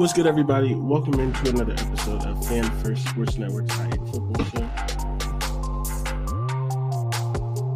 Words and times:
What's 0.00 0.14
good, 0.14 0.26
everybody? 0.26 0.74
Welcome 0.74 1.20
into 1.20 1.50
another 1.50 1.74
episode 1.74 2.24
of 2.24 2.48
Fan 2.48 2.64
First 2.82 3.06
Sports 3.06 3.36
Network's 3.36 3.70
High 3.74 3.90
Football 3.90 4.44
Show. 4.46 4.60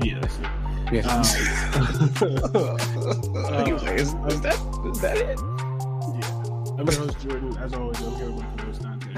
Yeah, 0.03 0.21
that's 0.21 0.39
it. 0.39 0.49
Yeah. 0.91 1.23
Uh, 3.35 3.49
Anyway, 3.59 3.97
is, 3.97 4.15
is 4.15 4.41
that 4.41 4.59
is 4.91 5.01
that 5.03 5.19
it? 5.19 5.39
yeah. 5.39 6.79
I'm 6.79 6.87
your 6.89 6.97
host, 6.97 7.21
Jordan. 7.21 7.59
As 7.59 7.75
always, 7.75 8.01
I'm 8.01 8.15
here 8.15 8.31
with 8.31 8.43
my 8.43 8.57
co-host, 8.57 8.81
Dante. 8.81 9.13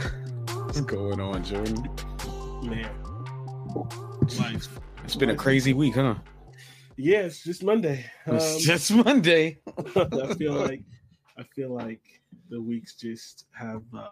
What's 0.65 0.81
going 0.81 1.21
on, 1.21 1.45
Jordan? 1.45 1.89
Man, 2.65 2.91
life. 4.41 4.81
It's 5.05 5.15
been 5.15 5.31
a 5.31 5.37
crazy 5.37 5.75
week, 5.75 5.95
huh? 5.95 6.17
Yeah, 6.97 7.19
it's 7.19 7.45
just 7.45 7.63
Monday. 7.63 8.05
Um, 8.27 8.35
it's 8.35 8.65
just 8.65 8.91
Monday. 9.05 9.61
I 9.95 10.35
feel 10.35 10.55
like 10.55 10.83
I 11.39 11.45
feel 11.55 11.71
like 11.71 12.16
the 12.49 12.61
weeks 12.61 12.95
just 12.95 13.47
have 13.53 13.83
um, 13.95 14.11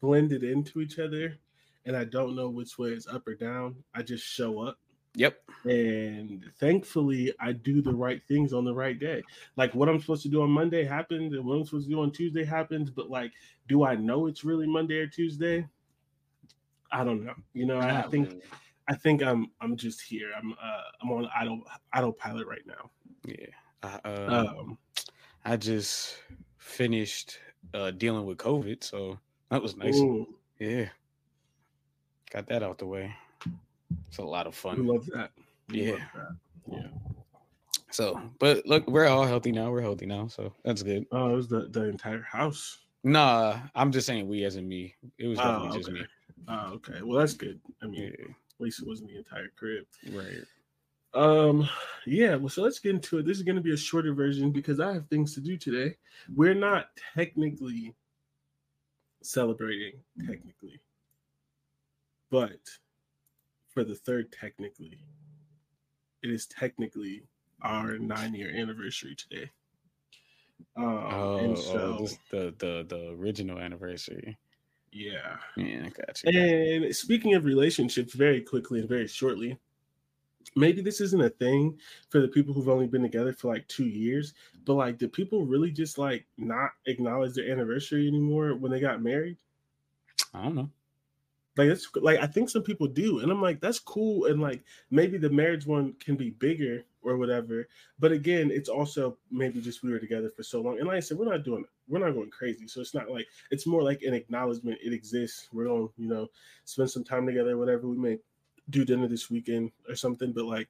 blended 0.00 0.44
into 0.44 0.80
each 0.80 0.98
other, 0.98 1.36
and 1.84 1.96
I 1.96 2.04
don't 2.04 2.36
know 2.36 2.48
which 2.48 2.78
way 2.78 2.90
is 2.90 3.06
up 3.06 3.26
or 3.26 3.34
down. 3.34 3.82
I 3.94 4.02
just 4.02 4.24
show 4.24 4.60
up, 4.60 4.78
Yep. 5.14 5.40
and 5.64 6.44
thankfully, 6.58 7.32
I 7.40 7.52
do 7.52 7.82
the 7.82 7.94
right 7.94 8.22
things 8.28 8.52
on 8.52 8.64
the 8.64 8.74
right 8.74 8.98
day. 8.98 9.22
Like 9.56 9.74
what 9.74 9.88
I'm 9.88 10.00
supposed 10.00 10.22
to 10.24 10.28
do 10.28 10.42
on 10.42 10.50
Monday 10.50 10.84
happens, 10.84 11.32
and 11.34 11.44
what 11.44 11.56
I'm 11.56 11.64
supposed 11.64 11.88
to 11.88 11.94
do 11.94 12.00
on 12.00 12.12
Tuesday 12.12 12.44
happens. 12.44 12.90
But 12.90 13.10
like, 13.10 13.32
do 13.68 13.84
I 13.84 13.94
know 13.96 14.26
it's 14.26 14.44
really 14.44 14.66
Monday 14.66 14.98
or 14.98 15.06
Tuesday? 15.06 15.66
I 16.90 17.04
don't 17.04 17.24
know. 17.24 17.34
You 17.52 17.66
know, 17.66 17.78
I, 17.78 18.00
I 18.00 18.02
think. 18.08 18.42
I 18.90 18.94
think 18.94 19.22
I'm 19.22 19.50
I'm 19.60 19.76
just 19.76 20.00
here. 20.00 20.30
I'm 20.34 20.52
uh 20.54 20.82
I'm 21.02 21.10
on 21.12 21.28
idle 21.38 21.60
idle 21.92 22.08
autopilot 22.08 22.46
right 22.46 22.66
now. 22.66 22.90
Yeah. 23.22 23.48
I, 23.82 24.00
uh, 24.08 24.54
Um, 24.58 24.78
I 25.44 25.58
just 25.58 26.16
finished 26.68 27.38
uh, 27.74 27.90
dealing 27.92 28.26
with 28.26 28.38
COVID, 28.38 28.84
so 28.84 29.18
that 29.50 29.62
was 29.62 29.76
nice. 29.76 29.96
ooh, 29.96 30.26
Yeah. 30.58 30.86
Got 32.30 32.46
that 32.48 32.62
out 32.62 32.78
the 32.78 32.86
way. 32.86 33.14
It's 34.08 34.18
a 34.18 34.22
lot 34.22 34.46
of 34.46 34.54
we 34.54 34.70
fun. 34.70 34.86
love 34.86 35.06
that. 35.06 35.30
We 35.70 35.86
Yeah. 35.86 35.92
love 35.92 36.00
that. 36.14 36.36
Yeah. 36.70 36.88
So, 37.90 38.20
but 38.38 38.66
look, 38.66 38.86
we're 38.86 39.06
all 39.06 39.24
healthy 39.24 39.50
now. 39.50 39.70
We're 39.70 39.80
healthy 39.80 40.04
now, 40.04 40.26
so 40.28 40.52
that's 40.62 40.82
good. 40.82 41.06
Oh, 41.10 41.30
it 41.32 41.36
was 41.36 41.48
the, 41.48 41.68
the 41.70 41.84
entire 41.84 42.20
house. 42.20 42.78
Nah, 43.02 43.58
I'm 43.74 43.90
just 43.90 44.06
saying 44.06 44.28
we 44.28 44.44
as 44.44 44.56
in 44.56 44.68
me. 44.68 44.94
It 45.18 45.26
was 45.26 45.38
Oh, 45.38 45.42
definitely 45.42 45.78
just 45.78 45.88
okay. 45.88 46.00
me. 46.00 46.06
Oh, 46.48 46.72
okay. 46.74 47.00
Well, 47.02 47.18
that's 47.18 47.34
good. 47.34 47.60
I 47.82 47.86
mean, 47.86 48.02
Yeah. 48.02 48.26
at 48.26 48.60
least 48.60 48.82
it 48.82 48.86
wasn't 48.88 49.08
the 49.10 49.16
entire 49.16 49.48
crib. 49.56 49.84
Right. 50.12 50.44
Um, 51.14 51.68
yeah. 52.06 52.36
Well, 52.36 52.48
so 52.48 52.62
let's 52.62 52.78
get 52.78 52.94
into 52.94 53.18
it. 53.18 53.26
This 53.26 53.38
is 53.38 53.42
going 53.42 53.56
to 53.56 53.62
be 53.62 53.72
a 53.72 53.76
shorter 53.76 54.12
version 54.12 54.50
because 54.50 54.80
I 54.80 54.92
have 54.92 55.08
things 55.08 55.34
to 55.34 55.40
do 55.40 55.56
today. 55.56 55.96
We're 56.34 56.54
not 56.54 56.90
technically 57.14 57.94
celebrating, 59.22 59.94
technically, 60.26 60.80
but 62.30 62.60
for 63.68 63.84
the 63.84 63.94
third, 63.94 64.32
technically, 64.32 64.98
it 66.22 66.30
is 66.30 66.46
technically 66.46 67.22
our 67.62 67.98
nine-year 67.98 68.50
anniversary 68.54 69.14
today. 69.16 69.50
Um, 70.76 70.84
Oh, 70.86 71.36
and 71.38 71.52
oh, 71.52 71.60
so 71.60 71.96
this, 72.00 72.18
the 72.30 72.54
the 72.58 72.86
the 72.88 73.10
original 73.18 73.58
anniversary. 73.58 74.36
yeah. 74.92 75.36
Yeah, 75.56 75.86
I 75.86 75.88
got 75.90 76.22
you. 76.24 76.40
And 76.84 76.94
speaking 76.96 77.34
of 77.34 77.44
relationships, 77.44 78.14
very 78.14 78.40
quickly 78.40 78.80
and 78.80 78.88
very 78.88 79.06
shortly, 79.08 79.58
maybe 80.56 80.80
this 80.80 81.00
isn't 81.00 81.20
a 81.20 81.30
thing 81.30 81.78
for 82.10 82.20
the 82.20 82.28
people 82.28 82.54
who've 82.54 82.68
only 82.68 82.86
been 82.86 83.02
together 83.02 83.32
for 83.32 83.48
like 83.48 83.66
two 83.68 83.86
years, 83.86 84.34
but 84.64 84.74
like, 84.74 84.98
do 84.98 85.08
people 85.08 85.44
really 85.44 85.70
just 85.70 85.98
like 85.98 86.26
not 86.36 86.70
acknowledge 86.86 87.34
their 87.34 87.50
anniversary 87.50 88.06
anymore 88.08 88.54
when 88.54 88.70
they 88.70 88.80
got 88.80 89.02
married? 89.02 89.36
I 90.34 90.44
don't 90.44 90.54
know. 90.54 90.70
Like, 91.56 91.70
it's 91.70 91.88
like 91.96 92.20
I 92.20 92.26
think 92.26 92.50
some 92.50 92.62
people 92.62 92.86
do, 92.86 93.18
and 93.18 93.32
I'm 93.32 93.42
like, 93.42 93.60
that's 93.60 93.80
cool, 93.80 94.26
and 94.26 94.40
like 94.40 94.62
maybe 94.90 95.18
the 95.18 95.30
marriage 95.30 95.66
one 95.66 95.94
can 95.94 96.14
be 96.14 96.30
bigger 96.30 96.84
or 97.02 97.16
whatever. 97.16 97.66
But 97.98 98.12
again, 98.12 98.50
it's 98.52 98.68
also 98.68 99.16
maybe 99.30 99.60
just 99.60 99.82
we 99.82 99.90
were 99.90 99.98
together 99.98 100.30
for 100.30 100.44
so 100.44 100.60
long, 100.60 100.78
and 100.78 100.86
like 100.86 100.98
I 100.98 101.00
said, 101.00 101.18
we're 101.18 101.30
not 101.30 101.44
doing 101.44 101.64
we're 101.88 101.98
not 101.98 102.12
going 102.12 102.30
crazy, 102.30 102.68
so 102.68 102.80
it's 102.80 102.94
not 102.94 103.10
like 103.10 103.26
it's 103.50 103.66
more 103.66 103.82
like 103.82 104.02
an 104.02 104.14
acknowledgement 104.14 104.78
it 104.84 104.92
exists. 104.92 105.48
We're 105.52 105.64
gonna 105.64 105.88
you 105.96 106.08
know, 106.08 106.28
spend 106.64 106.90
some 106.90 107.02
time 107.02 107.26
together, 107.26 107.56
whatever. 107.56 107.88
We 107.88 107.96
may 107.96 108.18
do 108.70 108.84
dinner 108.84 109.08
this 109.08 109.30
weekend 109.30 109.70
or 109.88 109.94
something, 109.96 110.32
but 110.32 110.44
like 110.44 110.68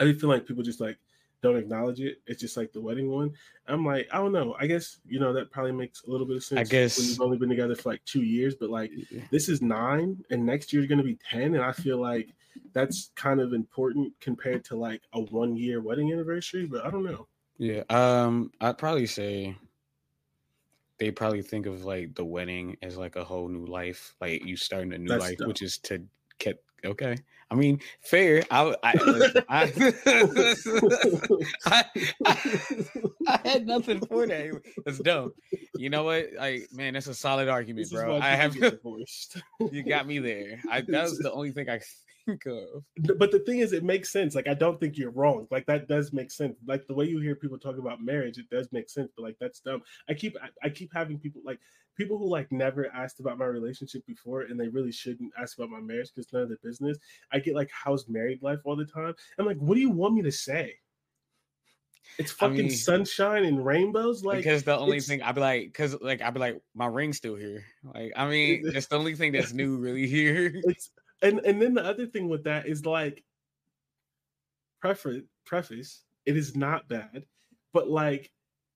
I 0.00 0.04
do 0.04 0.14
feel 0.18 0.28
like 0.28 0.46
people 0.46 0.62
just 0.62 0.80
like 0.80 0.98
don't 1.42 1.56
acknowledge 1.56 2.00
it. 2.00 2.18
It's 2.26 2.40
just 2.40 2.56
like 2.56 2.72
the 2.72 2.80
wedding 2.80 3.10
one. 3.10 3.32
I'm 3.66 3.84
like, 3.84 4.08
I 4.12 4.18
don't 4.18 4.32
know. 4.32 4.54
I 4.60 4.66
guess 4.66 4.98
you 5.06 5.18
know 5.18 5.32
that 5.32 5.50
probably 5.50 5.72
makes 5.72 6.04
a 6.04 6.10
little 6.10 6.26
bit 6.26 6.36
of 6.36 6.44
sense. 6.44 6.60
I 6.60 6.70
guess- 6.70 6.98
you've 7.10 7.20
only 7.20 7.36
been 7.38 7.48
together 7.48 7.74
for 7.74 7.90
like 7.90 8.04
two 8.04 8.22
years, 8.22 8.54
but 8.54 8.70
like 8.70 8.92
this 9.30 9.48
is 9.48 9.60
nine 9.62 10.22
and 10.30 10.44
next 10.46 10.72
year's 10.72 10.86
going 10.86 10.98
to 10.98 11.04
be 11.04 11.18
10 11.30 11.54
and 11.54 11.62
i 11.64 11.72
feel 11.72 11.98
like 11.98 12.28
that's 12.74 13.10
kind 13.14 13.40
of 13.40 13.52
important 13.54 14.12
compared 14.20 14.62
to 14.64 14.76
like 14.76 15.00
a 15.14 15.20
one 15.20 15.56
year 15.56 15.80
wedding 15.80 16.12
anniversary 16.12 16.66
but 16.66 16.84
i 16.84 16.90
don't 16.90 17.04
know 17.04 17.26
Yeah. 17.58 17.82
Um, 17.90 18.50
I'd 18.60 18.76
probably 18.78 19.06
say 19.06 19.56
they 20.98 21.10
probably 21.10 21.42
think 21.42 21.66
of 21.66 21.84
like 21.84 22.14
the 22.14 22.24
wedding 22.24 22.76
as 22.82 22.96
like 22.96 23.16
a 23.16 23.24
whole 23.24 23.48
new 23.48 23.66
life, 23.66 24.14
like 24.20 24.44
you 24.44 24.56
starting 24.56 24.92
a 24.92 24.98
new 24.98 25.08
That's 25.08 25.24
life, 25.24 25.38
dope. 25.38 25.48
which 25.48 25.62
is 25.62 25.78
to 25.78 26.02
get 26.38 26.62
okay. 26.84 27.16
I 27.50 27.54
mean, 27.54 27.80
fair. 28.00 28.42
I 28.50 28.74
I, 28.82 28.92
I, 29.48 29.72
I, 31.66 31.84
I 33.28 33.40
had 33.44 33.66
nothing 33.66 34.00
for 34.00 34.26
that. 34.26 34.62
It's 34.86 34.98
dope. 35.00 35.36
You 35.76 35.90
know 35.90 36.04
what? 36.04 36.28
Like, 36.38 36.68
man, 36.72 36.94
that's 36.94 37.08
a 37.08 37.14
solid 37.14 37.48
argument, 37.48 37.90
This 37.90 37.92
bro. 37.92 38.18
I 38.18 38.30
have 38.30 38.54
divorced 38.54 39.36
you 39.70 39.82
got 39.82 40.06
me 40.06 40.18
there. 40.18 40.62
I 40.70 40.80
that 40.80 41.02
was 41.02 41.18
the 41.18 41.30
only 41.30 41.52
thing 41.52 41.68
I 41.68 41.80
think 42.26 42.46
of. 42.46 42.84
but 43.18 43.30
the 43.30 43.38
thing 43.40 43.58
is 43.58 43.72
it 43.72 43.84
makes 43.84 44.10
sense 44.12 44.34
like 44.34 44.48
i 44.48 44.54
don't 44.54 44.78
think 44.80 44.96
you're 44.96 45.10
wrong 45.10 45.46
like 45.50 45.66
that 45.66 45.88
does 45.88 46.12
make 46.12 46.30
sense 46.30 46.56
like 46.66 46.86
the 46.86 46.94
way 46.94 47.04
you 47.04 47.20
hear 47.20 47.34
people 47.34 47.58
talk 47.58 47.78
about 47.78 48.00
marriage 48.02 48.38
it 48.38 48.48
does 48.50 48.68
make 48.72 48.88
sense 48.88 49.10
but 49.16 49.22
like 49.22 49.36
that's 49.40 49.60
dumb 49.60 49.82
i 50.08 50.14
keep 50.14 50.36
I, 50.42 50.48
I 50.66 50.68
keep 50.70 50.90
having 50.94 51.18
people 51.18 51.42
like 51.44 51.58
people 51.96 52.18
who 52.18 52.28
like 52.28 52.50
never 52.52 52.92
asked 52.94 53.20
about 53.20 53.38
my 53.38 53.44
relationship 53.46 54.06
before 54.06 54.42
and 54.42 54.58
they 54.58 54.68
really 54.68 54.92
shouldn't 54.92 55.32
ask 55.38 55.58
about 55.58 55.70
my 55.70 55.80
marriage 55.80 56.08
because 56.08 56.24
it's 56.26 56.32
none 56.32 56.42
of 56.42 56.48
their 56.48 56.58
business 56.62 56.98
i 57.32 57.38
get 57.38 57.54
like 57.54 57.70
how's 57.72 58.08
married 58.08 58.42
life 58.42 58.60
all 58.64 58.76
the 58.76 58.84
time 58.84 59.14
i'm 59.38 59.46
like 59.46 59.58
what 59.58 59.74
do 59.74 59.80
you 59.80 59.90
want 59.90 60.14
me 60.14 60.22
to 60.22 60.32
say 60.32 60.74
it's 62.18 62.32
I 62.32 62.48
fucking 62.48 62.56
mean- 62.56 62.70
sunshine 62.70 63.44
and 63.44 63.64
rainbows 63.64 64.24
like 64.24 64.38
because 64.38 64.64
the 64.64 64.76
only 64.78 65.00
thing 65.00 65.22
I'd 65.22 65.34
be 65.34 65.40
like, 65.40 65.64
because 65.66 65.98
like 66.00 66.20
I'd 66.20 66.34
be 66.34 66.40
like, 66.40 66.60
my 66.74 66.86
ring's 66.86 67.16
still 67.16 67.36
here. 67.36 67.64
Like, 67.84 68.12
I 68.16 68.28
mean, 68.28 68.62
that's 68.72 68.86
the 68.86 68.96
only 68.96 69.14
thing 69.14 69.32
that's 69.32 69.52
new 69.52 69.76
really 69.78 70.06
here. 70.06 70.52
it's 70.64 70.90
and 71.22 71.40
and 71.40 71.60
then 71.60 71.74
the 71.74 71.84
other 71.84 72.06
thing 72.06 72.28
with 72.28 72.44
that 72.44 72.66
is 72.66 72.84
like 72.84 73.22
preface 74.80 75.22
preface 75.44 76.04
it 76.26 76.36
is 76.36 76.56
not 76.56 76.88
bad 76.88 77.24
but 77.72 77.88
like 77.88 78.30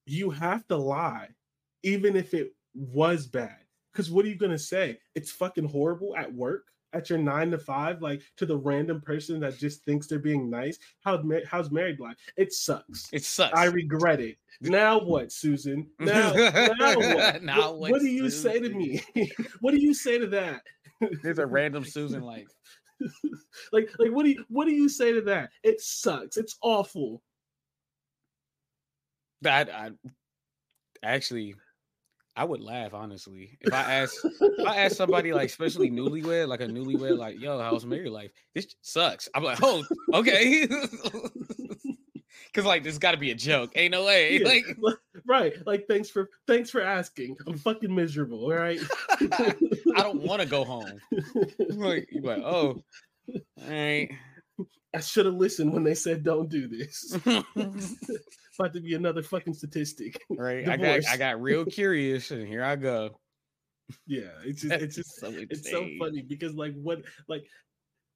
you 0.05 0.29
have 0.29 0.65
to 0.67 0.77
lie 0.77 1.27
even 1.83 2.15
if 2.15 2.33
it 2.33 2.53
was 2.73 3.27
bad. 3.27 3.57
Because 3.91 4.11
what 4.11 4.25
are 4.25 4.29
you 4.29 4.35
gonna 4.35 4.57
say? 4.57 4.99
It's 5.15 5.31
fucking 5.31 5.67
horrible 5.67 6.15
at 6.15 6.33
work 6.33 6.65
at 6.93 7.09
your 7.09 7.19
nine 7.19 7.51
to 7.51 7.57
five 7.57 8.01
like 8.01 8.21
to 8.37 8.45
the 8.45 8.55
random 8.55 9.01
person 9.01 9.39
that 9.41 9.57
just 9.57 9.83
thinks 9.83 10.07
they're 10.07 10.19
being 10.19 10.49
nice? 10.49 10.79
How's, 11.01 11.23
ma- 11.23 11.39
how's 11.49 11.71
married 11.71 11.99
life? 11.99 12.15
It 12.37 12.53
sucks. 12.53 13.09
It 13.11 13.23
sucks. 13.23 13.57
i 13.57 13.65
regret 13.65 14.19
it. 14.19 14.37
Now 14.61 14.99
what 14.99 15.31
susan? 15.31 15.87
Now, 15.99 16.31
now 16.79 16.95
what? 16.95 17.43
Now 17.43 17.57
what, 17.57 17.79
what, 17.79 17.91
what 17.91 18.01
do 18.01 18.07
you 18.07 18.29
say 18.29 18.59
to 18.59 18.69
me? 18.69 19.03
What 19.61 19.73
do 19.73 19.81
you 19.81 19.93
say 19.93 20.17
to 20.17 20.27
that 20.27 20.61
There's 21.23 21.39
a 21.39 21.45
random 21.45 21.83
Susan 21.85 22.21
like, 22.21 22.47
like 23.71 23.89
like 23.99 24.11
what 24.11 24.23
do 24.23 24.31
you 24.31 24.45
what 24.49 24.65
do 24.65 24.73
you 24.73 24.89
say 24.89 25.13
to 25.13 25.21
that? 25.21 25.49
It 25.63 25.81
sucks. 25.81 26.37
It's 26.37 26.57
awful. 26.61 27.21
That 29.41 29.69
I 29.69 29.91
actually 31.03 31.55
I 32.35 32.43
would 32.43 32.61
laugh 32.61 32.93
honestly. 32.93 33.57
If 33.61 33.73
I 33.73 33.93
asked 33.93 34.19
if 34.23 34.67
I 34.67 34.77
asked 34.77 34.97
somebody 34.97 35.33
like 35.33 35.49
especially 35.49 35.91
newlywed 35.91 36.47
like 36.47 36.61
a 36.61 36.67
newlywed 36.67 37.17
like 37.17 37.39
yo 37.39 37.59
how's 37.59 37.85
married 37.85 38.11
life? 38.11 38.31
This 38.55 38.67
sucks. 38.81 39.29
I'm 39.35 39.43
like 39.43 39.59
oh 39.61 39.83
okay. 40.13 40.67
Cause 42.53 42.65
like 42.65 42.83
this 42.83 42.97
got 42.97 43.11
to 43.11 43.17
be 43.17 43.31
a 43.31 43.35
joke. 43.35 43.71
Ain't 43.75 43.91
no 43.91 44.05
way. 44.05 44.39
Yeah, 44.39 44.47
Like 44.47 44.65
right. 45.25 45.53
Like 45.65 45.85
thanks 45.87 46.09
for 46.09 46.29
thanks 46.47 46.69
for 46.69 46.81
asking. 46.81 47.37
I'm 47.47 47.57
fucking 47.57 47.93
miserable. 47.93 48.43
All 48.43 48.53
right. 48.53 48.79
I 49.09 50.01
don't 50.01 50.21
want 50.21 50.41
to 50.41 50.47
go 50.47 50.63
home. 50.63 50.99
Like 51.69 52.07
you 52.11 52.21
like, 52.21 52.41
oh, 52.43 52.81
all 53.29 53.69
right. 53.69 54.09
I 54.93 54.99
should 54.99 55.25
have 55.25 55.35
listened 55.35 55.73
when 55.73 55.83
they 55.83 55.93
said 55.93 56.23
don't 56.23 56.49
do 56.49 56.67
this. 56.67 57.15
About 58.59 58.73
to 58.73 58.81
be 58.81 58.95
another 58.95 59.21
fucking 59.21 59.53
statistic. 59.53 60.19
right. 60.29 60.67
I 60.67 60.77
got 60.77 61.07
I 61.07 61.17
got 61.17 61.41
real 61.41 61.65
curious, 61.65 62.31
and 62.31 62.47
here 62.47 62.63
I 62.63 62.75
go. 62.75 63.19
Yeah, 64.07 64.31
it's 64.43 64.61
just 64.61 64.73
it's 64.73 64.95
just 64.95 65.19
so 65.19 65.31
it's 65.33 65.69
so 65.69 65.87
funny 65.99 66.23
because 66.23 66.55
like 66.55 66.73
what 66.81 66.99
like 67.27 67.45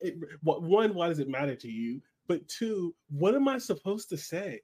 it, 0.01 0.15
what 0.41 0.63
one 0.63 0.93
why 0.93 1.07
does 1.07 1.19
it 1.19 1.29
matter 1.29 1.55
to 1.55 1.69
you 1.69 2.01
but 2.27 2.45
two 2.47 2.93
what 3.09 3.35
am 3.35 3.47
i 3.47 3.57
supposed 3.57 4.09
to 4.09 4.17
say 4.17 4.59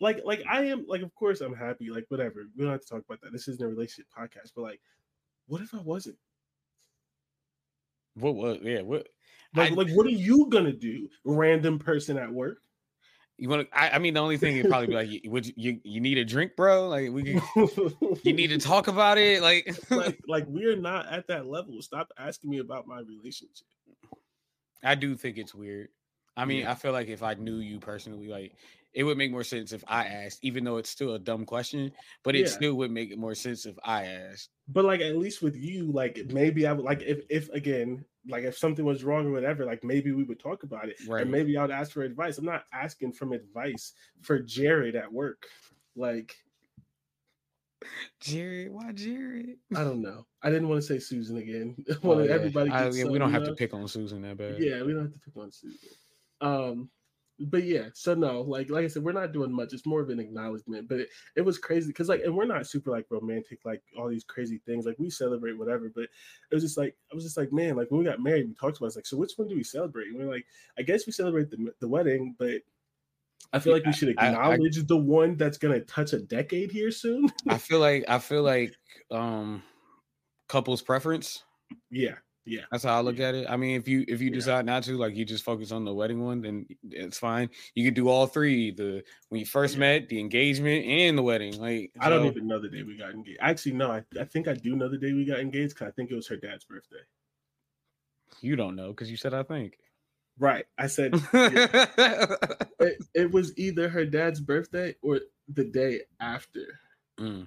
like 0.00 0.20
like 0.24 0.42
i 0.48 0.64
am 0.64 0.84
like 0.88 1.02
of 1.02 1.14
course 1.14 1.40
i'm 1.40 1.54
happy 1.54 1.90
like 1.90 2.04
whatever 2.08 2.46
we 2.56 2.62
don't 2.64 2.72
have 2.72 2.80
to 2.80 2.86
talk 2.86 3.02
about 3.08 3.20
that 3.20 3.32
this 3.32 3.48
isn't 3.48 3.64
a 3.64 3.68
relationship 3.68 4.06
podcast 4.16 4.52
but 4.54 4.62
like 4.62 4.80
what 5.46 5.60
if 5.62 5.72
i 5.74 5.78
wasn't 5.78 6.16
What 8.14 8.34
was 8.34 8.58
yeah? 8.62 8.80
What 8.82 9.08
like 9.54 9.72
I- 9.72 9.74
like 9.74 9.90
what 9.90 10.06
are 10.06 10.10
you 10.10 10.48
gonna 10.50 10.72
do 10.72 11.08
random 11.24 11.78
person 11.78 12.16
at 12.18 12.30
work 12.30 12.58
you 13.38 13.50
want 13.50 13.70
to? 13.70 13.78
I, 13.78 13.90
I 13.90 13.98
mean, 13.98 14.14
the 14.14 14.20
only 14.20 14.38
thing 14.38 14.56
you'd 14.56 14.68
probably 14.70 14.86
be 14.86 14.94
like, 14.94 15.10
"You- 15.10 15.30
would 15.30 15.46
you, 15.46 15.52
you 15.56 15.80
you 15.84 16.00
need 16.00 16.16
a 16.16 16.24
drink, 16.24 16.56
bro? 16.56 16.88
Like 16.88 17.10
we 17.10 17.22
can, 17.22 17.42
you 18.24 18.32
need 18.32 18.46
to 18.46 18.56
talk 18.56 18.88
about 18.88 19.18
it. 19.18 19.42
Like 19.42 19.76
like 19.90 20.18
like 20.26 20.46
we're 20.48 20.74
not 20.76 21.12
at 21.12 21.26
that 21.28 21.46
level 21.46 21.82
stop 21.82 22.10
asking 22.18 22.48
me 22.48 22.58
about 22.60 22.86
my 22.86 23.00
relationship 23.00 23.66
I 24.82 24.94
do 24.94 25.14
think 25.16 25.36
it's 25.36 25.54
weird. 25.54 25.88
I 26.34 26.46
mean, 26.46 26.60
Yeah. 26.60 26.70
I 26.72 26.74
feel 26.76 26.92
like 26.92 27.08
if 27.08 27.22
I 27.22 27.34
knew 27.34 27.56
you 27.56 27.78
personally, 27.78 28.28
like 28.28 28.52
it 28.96 29.04
would 29.04 29.18
make 29.18 29.30
more 29.30 29.44
sense 29.44 29.72
if 29.72 29.84
I 29.86 30.06
asked, 30.06 30.38
even 30.42 30.64
though 30.64 30.78
it's 30.78 30.88
still 30.88 31.14
a 31.14 31.18
dumb 31.18 31.44
question, 31.44 31.92
but 32.24 32.34
it 32.34 32.46
Yeah. 32.46 32.46
still 32.46 32.74
would 32.76 32.90
make 32.90 33.16
more 33.18 33.34
sense 33.34 33.66
if 33.66 33.76
I 33.84 34.06
asked. 34.06 34.48
but 34.68 34.84
like 34.86 35.00
at 35.02 35.16
least 35.16 35.42
with 35.42 35.54
you 35.54 35.92
like 35.92 36.18
maybe 36.32 36.66
i 36.66 36.72
would 36.72 36.84
like 36.84 37.00
if 37.02 37.20
if 37.30 37.48
again 37.50 38.04
like 38.26 38.42
if 38.42 38.58
something 38.58 38.84
was 38.84 39.04
wrong 39.04 39.24
or 39.28 39.30
whatever 39.30 39.64
like 39.64 39.84
maybe 39.84 40.10
we 40.10 40.24
would 40.24 40.40
talk 40.40 40.64
about 40.64 40.88
it 40.88 40.96
Right. 41.06 41.22
and 41.22 41.30
maybe 41.30 41.56
i 41.56 41.62
would 41.62 41.70
ask 41.70 41.92
for 41.92 42.02
advice 42.02 42.38
i'm 42.38 42.44
not 42.46 42.64
asking 42.72 43.12
from 43.12 43.32
advice 43.32 43.92
for 44.22 44.40
jared 44.40 44.96
at 44.96 45.12
work 45.12 45.46
like 45.94 46.34
Jared, 48.20 48.72
why 48.72 48.90
Jared? 48.92 49.58
i 49.76 49.84
don't 49.84 50.02
know 50.02 50.26
i 50.42 50.48
didn't 50.50 50.68
want 50.68 50.80
to 50.80 50.86
say 50.86 50.98
susan 50.98 51.36
again 51.36 51.76
wanted 52.02 52.22
Oh, 52.22 52.24
yeah. 52.24 52.34
everybody 52.34 52.70
I- 52.70 52.88
yeah, 52.90 53.04
we 53.04 53.18
don't 53.20 53.30
have 53.30 53.44
to 53.44 53.54
pick 53.54 53.72
on 53.72 53.86
Susan 53.86 54.22
that 54.22 54.36
bad. 54.36 54.58
yeah 54.58 54.82
we 54.82 54.92
don't 54.94 55.02
have 55.02 55.12
to 55.12 55.18
pick 55.20 55.36
on 55.36 55.52
susan 55.52 55.78
um 56.40 56.90
but 57.38 57.64
yeah 57.64 57.88
so 57.92 58.14
no 58.14 58.40
like 58.40 58.70
like 58.70 58.84
i 58.84 58.88
said 58.88 59.02
we're 59.02 59.12
not 59.12 59.30
doing 59.32 59.52
much. 59.52 59.72
It's 59.74 59.84
more 59.84 60.00
of 60.00 60.08
an 60.08 60.18
acknowledgement 60.18 60.88
but 60.88 61.00
it, 61.00 61.08
it 61.36 61.42
was 61.42 61.58
crazy 61.58 61.88
because 61.88 62.08
like 62.08 62.22
and 62.22 62.34
we're 62.34 62.46
not 62.46 62.66
super 62.66 62.90
like 62.90 63.04
romantic 63.10 63.58
like 63.64 63.82
all 63.98 64.08
these 64.08 64.24
crazy 64.24 64.58
things 64.64 64.86
like 64.86 64.96
we 64.98 65.10
celebrate 65.10 65.58
whatever 65.58 65.90
but 65.94 66.04
it 66.04 66.54
was 66.54 66.62
just 66.62 66.78
like 66.78 66.96
i 67.12 67.14
was 67.14 67.24
just 67.24 67.36
like 67.36 67.52
man 67.52 67.76
like 67.76 67.90
when 67.90 67.98
we 68.00 68.06
got 68.06 68.20
married 68.22 68.48
we 68.48 68.54
talked 68.54 68.78
about 68.78 68.86
it, 68.86 68.96
like 68.96 69.06
so 69.06 69.18
which 69.18 69.32
one 69.36 69.48
do 69.48 69.54
we 69.54 69.62
celebrate? 69.64 70.08
And 70.08 70.16
we're 70.18 70.30
like 70.32 70.46
i 70.78 70.82
guess 70.82 71.06
we 71.06 71.12
celebrate 71.12 71.50
the, 71.50 71.72
the 71.80 71.88
wedding 71.88 72.34
but 72.38 72.62
i 73.52 73.58
feel 73.58 73.74
like 73.74 73.84
we 73.84 73.92
should 73.92 74.14
I- 74.18 74.28
I- 74.28 74.30
acknowledge 74.54 74.86
the 74.86 74.96
one 74.96 75.36
that's 75.36 75.58
gonna 75.58 75.80
touch 75.80 76.14
a 76.14 76.20
decade 76.20 76.70
here 76.72 76.90
soon. 76.90 77.30
I 77.48 77.58
feel 77.58 77.80
like 77.80 78.04
I 78.08 78.18
feel 78.18 78.42
like 78.54 78.74
um 79.10 79.62
couples 80.48 80.80
preference. 80.80 81.44
yeah 81.90 82.14
yeah 82.46 82.62
That's 82.70 82.84
how 82.84 82.96
I 82.96 83.00
look 83.00 83.18
at 83.20 83.34
it. 83.34 83.46
I 83.50 83.56
mean, 83.56 83.76
if 83.76 83.86
you 83.88 84.04
if 84.08 84.20
you 84.20 84.28
Yeah. 84.30 84.34
decide 84.36 84.64
not 84.66 84.84
to, 84.84 84.96
like 84.96 85.14
you 85.16 85.24
just 85.24 85.44
focus 85.44 85.72
on 85.72 85.84
the 85.84 85.92
wedding 85.92 86.24
one, 86.24 86.40
then 86.40 86.66
it's 86.90 87.18
fine. 87.18 87.50
You 87.74 87.84
could 87.84 87.94
do 87.94 88.08
all 88.08 88.26
three: 88.26 88.70
the 88.70 89.02
when 89.28 89.40
you 89.40 89.46
first 89.46 89.74
Yeah. 89.74 89.80
met, 89.80 90.08
the 90.08 90.20
engagement, 90.20 90.84
and 90.86 91.18
the 91.18 91.22
wedding. 91.22 91.58
Like 91.60 91.90
i 92.00 92.08
don't 92.08 92.22
so- 92.22 92.30
even 92.30 92.46
know 92.46 92.60
the 92.60 92.68
day 92.68 92.82
we 92.84 92.96
got 92.96 93.10
engaged 93.12 93.38
actually 93.40 93.72
no 93.72 93.90
i, 93.90 94.02
I 94.20 94.24
think 94.24 94.46
i 94.48 94.54
do 94.54 94.76
know 94.76 94.88
the 94.88 94.98
day 94.98 95.12
we 95.12 95.24
got 95.24 95.40
engaged 95.40 95.74
because 95.74 95.88
i 95.88 95.90
think 95.90 96.10
it 96.10 96.14
was 96.14 96.28
her 96.28 96.36
dad's 96.36 96.64
birthday 96.64 97.04
You 98.40 98.54
don't 98.56 98.76
know 98.76 98.88
because 98.92 99.10
you 99.10 99.16
said 99.16 99.34
I 99.34 99.42
think. 99.42 99.78
right 100.38 100.66
i 100.78 100.86
said 100.86 101.14
it, 101.32 102.96
it 103.14 103.30
was 103.30 103.56
either 103.58 103.88
her 103.88 104.04
dad's 104.04 104.40
birthday 104.40 104.94
or 105.02 105.20
the 105.48 105.64
day 105.64 106.02
after 106.20 106.66
Mm. 107.18 107.46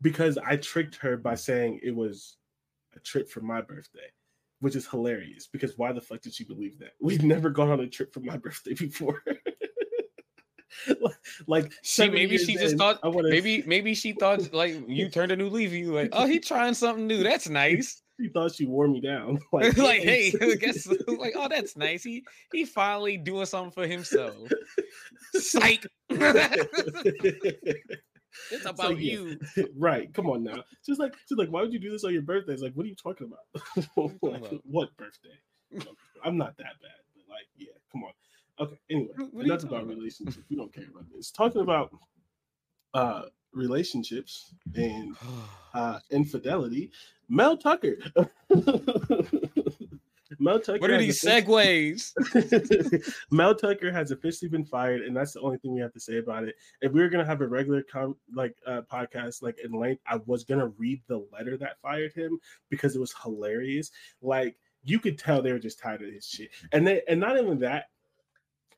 because 0.00 0.38
I 0.38 0.56
tricked 0.56 0.96
her 0.96 1.18
by 1.18 1.34
saying 1.34 1.80
it 1.82 1.94
was 1.94 2.38
a 2.96 3.00
trip 3.00 3.28
for 3.28 3.42
my 3.42 3.60
birthday, 3.60 4.08
which 4.64 4.76
is 4.76 4.88
hilarious 4.88 5.46
because 5.46 5.76
why 5.76 5.92
the 5.92 6.00
fuck 6.00 6.22
did 6.22 6.32
she 6.32 6.42
believe 6.42 6.78
that? 6.78 6.92
We've 6.98 7.22
never 7.22 7.50
gone 7.50 7.70
on 7.70 7.80
a 7.80 7.86
trip 7.86 8.14
for 8.14 8.20
my 8.20 8.38
birthday 8.44 8.72
before. 8.72 9.22
like, 11.46 11.70
She 11.82 12.08
maybe 12.08 12.38
she 12.38 12.54
just 12.54 12.72
in, 12.72 12.78
thought 12.78 12.98
wanna, 13.04 13.28
maybe 13.28 13.62
maybe 13.66 13.94
she 13.94 14.12
thought 14.12 14.54
like 14.54 14.82
you 14.88 15.10
turned 15.10 15.32
a 15.32 15.36
new 15.36 15.50
leaf. 15.50 15.70
You 15.72 15.92
like 15.92 16.08
oh 16.14 16.24
he 16.26 16.40
trying 16.40 16.72
something 16.72 17.06
new. 17.06 17.22
That's 17.22 17.46
nice. 17.46 18.00
she 18.18 18.30
thought 18.30 18.54
she 18.54 18.64
wore 18.64 18.88
me 18.88 19.02
down. 19.02 19.38
Like, 19.52 19.76
Like, 19.76 20.00
hey, 20.00 20.32
I 20.40 20.54
guess 20.54 20.88
like 21.08 21.34
oh 21.36 21.48
that's 21.48 21.76
nice. 21.76 22.02
He 22.02 22.24
he 22.50 22.64
finally 22.64 23.18
doing 23.18 23.44
something 23.44 23.70
for 23.70 23.86
himself. 23.86 24.34
Psych. 25.34 25.86
It's 28.50 28.62
So, 28.64 28.70
about 28.70 28.98
yeah. 28.98 29.12
you. 29.12 29.40
right. 29.76 30.12
Come 30.14 30.28
on 30.30 30.42
now. 30.44 30.64
She's 30.84 30.98
like, 30.98 31.14
she's 31.28 31.38
like, 31.38 31.48
why 31.50 31.60
would 31.62 31.72
you 31.72 31.78
do 31.78 31.90
this 31.90 32.04
on 32.04 32.12
your 32.12 32.22
birthday? 32.22 32.52
It's 32.52 32.62
like, 32.62 32.74
what 32.74 32.86
are 32.86 32.88
you 32.88 32.94
talking 32.94 33.26
about? 33.28 33.46
what 34.64 34.96
birthday? 34.96 35.38
I'm 36.24 36.36
not 36.36 36.56
that 36.58 36.74
bad, 36.82 37.00
but 37.14 37.24
like, 37.28 37.46
yeah, 37.56 37.72
come 37.92 38.04
on. 38.04 38.12
Okay. 38.60 38.78
Anyway, 38.90 39.08
What- 39.16 39.34
what 39.34 39.42
are 39.42 39.46
you 39.46 39.52
enough 39.52 39.64
about 39.64 39.82
about? 39.82 39.96
relationships. 39.96 40.46
We 40.48 40.56
don't 40.56 40.72
care 40.72 40.84
about 40.90 41.06
this. 41.14 41.30
Talking 41.30 41.62
about 41.62 41.90
uh 42.94 43.22
relationships 43.52 44.54
and 44.74 45.16
uh 45.74 45.98
infidelity. 46.10 46.90
Mel 47.28 47.56
Tucker. 47.56 47.96
Mel 50.44 50.60
Tucker. 50.60 50.78
what 50.80 50.90
are 50.90 50.98
these 50.98 51.20
segues? 51.22 52.12
Mel 53.30 53.54
Tucker 53.54 53.90
has 53.90 54.10
officially 54.10 54.48
been 54.48 54.64
fired, 54.64 55.02
and 55.02 55.16
that's 55.16 55.32
the 55.32 55.40
only 55.40 55.58
thing 55.58 55.74
we 55.74 55.80
have 55.80 55.92
to 55.94 56.00
say 56.00 56.18
about 56.18 56.44
it. 56.44 56.54
If 56.82 56.92
we 56.92 57.00
were 57.00 57.08
gonna 57.08 57.24
have 57.24 57.40
a 57.40 57.46
regular 57.48 57.82
com- 57.82 58.16
like 58.34 58.54
uh, 58.66 58.82
podcast 58.92 59.42
like 59.42 59.58
in 59.64 59.72
length, 59.72 60.02
I 60.06 60.16
was 60.26 60.44
gonna 60.44 60.68
read 60.78 61.02
the 61.06 61.26
letter 61.32 61.56
that 61.58 61.80
fired 61.80 62.12
him 62.12 62.38
because 62.70 62.94
it 62.94 63.00
was 63.00 63.14
hilarious. 63.22 63.90
Like 64.22 64.56
you 64.84 64.98
could 65.00 65.18
tell 65.18 65.40
they 65.42 65.52
were 65.52 65.58
just 65.58 65.78
tired 65.80 66.02
of 66.02 66.12
his 66.12 66.26
shit, 66.26 66.50
and 66.72 66.86
they 66.86 67.02
and 67.08 67.18
not 67.18 67.38
even 67.38 67.58
that, 67.60 67.86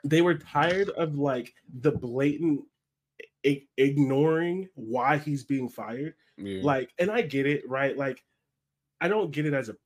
they 0.05 0.23
were 0.23 0.35
tired 0.37 0.91
of 0.91 1.19
like 1.19 1.53
the 1.81 1.91
blatant 1.93 2.63
i- 3.45 3.67
ignoring 3.77 4.69
why 4.75 5.19
he's 5.19 5.43
being 5.45 5.69
fired 5.69 6.15
Yeah. 6.37 6.61
like 6.63 6.91
and 6.99 7.11
i 7.11 7.23
get 7.23 7.47
it 7.47 7.69
right 7.69 7.97
like 7.97 8.23
i 9.01 9.09
don't 9.09 9.31
get 9.31 9.47
it 9.47 9.55
as 9.55 9.69
a 9.69 9.77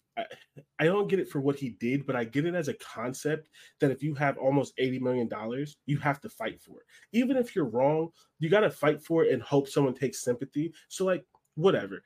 I- 0.79 0.85
don't 0.85 1.09
get 1.09 1.21
it 1.21 1.29
for 1.29 1.41
what 1.41 1.57
he 1.57 1.71
did 1.71 2.07
but 2.07 2.17
i 2.17 2.25
get 2.25 2.45
it 2.47 2.55
as 2.55 2.69
a 2.69 2.75
concept 2.75 3.49
that 3.81 3.91
if 3.91 4.03
you 4.03 4.15
have 4.15 4.39
almost 4.39 4.75
80 4.79 4.99
million 4.99 5.29
dollars 5.29 5.77
you 5.87 5.99
have 5.99 6.21
to 6.23 6.29
fight 6.29 6.61
for 6.61 6.81
it. 6.81 6.87
Even 7.13 7.37
if 7.37 7.55
you're 7.55 7.65
wrong 7.67 8.11
you 8.39 8.49
got 8.49 8.61
to 8.61 8.71
fight 8.71 9.03
for 9.03 9.25
it 9.25 9.33
and 9.33 9.43
hope 9.43 9.69
someone 9.69 9.95
takes 9.95 10.23
sympathy. 10.23 10.73
So 10.89 11.05
like 11.05 11.25
whatever. 11.55 12.03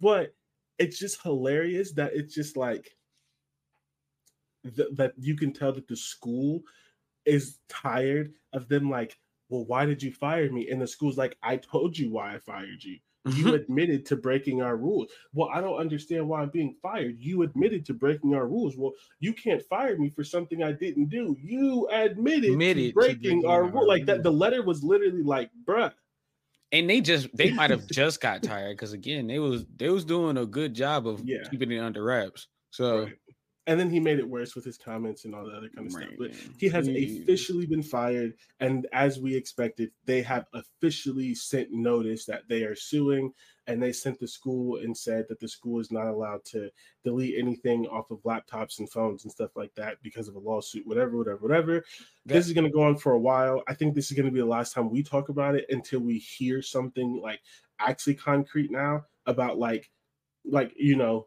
But 0.00 0.34
it's 0.78 0.98
just 0.98 1.22
hilarious 1.22 1.92
that 1.92 2.14
it's 2.14 2.34
just 2.34 2.56
like 2.56 2.96
th- 4.76 4.88
that 4.94 5.12
you 5.18 5.36
can 5.36 5.52
tell 5.52 5.72
that 5.72 5.88
the 5.88 5.96
school 5.96 6.62
is 7.24 7.58
tired 7.68 8.32
of 8.52 8.68
them 8.68 8.90
like 8.90 9.18
well 9.48 9.64
why 9.64 9.84
did 9.86 10.02
you 10.02 10.12
fire 10.12 10.50
me? 10.50 10.68
And 10.70 10.80
the 10.80 10.86
school's 10.86 11.18
like 11.18 11.36
i 11.42 11.56
told 11.56 11.96
you 11.98 12.10
why 12.10 12.34
i 12.34 12.38
fired 12.38 12.82
you 12.82 12.98
you 13.26 13.46
mm-hmm. 13.46 13.54
admitted 13.54 14.06
to 14.06 14.16
breaking 14.16 14.62
our 14.62 14.76
rules. 14.76 15.10
Well, 15.34 15.50
I 15.52 15.60
don't 15.60 15.78
understand 15.78 16.28
why 16.28 16.42
I'm 16.42 16.50
being 16.50 16.74
fired. 16.80 17.16
You 17.18 17.42
admitted 17.42 17.84
to 17.86 17.94
breaking 17.94 18.34
our 18.34 18.46
rules. 18.46 18.76
Well, 18.76 18.92
you 19.20 19.32
can't 19.34 19.62
fire 19.62 19.96
me 19.98 20.08
for 20.08 20.24
something 20.24 20.62
I 20.62 20.72
didn't 20.72 21.06
do. 21.10 21.36
You 21.40 21.88
admitted, 21.90 22.52
Admitted 22.52 22.82
to 22.82 22.88
to 22.88 22.94
breaking, 22.94 23.44
our 23.44 23.64
our 23.64 23.70
rule. 23.70 23.86
Like 23.86 24.06
that, 24.06 24.22
the 24.22 24.32
letter 24.32 24.62
was 24.62 24.82
literally 24.82 25.22
like, 25.22 25.50
bruh. 25.64 25.92
and 26.72 26.88
they 26.88 27.00
just 27.00 27.28
they 27.36 27.50
might 27.50 27.70
have 27.70 27.86
just 27.90 28.20
got 28.20 28.42
tired 28.42 28.76
because 28.76 28.92
again 28.92 29.26
they 29.26 29.38
was 29.38 29.64
they 29.76 29.88
was 29.88 30.04
doing 30.04 30.36
a 30.38 30.46
good 30.46 30.74
job 30.74 31.06
of 31.06 31.20
Yeah. 31.24 31.38
keeping 31.50 31.72
it 31.72 31.78
under 31.78 32.02
wraps. 32.04 32.46
So 32.70 33.04
Right. 33.04 33.14
And 33.68 33.78
then 33.78 33.90
he 33.90 34.00
made 34.00 34.18
it 34.18 34.26
worse 34.26 34.54
with 34.54 34.64
his 34.64 34.78
comments 34.78 35.26
and 35.26 35.34
all 35.34 35.44
the 35.44 35.52
other 35.52 35.68
kind 35.68 35.88
of 35.88 35.92
stuff. 35.92 36.08
But 36.18 36.30
he 36.56 36.70
has 36.70 36.88
officially 36.88 37.66
been 37.66 37.82
fired. 37.82 38.32
And 38.60 38.86
as 38.94 39.20
we 39.20 39.36
expected, 39.36 39.90
they 40.06 40.22
have 40.22 40.46
officially 40.54 41.34
sent 41.34 41.70
notice 41.70 42.24
that 42.24 42.48
they 42.48 42.62
are 42.62 42.74
suing. 42.74 43.30
And 43.66 43.82
they 43.82 43.92
sent 43.92 44.18
the 44.20 44.26
school 44.26 44.78
and 44.78 44.96
said 44.96 45.26
that 45.28 45.38
the 45.38 45.48
school 45.48 45.80
is 45.80 45.92
not 45.92 46.06
allowed 46.06 46.46
to 46.46 46.70
delete 47.04 47.38
anything 47.38 47.86
off 47.88 48.10
of 48.10 48.22
laptops 48.22 48.78
and 48.78 48.90
phones 48.90 49.24
and 49.24 49.30
stuff 49.30 49.50
like 49.54 49.74
that 49.74 49.98
because 50.02 50.28
of 50.28 50.36
a 50.36 50.38
lawsuit, 50.38 50.86
whatever, 50.86 51.18
whatever, 51.18 51.38
whatever. 51.40 51.84
this 52.24 52.46
is 52.46 52.54
going 52.54 52.64
to 52.64 52.70
go 52.70 52.82
on 52.82 52.96
for 52.96 53.12
a 53.12 53.20
while. 53.20 53.62
I 53.68 53.74
think 53.74 53.94
this 53.94 54.10
is 54.10 54.16
going 54.16 54.24
to 54.24 54.32
be 54.32 54.40
the 54.40 54.46
last 54.46 54.72
time 54.72 54.88
we 54.88 55.02
talk 55.02 55.28
about 55.28 55.54
it 55.54 55.66
until 55.68 56.00
we 56.00 56.16
hear 56.16 56.62
something 56.62 57.20
like 57.22 57.40
actually 57.78 58.14
concrete 58.14 58.70
now 58.70 59.04
about 59.26 59.58
like, 59.58 59.90
like, 60.46 60.72
you 60.74 60.96
know, 60.96 61.26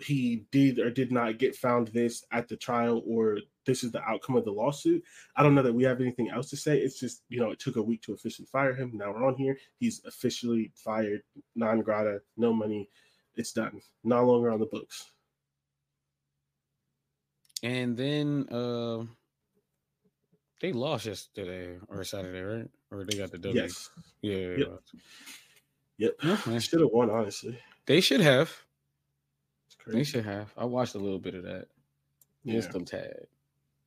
he 0.00 0.46
did 0.50 0.78
or 0.78 0.90
did 0.90 1.12
not 1.12 1.38
get 1.38 1.54
found 1.54 1.88
this 1.88 2.24
at 2.32 2.48
the 2.48 2.56
trial 2.56 3.02
or 3.06 3.38
this 3.64 3.84
is 3.84 3.92
the 3.92 4.02
outcome 4.02 4.36
of 4.36 4.44
the 4.44 4.50
lawsuit. 4.50 5.02
I 5.36 5.42
don't 5.42 5.54
know 5.54 5.62
that 5.62 5.72
we 5.72 5.84
have 5.84 6.00
anything 6.00 6.30
else 6.30 6.50
to 6.50 6.56
say. 6.56 6.78
It's 6.78 6.98
just, 6.98 7.22
you 7.28 7.40
know, 7.40 7.50
it 7.50 7.60
took 7.60 7.76
a 7.76 7.82
week 7.82 8.02
to 8.02 8.12
officially 8.12 8.46
fire 8.50 8.74
him. 8.74 8.92
Now 8.94 9.12
we're 9.12 9.26
on 9.26 9.36
here. 9.36 9.56
He's 9.78 10.02
officially 10.04 10.72
fired, 10.74 11.22
non 11.54 11.80
grata, 11.80 12.20
no 12.36 12.52
money. 12.52 12.88
It's 13.36 13.52
done. 13.52 13.80
No 14.02 14.24
longer 14.24 14.50
on 14.50 14.60
the 14.60 14.66
books. 14.66 15.10
And 17.62 17.96
then 17.96 18.46
uh 18.50 19.04
they 20.60 20.72
lost 20.72 21.06
yesterday 21.06 21.78
or 21.88 22.04
Saturday, 22.04 22.40
right? 22.40 22.68
Or 22.90 23.04
they 23.04 23.18
got 23.18 23.30
the 23.30 23.38
W. 23.38 23.60
Yes. 23.60 23.90
Yeah. 24.22 24.56
Yep. 24.56 24.80
Yep. 25.98 26.60
Should 26.60 26.80
have 26.80 26.90
won, 26.90 27.10
honestly. 27.10 27.58
They 27.86 28.00
should 28.00 28.20
have. 28.20 28.63
It's 29.86 29.94
They 29.94 30.04
should 30.04 30.24
have. 30.24 30.52
I 30.56 30.64
watched 30.64 30.94
a 30.94 30.98
little 30.98 31.18
bit 31.18 31.34
of 31.34 31.42
that. 31.44 31.66
Yeah. 32.44 32.54
Just 32.54 32.74
a 32.74 32.80
tad. 32.80 33.26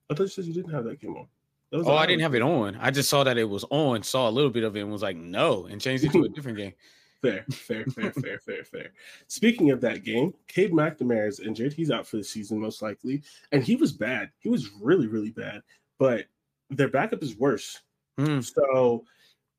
I 0.10 0.14
thought 0.14 0.24
you 0.24 0.30
said 0.30 0.46
you 0.46 0.54
didn't 0.54 0.74
have 0.74 0.86
that 0.86 1.00
game 1.00 1.16
on. 1.16 1.28
That 1.72 1.80
was 1.80 1.88
Oh, 1.88 1.96
I 1.96 2.06
didn't 2.06 2.22
have 2.22 2.36
it 2.36 2.42
on. 2.42 2.78
I 2.80 2.92
just 2.92 3.10
saw 3.10 3.24
that 3.24 3.38
it 3.38 3.44
was 3.44 3.66
on, 3.70 4.04
saw 4.04 4.30
a 4.30 4.32
little 4.32 4.50
bit 4.50 4.64
of 4.64 4.76
it, 4.76 4.82
and 4.82 4.92
was 4.92 5.02
like, 5.02 5.18
no, 5.18 5.66
and 5.66 5.82
changed 5.82 6.04
it 6.04 6.12
to 6.14 6.24
a 6.24 6.30
different 6.30 6.58
game. 6.58 6.74
Fair, 7.24 7.44
fair, 7.52 7.84
fair, 7.86 8.12
fair, 8.22 8.38
fair, 8.38 8.64
fair. 8.64 8.90
Speaking 9.28 9.72
of 9.72 9.82
that 9.82 10.04
game, 10.04 10.36
Cade 10.48 10.72
McNamara 10.72 11.28
is 11.28 11.40
injured. 11.40 11.74
He's 11.74 11.90
out 11.90 12.06
for 12.06 12.18
the 12.18 12.24
season, 12.24 12.60
most 12.62 12.84
likely. 12.84 13.24
And 13.52 13.64
he 13.64 13.76
was 13.76 13.92
bad. 13.92 14.30
He 14.38 14.50
was 14.50 14.70
really, 14.80 15.08
really 15.08 15.32
bad. 15.32 15.64
But 15.98 16.28
their 16.70 16.90
backup 16.90 17.24
is 17.24 17.36
worse. 17.36 17.82
Hmm. 18.20 18.42
So 18.42 19.04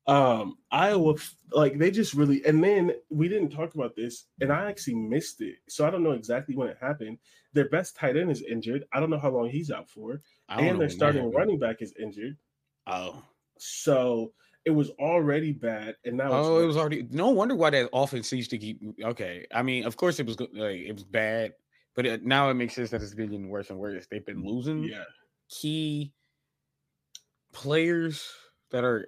um 0.09 0.57
Iowa 0.71 1.15
like 1.51 1.77
they 1.77 1.91
just 1.91 2.15
really 2.15 2.43
and 2.45 2.63
then 2.63 2.93
we 3.09 3.29
didn't 3.29 3.51
talk 3.51 3.75
about 3.75 3.95
this 3.95 4.25
and 4.41 4.51
I 4.51 4.67
actually 4.67 4.95
missed 4.95 5.41
it. 5.41 5.57
So 5.67 5.85
I 5.85 5.91
don't 5.91 6.03
know 6.03 6.11
exactly 6.11 6.55
when 6.55 6.67
it 6.67 6.77
happened. 6.81 7.19
Their 7.53 7.69
best 7.69 7.95
tight 7.95 8.17
end 8.17 8.31
is 8.31 8.41
injured. 8.41 8.85
I 8.91 8.99
don't 8.99 9.11
know 9.11 9.19
how 9.19 9.29
long 9.29 9.49
he's 9.49 9.71
out 9.71 9.89
for. 9.89 10.21
I 10.47 10.55
don't 10.55 10.65
know 10.65 10.71
And 10.71 10.81
their 10.81 10.89
starting 10.89 11.31
running 11.31 11.59
back 11.59 11.81
is 11.81 11.93
injured. 12.01 12.37
Oh, 12.87 13.23
So 13.59 14.33
it 14.65 14.71
was 14.71 14.89
already 14.99 15.51
bad 15.51 15.95
and 16.03 16.17
now 16.17 16.25
it's 16.25 16.47
oh, 16.47 16.63
it 16.63 16.65
was 16.65 16.77
already. 16.77 17.07
No 17.11 17.29
wonder 17.29 17.53
why 17.53 17.69
that 17.69 17.89
offense 17.93 18.31
used 18.31 18.49
to 18.49 18.57
keep. 18.57 18.81
Okay, 19.03 19.45
I 19.53 19.61
mean, 19.61 19.85
of 19.85 19.95
course 19.95 20.19
it 20.19 20.25
was 20.25 20.39
like 20.39 20.79
it 20.79 20.93
was 20.93 21.03
bad, 21.03 21.53
but 21.95 22.07
it, 22.07 22.25
now 22.25 22.49
it 22.49 22.55
makes 22.55 22.73
sense 22.73 22.89
that 22.89 23.01
it's 23.03 23.13
been 23.13 23.29
getting 23.29 23.49
worse 23.49 23.69
and 23.69 23.77
worse. 23.77 24.07
They've 24.09 24.25
been 24.25 24.43
losing 24.43 24.85
yeah. 24.85 25.03
key 25.49 26.13
players 27.53 28.27
that 28.71 28.83
are 28.83 29.07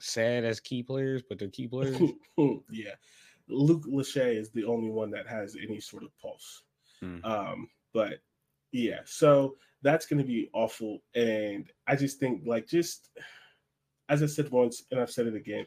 sad 0.00 0.44
as 0.44 0.60
key 0.60 0.82
players, 0.82 1.22
but 1.28 1.38
they're 1.38 1.48
key 1.48 1.66
players. 1.68 1.98
yeah. 2.70 2.94
Luke 3.48 3.84
Lachey 3.86 4.36
is 4.36 4.50
the 4.50 4.64
only 4.64 4.90
one 4.90 5.10
that 5.12 5.26
has 5.26 5.56
any 5.56 5.80
sort 5.80 6.02
of 6.02 6.10
pulse. 6.18 6.62
Hmm. 7.00 7.24
Um, 7.24 7.68
but 7.94 8.18
yeah, 8.72 9.00
so 9.04 9.56
that's 9.82 10.06
going 10.06 10.18
to 10.18 10.26
be 10.26 10.50
awful. 10.52 11.02
And 11.14 11.70
I 11.86 11.96
just 11.96 12.18
think, 12.20 12.42
like, 12.46 12.66
just 12.66 13.10
as 14.08 14.22
I 14.22 14.26
said 14.26 14.50
once, 14.50 14.84
and 14.90 15.00
I've 15.00 15.10
said 15.10 15.26
it 15.26 15.34
again, 15.34 15.66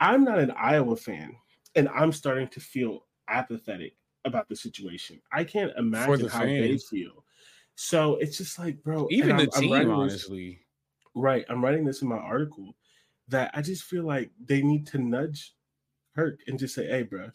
I'm 0.00 0.24
not 0.24 0.38
an 0.38 0.50
Iowa 0.52 0.96
fan, 0.96 1.34
and 1.74 1.88
I'm 1.88 2.12
starting 2.12 2.48
to 2.48 2.60
feel 2.60 3.06
apathetic 3.28 3.94
about 4.24 4.48
the 4.48 4.56
situation. 4.56 5.20
I 5.32 5.44
can't 5.44 5.72
imagine 5.76 6.22
the 6.26 6.28
how 6.30 6.44
they 6.44 6.78
feel. 6.78 7.24
So 7.76 8.16
it's 8.16 8.36
just 8.38 8.58
like, 8.58 8.82
bro, 8.82 9.06
Even 9.10 9.32
I'm- 9.36 9.46
the 9.46 9.52
I'm 9.54 9.60
team, 9.62 9.72
this- 9.72 9.88
honestly. 9.88 10.60
Right. 11.16 11.46
I'm 11.48 11.64
writing 11.64 11.86
this 11.86 12.02
in 12.02 12.08
my 12.08 12.18
article 12.18 12.76
that 13.28 13.50
I 13.54 13.62
just 13.62 13.84
feel 13.84 14.04
like 14.04 14.30
they 14.44 14.62
need 14.62 14.86
to 14.88 14.98
nudge 14.98 15.54
Kirk 16.14 16.40
and 16.46 16.58
just 16.58 16.74
say, 16.74 16.86
hey, 16.86 17.04
bro, 17.04 17.30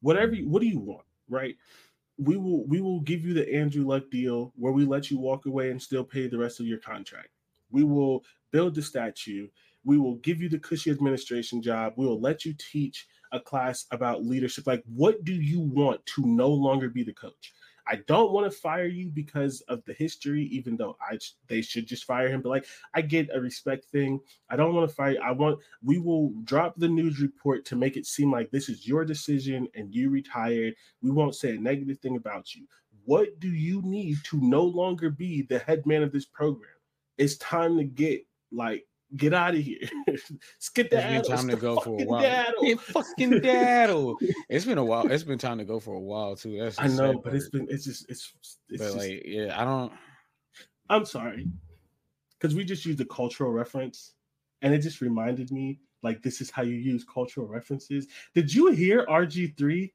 whatever 0.00 0.34
you, 0.34 0.48
what 0.48 0.62
do 0.62 0.68
you 0.68 0.80
want? 0.80 1.06
Right. 1.28 1.56
We 2.18 2.36
will 2.36 2.66
we 2.66 2.80
will 2.80 3.00
give 3.00 3.24
you 3.24 3.34
the 3.34 3.54
Andrew 3.54 3.86
Luck 3.86 4.10
deal 4.10 4.52
where 4.56 4.72
we 4.72 4.84
let 4.84 5.10
you 5.10 5.18
walk 5.18 5.46
away 5.46 5.70
and 5.70 5.80
still 5.80 6.02
pay 6.02 6.26
the 6.26 6.38
rest 6.38 6.58
of 6.58 6.66
your 6.66 6.78
contract. 6.78 7.28
We 7.70 7.84
will 7.84 8.24
build 8.50 8.74
the 8.74 8.82
statue. 8.82 9.46
We 9.84 9.98
will 9.98 10.16
give 10.16 10.42
you 10.42 10.48
the 10.48 10.58
cushy 10.58 10.90
administration 10.90 11.62
job. 11.62 11.92
We 11.96 12.06
will 12.06 12.20
let 12.20 12.44
you 12.44 12.54
teach 12.58 13.06
a 13.30 13.38
class 13.38 13.86
about 13.92 14.24
leadership. 14.24 14.66
Like, 14.66 14.82
what 14.92 15.22
do 15.24 15.32
you 15.32 15.60
want 15.60 16.04
to 16.06 16.26
no 16.26 16.48
longer 16.48 16.88
be 16.88 17.04
the 17.04 17.12
coach? 17.12 17.52
I 17.88 17.96
don't 18.06 18.32
want 18.32 18.50
to 18.50 18.58
fire 18.58 18.86
you 18.86 19.08
because 19.08 19.62
of 19.62 19.82
the 19.84 19.94
history, 19.94 20.44
even 20.44 20.76
though 20.76 20.96
I 21.00 21.18
they 21.46 21.62
should 21.62 21.86
just 21.86 22.04
fire 22.04 22.28
him. 22.28 22.42
But 22.42 22.50
like, 22.50 22.66
I 22.94 23.00
get 23.00 23.30
a 23.34 23.40
respect 23.40 23.86
thing. 23.86 24.20
I 24.50 24.56
don't 24.56 24.74
want 24.74 24.88
to 24.88 24.94
fire. 24.94 25.16
I 25.24 25.32
want. 25.32 25.60
We 25.82 25.98
will 25.98 26.32
drop 26.44 26.74
the 26.76 26.88
news 26.88 27.20
report 27.20 27.64
to 27.66 27.76
make 27.76 27.96
it 27.96 28.06
seem 28.06 28.30
like 28.30 28.50
this 28.50 28.68
is 28.68 28.86
your 28.86 29.04
decision 29.04 29.68
and 29.74 29.94
you 29.94 30.10
retired. 30.10 30.74
We 31.02 31.10
won't 31.10 31.34
say 31.34 31.56
a 31.56 31.60
negative 31.60 31.98
thing 31.98 32.16
about 32.16 32.54
you. 32.54 32.66
What 33.04 33.40
do 33.40 33.48
you 33.48 33.80
need 33.82 34.18
to 34.24 34.38
no 34.42 34.62
longer 34.62 35.08
be 35.08 35.42
the 35.42 35.60
head 35.60 35.86
man 35.86 36.02
of 36.02 36.12
this 36.12 36.26
program? 36.26 36.70
It's 37.16 37.38
time 37.38 37.78
to 37.78 37.84
get 37.84 38.24
like 38.52 38.86
get 39.16 39.34
out 39.34 39.54
of 39.54 39.60
here. 39.60 39.78
Skip 40.58 40.88
It's 40.92 41.04
been 41.04 41.22
that. 41.22 41.26
time 41.26 41.48
to 41.48 41.56
go 41.56 41.80
for 41.80 42.00
a 42.00 42.04
while. 42.04 42.22
Yeah, 42.22 42.74
fucking 42.76 43.40
daddle. 43.40 44.18
It's 44.48 44.64
been 44.64 44.78
a 44.78 44.84
while. 44.84 45.10
It's 45.10 45.24
been 45.24 45.38
time 45.38 45.58
to 45.58 45.64
go 45.64 45.80
for 45.80 45.94
a 45.94 46.00
while 46.00 46.36
too. 46.36 46.58
That's 46.58 46.78
I 46.78 46.88
know, 46.88 47.18
but 47.18 47.34
it's 47.34 47.48
been 47.48 47.66
it's 47.70 47.84
just 47.84 48.08
it's 48.08 48.32
it's 48.68 48.82
just, 48.82 48.96
like, 48.96 49.22
yeah, 49.24 49.60
I 49.60 49.64
don't. 49.64 49.92
I'm 50.90 51.04
sorry. 51.04 51.46
Because 52.38 52.54
we 52.54 52.64
just 52.64 52.86
used 52.86 53.00
a 53.00 53.04
cultural 53.04 53.50
reference 53.50 54.14
and 54.62 54.72
it 54.72 54.78
just 54.78 55.00
reminded 55.00 55.50
me 55.50 55.80
like 56.02 56.22
this 56.22 56.40
is 56.40 56.50
how 56.50 56.62
you 56.62 56.76
use 56.76 57.04
cultural 57.04 57.46
references. 57.46 58.06
Did 58.34 58.52
you 58.52 58.70
hear 58.72 59.04
RG3 59.06 59.92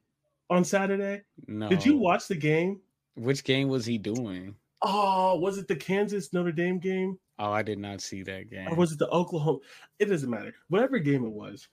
on 0.50 0.64
Saturday? 0.64 1.22
No. 1.46 1.68
Did 1.68 1.84
you 1.84 1.96
watch 1.96 2.28
the 2.28 2.34
game? 2.34 2.80
Which 3.16 3.44
game 3.44 3.68
was 3.68 3.86
he 3.86 3.96
doing? 3.96 4.56
Oh, 4.82 5.38
was 5.38 5.56
it 5.56 5.68
the 5.68 5.76
Kansas 5.76 6.32
Notre 6.32 6.52
Dame 6.52 6.78
game? 6.78 7.18
Oh, 7.38 7.50
I 7.50 7.62
did 7.62 7.78
not 7.78 8.00
see 8.00 8.22
that 8.22 8.50
game. 8.50 8.68
Or 8.68 8.76
was 8.76 8.92
it 8.92 8.98
the 8.98 9.10
Oklahoma? 9.10 9.58
It 9.98 10.06
doesn't 10.06 10.30
matter. 10.30 10.54
Whatever 10.68 10.98
game 10.98 11.24
it 11.24 11.32
was. 11.32 11.68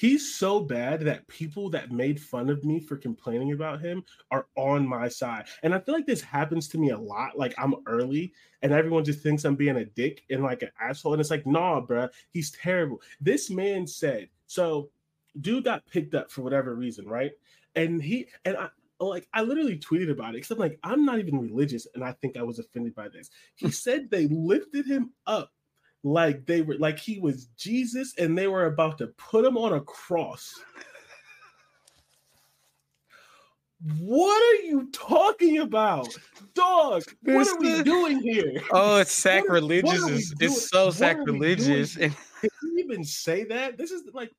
He's 0.00 0.34
so 0.34 0.60
bad 0.60 1.00
that 1.00 1.28
people 1.28 1.68
that 1.70 1.90
made 1.92 2.18
fun 2.18 2.48
of 2.48 2.64
me 2.64 2.80
for 2.80 2.96
complaining 2.96 3.52
about 3.52 3.82
him 3.82 4.02
are 4.30 4.46
on 4.56 4.88
my 4.88 5.08
side. 5.08 5.44
And 5.62 5.74
I 5.74 5.78
feel 5.78 5.94
like 5.94 6.06
this 6.06 6.22
happens 6.22 6.68
to 6.68 6.78
me 6.78 6.88
a 6.88 6.98
lot. 6.98 7.36
Like 7.36 7.52
I'm 7.58 7.74
early 7.86 8.32
and 8.62 8.72
everyone 8.72 9.04
just 9.04 9.20
thinks 9.20 9.44
I'm 9.44 9.56
being 9.56 9.76
a 9.76 9.84
dick 9.84 10.22
and 10.30 10.42
like 10.42 10.62
an 10.62 10.70
asshole. 10.80 11.12
And 11.12 11.20
it's 11.20 11.30
like, 11.30 11.46
nah, 11.46 11.82
bruh, 11.84 12.08
he's 12.30 12.50
terrible. 12.52 13.02
This 13.20 13.50
man 13.50 13.86
said, 13.86 14.30
so 14.46 14.88
dude 15.42 15.64
got 15.64 15.86
picked 15.86 16.14
up 16.14 16.30
for 16.30 16.40
whatever 16.40 16.74
reason, 16.74 17.06
right? 17.06 17.32
And 17.76 18.02
he 18.02 18.28
and 18.46 18.56
I 18.56 18.68
like 19.08 19.26
I 19.32 19.42
literally 19.42 19.78
tweeted 19.78 20.10
about 20.10 20.30
it 20.30 20.38
because 20.38 20.50
I'm 20.50 20.58
like, 20.58 20.78
I'm 20.82 21.04
not 21.04 21.18
even 21.18 21.40
religious, 21.40 21.86
and 21.94 22.04
I 22.04 22.12
think 22.12 22.36
I 22.36 22.42
was 22.42 22.58
offended 22.58 22.94
by 22.94 23.08
this. 23.08 23.30
He 23.56 23.66
hmm. 23.66 23.72
said 23.72 24.10
they 24.10 24.26
lifted 24.28 24.86
him 24.86 25.12
up 25.26 25.50
like 26.02 26.46
they 26.46 26.62
were 26.62 26.76
like 26.78 26.98
he 26.98 27.18
was 27.18 27.46
Jesus 27.56 28.14
and 28.18 28.36
they 28.36 28.46
were 28.46 28.66
about 28.66 28.98
to 28.98 29.08
put 29.18 29.44
him 29.44 29.56
on 29.56 29.74
a 29.74 29.80
cross. 29.80 30.54
What 33.98 34.42
are 34.42 34.62
you 34.62 34.90
talking 34.92 35.58
about? 35.58 36.08
Dog, 36.54 37.02
what 37.22 37.48
are 37.48 37.58
we 37.58 37.82
doing 37.82 38.20
here? 38.20 38.62
Oh, 38.72 38.98
it's 38.98 39.24
What 39.24 39.34
are- 39.34 39.40
what 39.40 39.46
sacrilegious. 39.46 40.32
are 40.32 40.44
It's, 40.44 40.68
so 40.68 40.86
What 40.86 41.00
are 41.02 41.14
we 41.16 41.16
doing? 41.16 41.56
sacrilegious. 41.56 41.96
And, 41.96 42.14
Can 42.40 42.50
you 42.62 42.84
even 42.84 43.04
say 43.04 43.44
that? 43.44 43.78
This 43.78 43.90
is 43.90 44.02
like, 44.12 44.32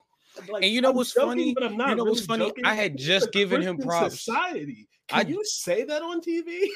like 0.50 0.63
And 0.63 0.71
you 0.71 0.81
know 0.81 0.89
I'm 0.89 0.95
what's 0.95 1.13
joking, 1.13 1.29
funny? 1.29 1.53
But 1.53 1.63
I'm 1.63 1.77
not 1.77 1.89
You 1.89 1.95
know 1.95 2.03
what's 2.05 2.25
funny? 2.25 2.45
joking. 2.47 2.65
I 2.65 2.73
had 2.73 2.97
just 2.97 3.31
given 3.31 3.61
him 3.61 3.77
props. 3.77 4.21
Society. 4.23 4.88
Can 5.07 5.25
I- 5.25 5.29
you 5.29 5.43
say 5.43 5.83
that 5.83 6.01
on 6.01 6.21
TV? 6.21 6.67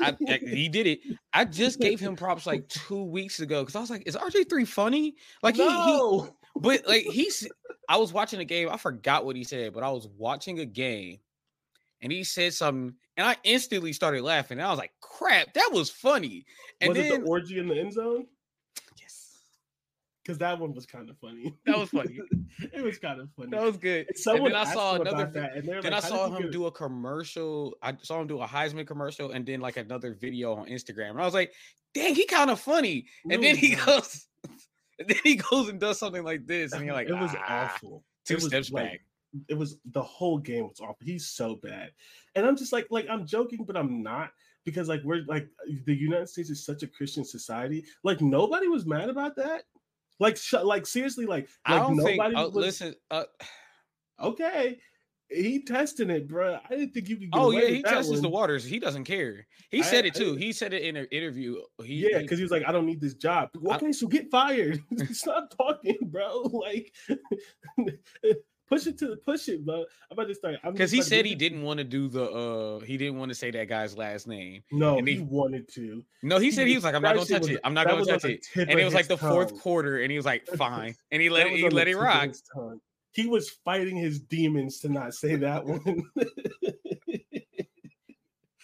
I, 0.00 0.16
I- 0.28 0.40
he 0.44 0.68
did 0.68 0.86
it. 0.86 1.00
I 1.32 1.44
just 1.44 1.80
gave 1.80 2.00
him 2.00 2.16
props 2.16 2.46
like 2.46 2.68
two 2.68 3.02
weeks 3.04 3.40
ago 3.40 3.62
because 3.62 3.76
I 3.76 3.80
was 3.80 3.90
like, 3.90 4.06
"Is 4.06 4.16
RG 4.16 4.48
three 4.50 4.64
funny?" 4.66 5.14
Like 5.42 5.56
he, 5.56 5.62
he, 5.62 5.68
no. 5.68 6.36
but 6.56 6.86
like 6.86 7.04
he's. 7.04 7.48
I 7.88 7.96
was 7.96 8.12
watching 8.12 8.40
a 8.40 8.44
game. 8.44 8.68
I 8.70 8.76
forgot 8.76 9.24
what 9.24 9.36
he 9.36 9.44
said, 9.44 9.72
but 9.72 9.82
I 9.82 9.90
was 9.90 10.06
watching 10.18 10.58
a 10.60 10.66
game, 10.66 11.18
and 12.02 12.12
he 12.12 12.24
said 12.24 12.52
something, 12.52 12.94
and 13.16 13.26
I 13.26 13.36
instantly 13.44 13.94
started 13.94 14.22
laughing. 14.22 14.58
And 14.58 14.66
I 14.66 14.70
was 14.70 14.78
like, 14.78 14.92
"Crap, 15.00 15.54
that 15.54 15.70
was 15.72 15.88
funny!" 15.88 16.44
And 16.82 16.90
was 16.90 16.98
then 16.98 17.12
it 17.12 17.20
the 17.24 17.26
orgy 17.26 17.58
in 17.58 17.68
the 17.68 17.78
end 17.78 17.94
zone? 17.94 18.26
Because 20.28 20.38
that 20.40 20.58
one 20.58 20.74
was 20.74 20.84
kind 20.84 21.08
of 21.08 21.16
funny. 21.16 21.54
that 21.66 21.78
was 21.78 21.88
funny. 21.88 22.18
it 22.60 22.84
was 22.84 22.98
kind 22.98 23.18
of 23.18 23.30
funny. 23.34 23.48
That 23.50 23.62
was 23.62 23.78
good. 23.78 24.08
And 24.08 24.18
someone 24.18 24.54
I 24.54 24.70
saw 24.70 24.96
another 24.96 25.24
that, 25.32 25.56
and 25.56 25.66
Then 25.66 25.82
like, 25.84 25.92
I 25.94 26.00
saw 26.00 26.28
him 26.30 26.50
do 26.50 26.66
a 26.66 26.70
commercial. 26.70 27.78
I 27.82 27.94
saw 28.02 28.20
him 28.20 28.26
do 28.26 28.38
a 28.42 28.46
Heisman 28.46 28.86
commercial, 28.86 29.30
and 29.30 29.46
then 29.46 29.62
like 29.62 29.78
another 29.78 30.12
video 30.12 30.52
on 30.52 30.66
Instagram. 30.66 31.12
And 31.12 31.22
I 31.22 31.24
was 31.24 31.32
like, 31.32 31.54
"Dang, 31.94 32.14
he 32.14 32.26
kind 32.26 32.50
of 32.50 32.60
funny." 32.60 33.06
No, 33.24 33.36
And 33.36 33.42
then 33.42 33.56
he 33.56 33.74
goes, 33.74 34.26
and 34.98 35.08
then 35.08 35.16
he 35.24 35.36
goes 35.36 35.70
and 35.70 35.80
does 35.80 35.98
something 35.98 36.22
like 36.24 36.46
this, 36.46 36.72
and 36.74 36.84
you're 36.84 36.92
like, 36.94 37.08
it 37.08 37.14
was 37.18 37.34
"Ah." 37.38 37.72
awful. 37.74 38.04
Two 38.26 38.34
It 38.34 38.36
was 38.36 38.46
steps 38.48 38.70
like- 38.70 38.84
back. 38.84 39.00
It 39.48 39.56
was 39.56 39.78
the 39.92 40.02
whole 40.02 40.36
game 40.36 40.64
was 40.68 40.80
awful. 40.80 40.98
He's 41.00 41.26
so 41.30 41.56
bad, 41.56 41.92
and 42.34 42.44
I'm 42.44 42.56
just 42.56 42.74
like, 42.74 42.86
like 42.90 43.06
I'm 43.08 43.26
joking, 43.26 43.64
but 43.64 43.78
I'm 43.78 44.02
not 44.02 44.30
because 44.66 44.88
like 44.88 45.02
we're 45.04 45.22
like 45.26 45.48
the 45.86 45.94
United 45.94 46.28
States 46.28 46.50
is 46.50 46.66
such 46.66 46.82
a 46.82 46.86
Christian 46.86 47.24
society. 47.24 47.82
Like 48.04 48.20
nobody 48.20 48.68
was 48.68 48.84
mad 48.84 49.08
about 49.08 49.34
that. 49.36 49.62
Like, 50.20 50.36
sh- 50.36 50.54
like 50.62 50.86
seriously, 50.86 51.26
like, 51.26 51.48
I 51.64 51.78
like 51.78 51.82
don't 51.82 52.04
think. 52.04 52.22
Uh, 52.22 52.46
listen, 52.48 52.94
uh, 53.10 53.24
okay. 54.22 54.78
he 55.30 55.62
testing 55.62 56.10
it, 56.10 56.26
bro. 56.26 56.58
I 56.64 56.68
didn't 56.74 56.92
think 56.92 57.08
you 57.08 57.16
could. 57.18 57.28
oh 57.32 57.50
yeah, 57.50 57.68
he 57.68 57.82
tests 57.82 58.20
the 58.20 58.28
waters. 58.28 58.64
He 58.64 58.78
doesn't 58.78 59.04
care. 59.04 59.46
He 59.70 59.80
I, 59.80 59.82
said 59.82 60.06
it 60.06 60.14
too. 60.14 60.34
I, 60.36 60.38
he 60.40 60.52
said 60.52 60.72
it 60.72 60.82
in 60.82 60.96
an 60.96 61.06
interview. 61.12 61.56
He, 61.82 62.08
yeah, 62.10 62.18
because 62.18 62.30
he, 62.30 62.36
he, 62.36 62.42
was 62.42 62.50
like, 62.50 62.64
"I 62.66 62.72
don't 62.72 62.86
need 62.86 63.00
this 63.00 63.14
job." 63.14 63.50
Okay, 63.56 63.86
I, 63.86 63.90
so 63.90 64.06
get 64.06 64.30
fired. 64.30 64.82
Stop 65.12 65.54
talking, 65.56 65.98
bro. 66.02 66.42
Like, 66.68 66.92
push 68.68 68.86
it 68.86 68.98
to 68.98 69.08
the 69.08 69.16
push 69.16 69.48
it, 69.48 69.64
bro. 69.64 69.76
I'm 69.78 69.86
about 70.12 70.28
to 70.28 70.34
start. 70.34 70.56
Because 70.64 70.90
he 70.90 71.02
said 71.02 71.24
he 71.24 71.34
didn't 71.34 71.62
want 71.62 71.78
to 71.78 71.84
do 71.84 72.08
the. 72.08 72.24
uh 72.24 72.80
He 72.80 72.96
didn't 72.96 73.18
want 73.18 73.30
to 73.30 73.34
say 73.34 73.50
that 73.50 73.68
guy's 73.68 73.96
last 73.96 74.26
name. 74.26 74.62
No, 74.70 74.98
and 74.98 75.06
he, 75.06 75.16
he 75.16 75.20
wanted 75.20 75.68
to. 75.74 76.02
No, 76.22 76.38
he, 76.38 76.46
he 76.46 76.50
said 76.52 76.66
he 76.68 76.74
was 76.74 76.84
like, 76.84 76.94
"I'm 76.94 77.02
not 77.02 77.14
gonna 77.14 77.26
touch 77.26 77.48
it. 77.48 77.60
I'm 77.64 77.74
not 77.74 77.86
gonna 77.86 78.04
touch 78.04 78.24
it." 78.24 78.46
And 78.56 78.70
it 78.70 78.84
was 78.84 78.94
like 78.94 79.08
the 79.08 79.16
tongue. 79.16 79.30
fourth 79.30 79.60
quarter, 79.60 80.00
and 80.00 80.10
he 80.10 80.16
was 80.16 80.26
like, 80.26 80.46
"Fine," 80.56 80.94
and 81.10 81.22
he 81.22 81.30
let 81.30 81.46
it. 81.46 81.54
He 81.54 81.68
let 81.68 81.88
it 81.88 81.96
rock 81.96 82.30
he 83.12 83.26
was 83.26 83.50
fighting 83.64 83.96
his 83.96 84.20
demons 84.20 84.78
to 84.80 84.88
not 84.88 85.12
say 85.14 85.34
that 85.36 85.64
one. 85.64 86.04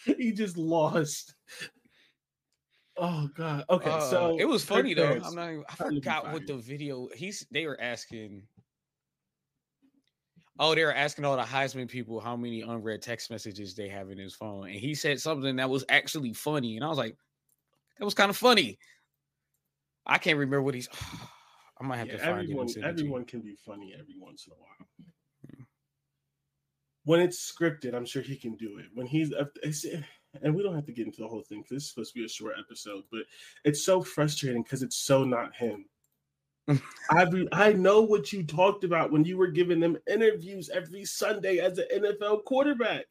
he 0.19 0.33
just 0.33 0.57
lost. 0.57 1.35
Oh 2.97 3.29
god. 3.35 3.65
Okay, 3.69 3.91
uh, 3.91 4.01
so 4.01 4.37
it 4.39 4.45
was 4.45 4.65
funny 4.65 4.95
though. 4.95 5.19
I'm 5.25 5.35
not. 5.35 5.51
Even, 5.51 5.65
I 5.69 5.75
forgot 5.75 6.33
what 6.33 6.47
the 6.47 6.55
video. 6.55 7.09
He's. 7.15 7.45
They 7.51 7.67
were 7.67 7.81
asking. 7.81 8.45
Oh, 10.59 10.75
they 10.75 10.85
were 10.85 10.95
asking 10.95 11.25
all 11.25 11.37
the 11.37 11.43
Heisman 11.43 11.89
people 11.89 12.21
how 12.21 12.37
many 12.37 12.63
unread 12.63 13.03
text 13.03 13.31
messages 13.31 13.75
they 13.75 13.89
have 13.89 14.11
in 14.11 14.19
his 14.19 14.35
phone, 14.35 14.69
and 14.69 14.77
he 14.77 14.95
said 14.95 15.21
something 15.21 15.57
that 15.57 15.69
was 15.69 15.85
actually 15.89 16.33
funny, 16.33 16.77
and 16.77 16.85
I 16.85 16.89
was 16.89 16.99
like, 16.99 17.17
"That 17.99 18.05
was 18.05 18.15
kind 18.15 18.31
of 18.31 18.37
funny." 18.37 18.79
I 20.07 20.19
can't 20.19 20.39
remember 20.39 20.63
what 20.63 20.75
he's. 20.75 20.89
I 21.81 21.85
might 21.85 21.97
have 21.97 22.07
yeah, 22.07 22.13
to 22.15 22.19
find 22.21 22.39
everyone. 22.41 22.69
Everyone 22.83 23.25
can 23.25 23.41
be 23.41 23.57
funny 23.67 23.95
every 23.99 24.15
once 24.17 24.47
in 24.47 24.53
a 24.53 24.57
while. 24.57 24.89
Hmm. 25.51 25.63
When 27.05 27.21
it's 27.21 27.53
scripted, 27.53 27.95
I'm 27.95 28.07
sure 28.07 28.23
he 28.23 28.37
can 28.37 28.55
do 28.55 28.79
it. 28.79 28.87
When 28.95 29.07
he's 29.07 29.33
and 30.43 30.55
we 30.55 30.63
don't 30.63 30.75
have 30.75 30.87
to 30.87 30.93
get 30.93 31.07
into 31.07 31.21
the 31.21 31.29
whole 31.29 31.43
thing 31.43 31.61
because 31.61 31.77
this 31.77 31.83
is 31.85 31.91
supposed 31.91 32.13
to 32.13 32.21
be 32.21 32.25
a 32.25 32.29
short 32.29 32.55
episode, 32.59 33.05
but 33.11 33.23
it's 33.65 33.85
so 33.85 34.03
frustrating 34.03 34.63
because 34.63 34.83
it's 34.83 34.97
so 34.97 35.25
not 35.25 35.55
him. 35.55 35.87
I 37.11 37.47
I 37.53 37.73
know 37.73 38.03
what 38.03 38.33
you 38.33 38.43
talked 38.43 38.85
about 38.85 39.13
when 39.13 39.25
you 39.25 39.37
were 39.37 39.49
giving 39.49 39.81
them 39.81 39.99
interviews 40.11 40.71
every 40.71 41.05
Sunday 41.05 41.59
as 41.59 41.79
an 41.79 41.87
NFL 41.95 42.45
quarterback. 42.45 43.07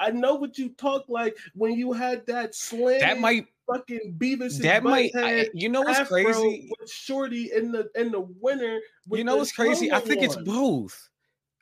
I 0.00 0.10
know 0.10 0.36
what 0.36 0.58
you 0.58 0.70
talk 0.70 1.04
like 1.08 1.36
when 1.54 1.72
you 1.72 1.92
had 1.92 2.24
that 2.26 2.54
slam. 2.54 3.00
That 3.00 3.20
might 3.20 3.46
fucking 3.66 4.14
Beavis. 4.18 4.60
That 4.62 4.84
might, 4.84 5.10
I, 5.14 5.48
you 5.52 5.68
know 5.68 5.82
what's 5.82 6.08
crazy? 6.08 6.70
With 6.80 6.90
Shorty 6.90 7.50
in 7.54 7.72
the 7.72 7.90
in 7.94 8.12
the 8.12 8.20
winter. 8.20 8.80
You 9.10 9.24
know 9.24 9.36
what's 9.36 9.52
crazy? 9.52 9.92
I 9.92 10.00
think 10.00 10.22
it's 10.22 10.36
both. 10.36 11.08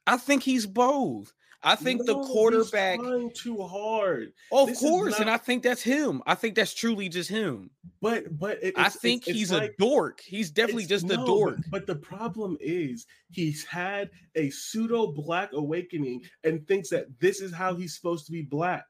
I 0.06 0.16
think 0.16 0.42
he's 0.42 0.66
both. 0.66 1.33
I 1.66 1.75
think 1.75 2.02
no, 2.04 2.23
the 2.23 2.28
quarterback 2.28 3.00
trying 3.00 3.32
too 3.32 3.61
hard. 3.61 4.32
of 4.52 4.68
this 4.68 4.78
course, 4.78 5.14
not... 5.14 5.23
and 5.23 5.30
I 5.30 5.37
think 5.37 5.64
that's 5.64 5.82
him. 5.82 6.23
I 6.25 6.37
think 6.37 6.54
that's 6.54 6.73
truly 6.73 7.08
just 7.08 7.28
him. 7.28 7.70
But 8.00 8.38
but 8.38 8.61
I 8.76 8.88
think 8.88 9.26
it's, 9.26 9.37
he's 9.37 9.50
it's 9.50 9.61
a 9.61 9.70
dork. 9.76 10.20
He's 10.20 10.52
definitely 10.52 10.87
just 10.87 11.04
no, 11.04 11.20
a 11.20 11.26
dork. 11.26 11.56
But, 11.56 11.70
but, 11.70 11.87
the 11.88 11.96
problem 11.96 12.56
is 12.61 13.06
he's 13.30 13.64
had 13.64 14.11
a 14.37 14.49
pseudo 14.50 15.08
black 15.08 15.52
awakening 15.54 16.23
and 16.44 16.64
thinks 16.68 16.88
that 16.90 17.06
this 17.18 17.40
is 17.40 17.52
how 17.52 17.75
he's 17.75 17.96
supposed 17.96 18.26
to 18.26 18.32
be 18.32 18.42
black. 18.42 18.85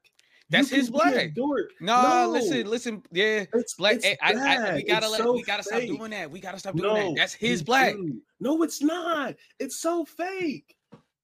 That's 0.51 0.69
his 0.69 0.91
black. 0.91 1.33
Dork. 1.33 1.71
No, 1.81 2.25
no, 2.25 2.29
listen, 2.29 2.69
listen. 2.69 3.03
Yeah, 3.11 3.45
it's 3.53 3.73
black. 3.73 3.95
It's 3.95 4.05
eh, 4.05 4.15
I, 4.21 4.33
I, 4.33 4.75
we 4.75 4.83
gotta 4.83 5.09
let. 5.09 5.21
So 5.21 5.33
we 5.33 5.41
gotta 5.41 5.63
fake. 5.63 5.85
stop 5.85 5.97
doing 5.97 6.11
that. 6.11 6.29
We 6.29 6.39
gotta 6.39 6.59
stop 6.59 6.75
doing 6.75 6.93
no, 6.93 7.09
that. 7.09 7.15
That's 7.17 7.33
his 7.33 7.63
black. 7.63 7.95
Dude. 7.95 8.19
No, 8.39 8.61
it's 8.61 8.83
not. 8.83 9.33
It's 9.59 9.81
so 9.81 10.05
fake. 10.05 10.75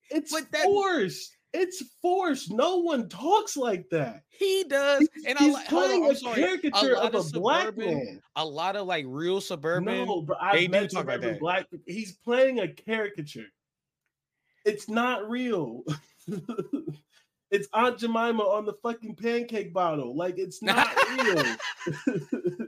It's 0.10 0.32
but 0.32 0.52
that, 0.52 0.64
forced. 0.64 1.38
It's 1.54 1.84
forced. 2.02 2.52
No 2.52 2.78
one 2.78 3.08
talks 3.08 3.56
like 3.56 3.88
that. 3.92 4.24
He 4.30 4.66
does. 4.68 5.08
He's, 5.14 5.26
and 5.26 5.38
he's 5.38 5.56
I, 5.56 5.66
playing 5.66 6.10
a 6.10 6.16
caricature 6.16 6.96
a 6.96 7.00
of, 7.00 7.14
of 7.14 7.28
a 7.28 7.40
black 7.40 7.78
man. 7.78 8.20
A 8.36 8.44
lot 8.44 8.76
of 8.76 8.88
like 8.88 9.06
real 9.08 9.40
suburban. 9.40 10.06
No, 10.06 10.22
but 10.22 10.38
I 10.42 10.66
do 10.66 10.88
talk 10.88 11.04
about 11.04 11.22
that. 11.22 11.40
Black. 11.40 11.68
He's 11.86 12.14
playing 12.14 12.60
a 12.60 12.68
caricature. 12.68 13.46
It's 14.66 14.90
not 14.90 15.30
real. 15.30 15.84
it's 17.52 17.68
Aunt 17.74 18.00
Jemima 18.00 18.42
on 18.42 18.66
the 18.66 18.74
fucking 18.82 19.16
pancake 19.16 19.74
bottle. 19.74 20.16
Like 20.16 20.40
it's 20.40 20.64
not 20.64 20.90
real. 21.20 21.56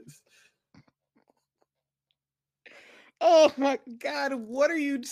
oh 3.20 3.52
my 3.56 3.80
god, 3.98 4.34
what 4.34 4.70
are 4.70 4.78
you? 4.78 5.02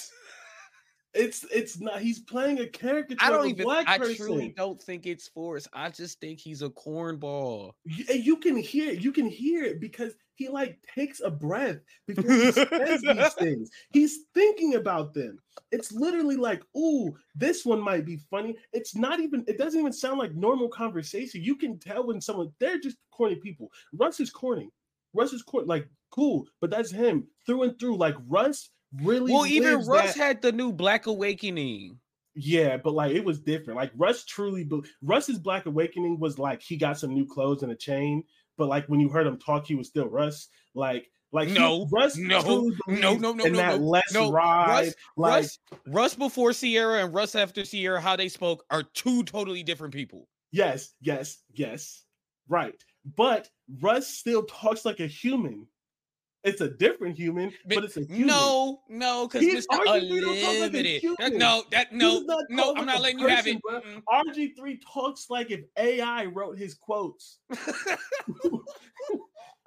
It's 1.14 1.44
it's 1.52 1.80
not. 1.80 2.00
He's 2.00 2.18
playing 2.18 2.58
a 2.58 2.66
caricature. 2.66 3.18
I 3.20 3.30
don't 3.30 3.48
even. 3.48 3.68
I 3.68 3.98
person. 3.98 4.16
truly 4.16 4.54
don't 4.56 4.82
think 4.82 5.06
it's 5.06 5.28
forced. 5.28 5.68
I 5.72 5.90
just 5.90 6.20
think 6.20 6.40
he's 6.40 6.62
a 6.62 6.70
cornball. 6.70 7.72
You, 7.84 8.04
you 8.14 8.36
can 8.36 8.56
hear 8.56 8.90
it. 8.90 9.00
You 9.00 9.12
can 9.12 9.26
hear 9.26 9.62
it 9.62 9.80
because 9.80 10.14
he 10.34 10.48
like 10.48 10.78
takes 10.92 11.20
a 11.20 11.30
breath 11.30 11.78
because 12.06 12.24
he 12.24 12.52
says 12.52 13.00
these 13.02 13.34
things. 13.38 13.70
He's 13.90 14.18
thinking 14.34 14.74
about 14.74 15.14
them. 15.14 15.38
It's 15.70 15.92
literally 15.92 16.36
like, 16.36 16.62
"Ooh, 16.76 17.14
this 17.36 17.64
one 17.64 17.80
might 17.80 18.04
be 18.04 18.16
funny." 18.16 18.56
It's 18.72 18.96
not 18.96 19.20
even. 19.20 19.44
It 19.46 19.56
doesn't 19.56 19.78
even 19.78 19.92
sound 19.92 20.18
like 20.18 20.34
normal 20.34 20.68
conversation. 20.68 21.44
You 21.44 21.54
can 21.54 21.78
tell 21.78 22.06
when 22.08 22.20
someone 22.20 22.52
they're 22.58 22.80
just 22.80 22.96
corny 23.12 23.36
people. 23.36 23.70
Russ 23.92 24.18
is 24.18 24.30
corny. 24.30 24.70
Russ 25.12 25.32
is 25.32 25.42
corny. 25.42 25.68
Like 25.68 25.88
cool, 26.10 26.46
but 26.60 26.70
that's 26.70 26.90
him 26.90 27.28
through 27.46 27.62
and 27.62 27.78
through. 27.78 27.98
Like 27.98 28.16
Russ 28.26 28.70
really 29.02 29.32
well 29.32 29.46
even 29.46 29.84
russ 29.86 30.14
that... 30.14 30.16
had 30.16 30.42
the 30.42 30.52
new 30.52 30.72
black 30.72 31.06
awakening 31.06 31.98
yeah 32.34 32.76
but 32.76 32.92
like 32.92 33.12
it 33.12 33.24
was 33.24 33.40
different 33.40 33.76
like 33.76 33.92
russ 33.96 34.24
truly 34.24 34.68
russ's 35.02 35.38
black 35.38 35.66
awakening 35.66 36.18
was 36.18 36.38
like 36.38 36.60
he 36.60 36.76
got 36.76 36.98
some 36.98 37.12
new 37.12 37.26
clothes 37.26 37.62
and 37.62 37.72
a 37.72 37.76
chain 37.76 38.22
but 38.56 38.68
like 38.68 38.86
when 38.86 39.00
you 39.00 39.08
heard 39.08 39.26
him 39.26 39.38
talk 39.38 39.66
he 39.66 39.74
was 39.74 39.88
still 39.88 40.08
russ 40.08 40.48
like 40.74 41.10
like 41.34 41.48
no, 41.48 41.84
he, 41.84 41.86
Russ 41.90 42.16
no, 42.16 42.40
no, 42.40 42.70
no, 42.86 43.16
no, 43.16 43.32
no, 43.32 43.56
that 43.56 43.80
no, 43.80 43.86
less 43.86 44.14
no. 44.14 44.30
ride, 44.30 44.68
Russ, 44.68 44.94
like 45.16 45.32
Russ, 45.42 45.58
Russ 45.88 46.14
before 46.14 46.52
Ciara 46.52 47.04
and 47.04 47.12
Russ 47.12 47.34
after 47.34 47.64
Ciara, 47.64 48.00
how 48.00 48.14
they 48.14 48.28
spoke 48.28 48.64
are 48.70 48.84
two 48.94 49.24
totally 49.24 49.64
different 49.64 49.92
people. 49.92 50.28
Yes, 50.52 50.94
yes, 51.00 51.42
yes, 51.52 52.04
right. 52.48 52.76
But 53.16 53.48
Russ 53.82 54.06
still 54.06 54.44
talks 54.44 54.84
like 54.84 55.00
a 55.00 55.08
human. 55.08 55.66
It's 56.44 56.60
a 56.60 56.68
different 56.68 57.16
human, 57.16 57.54
but, 57.66 57.76
but 57.76 57.84
it's 57.84 57.96
a 57.96 58.04
human. 58.04 58.26
No, 58.26 58.82
no, 58.90 59.26
because 59.26 59.42
Mr. 59.46 59.64
Unlimited. 59.70 61.02
Like 61.18 61.32
no, 61.32 61.64
that 61.70 61.90
no, 61.90 62.22
no, 62.50 62.74
I'm 62.76 62.84
not 62.84 63.00
letting 63.00 63.18
person, 63.18 63.60
you 63.62 63.70
have 63.72 63.82
it. 63.86 63.98
RG3 64.06 64.58
mm. 64.58 64.78
talks 64.92 65.30
like 65.30 65.50
if 65.50 65.62
AI 65.78 66.26
wrote 66.26 66.58
his 66.58 66.74
quotes. 66.74 67.38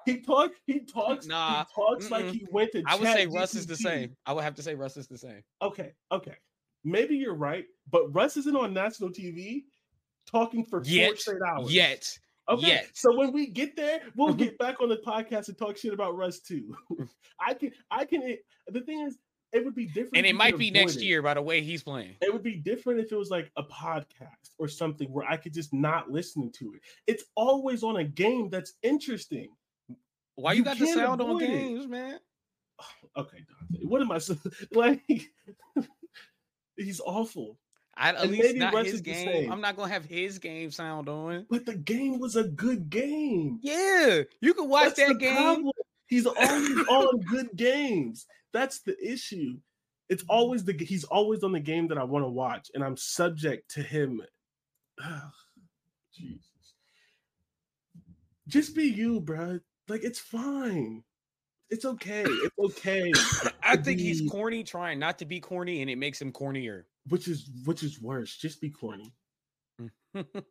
he 0.06 0.20
talks. 0.22 0.56
He 0.68 0.82
talks. 0.82 1.26
Nah, 1.26 1.66
he 1.66 1.74
talks 1.74 2.06
mm-mm. 2.06 2.12
like 2.12 2.26
he 2.26 2.46
went 2.52 2.72
to. 2.74 2.84
I 2.86 2.96
would 2.96 3.08
say 3.08 3.26
Russ 3.26 3.56
is 3.56 3.66
the 3.66 3.76
same. 3.76 4.16
I 4.28 4.34
would 4.34 4.44
have 4.44 4.54
to 4.56 4.62
say 4.62 4.76
Russ 4.76 4.98
is 4.98 5.08
the 5.08 5.18
same. 5.18 5.42
Okay, 5.63 5.94
okay, 6.12 6.36
maybe 6.84 7.16
you're 7.16 7.34
right, 7.34 7.66
but 7.90 8.13
Russ 8.13 8.38
isn't 8.38 8.56
on 8.56 8.72
national 8.72 9.10
TV 9.10 9.63
talking 10.28 10.63
for 10.63 10.84
yet, 10.86 11.08
four 11.08 11.16
straight 11.18 11.42
hours 11.42 11.74
yet. 11.74 12.20
Okay. 12.50 12.68
Yes. 12.68 12.90
So 12.94 13.16
when 13.16 13.32
we 13.32 13.48
get 13.48 13.76
there, 13.76 14.02
we'll 14.16 14.30
mm-hmm. 14.30 14.38
get 14.38 14.58
back 14.58 14.82
on 14.82 14.90
the 14.90 14.98
podcast 14.98 15.50
and 15.50 15.58
talk 15.58 15.78
shit 15.78 15.94
about 15.94 16.16
Russ 16.16 16.40
too. 16.40 16.76
I 17.40 17.54
can, 17.54 17.72
I 17.92 18.06
can. 18.06 18.22
It, 18.22 18.46
the 18.68 18.82
thing 18.82 19.02
is, 19.02 19.18
it 19.54 19.64
would 19.64 19.76
be 19.76 19.86
different, 19.86 20.18
and 20.18 20.26
it 20.26 20.36
might 20.36 20.58
be 20.58 20.72
next 20.72 20.98
it. 20.98 21.04
year 21.04 21.22
by 21.22 21.34
the 21.34 21.42
way 21.42 21.62
he's 21.62 21.84
playing. 21.84 22.16
It 22.22 22.32
would 22.32 22.44
be 22.44 22.56
different 22.56 23.00
if 23.00 23.12
it 23.12 23.16
was 23.16 23.30
like 23.30 23.52
a 23.58 23.64
podcast 23.64 24.52
or 24.60 24.68
something 24.68 25.12
where 25.12 25.26
I 25.26 25.38
could 25.38 25.54
just 25.54 25.74
not 25.74 26.12
listen 26.12 26.52
to 26.54 26.74
it. 26.74 26.82
It's 27.06 27.24
always 27.36 27.84
on 27.84 27.98
a 27.98 28.04
game 28.04 28.50
that's 28.50 28.74
interesting. 28.84 29.50
Why 30.36 30.54
you, 30.54 30.60
you 30.60 30.64
got 30.66 30.78
the 30.78 30.88
sound 30.88 31.22
on 31.22 31.38
games, 31.40 31.86
it. 31.86 31.90
man? 31.90 32.20
Okay, 33.18 33.40
Dante. 33.72 33.86
What 33.86 34.02
am 34.02 34.12
I 34.12 34.20
like? 34.72 35.02
he's 36.78 37.00
awful. 37.00 37.58
I, 37.98 38.10
at 38.10 38.22
and 38.22 38.32
least 38.32 38.56
not 38.56 38.86
his 38.86 39.02
game. 39.02 39.52
I'm 39.52 39.62
not 39.62 39.76
gonna 39.76 39.92
have 39.92 40.06
his 40.06 40.40
game 40.40 40.72
sound 40.72 41.10
on. 41.10 41.46
But 41.50 41.66
the 41.66 41.76
game 41.76 42.20
was 42.20 42.36
a 42.36 42.44
good 42.44 42.90
game. 42.90 43.60
Yeah, 43.62 44.22
you 44.40 44.54
can 44.54 44.70
watch 44.70 44.96
That's 44.96 45.10
that 45.10 45.20
game. 45.20 45.36
Problem. 45.36 45.72
He's 46.08 46.26
always 46.26 46.88
on 46.90 47.20
good 47.22 47.50
games. 47.56 48.28
That's 48.54 48.80
the 48.80 48.96
issue. 49.04 49.58
It's 50.10 50.24
always 50.30 50.64
the 50.64 50.74
he's 50.74 51.04
always 51.06 51.44
on 51.44 51.52
the 51.52 51.60
game 51.60 51.88
that 51.88 51.98
I 51.98 52.04
want 52.04 52.24
to 52.24 52.30
watch, 52.30 52.70
and 52.74 52.84
I'm 52.84 52.98
subject 52.98 53.72
to 53.72 53.82
him. 53.82 54.22
Jesus. 56.14 56.42
Just 58.48 58.76
be 58.76 58.86
you, 58.86 59.20
bro. 59.20 59.60
Like 59.88 60.04
it's 60.04 60.20
fine. 60.20 61.04
It's 61.70 61.84
okay. 61.84 62.24
It's 62.26 62.60
okay. 62.60 63.12
I 63.64 63.76
think 63.76 64.00
he's 64.00 64.30
corny, 64.30 64.64
trying 64.64 65.00
not 65.00 65.20
to 65.20 65.26
be 65.26 65.40
corny, 65.40 65.82
and 65.82 65.90
it 65.90 65.98
makes 65.98 66.22
him 66.22 66.32
cornier 66.32 66.86
which 67.10 67.28
is 67.28 67.50
which 67.65 67.84
is 67.84 68.02
worse. 68.02 68.36
Just 68.36 68.62
be 68.62 68.70
corny. 68.70 69.13
Mm. 70.15 70.26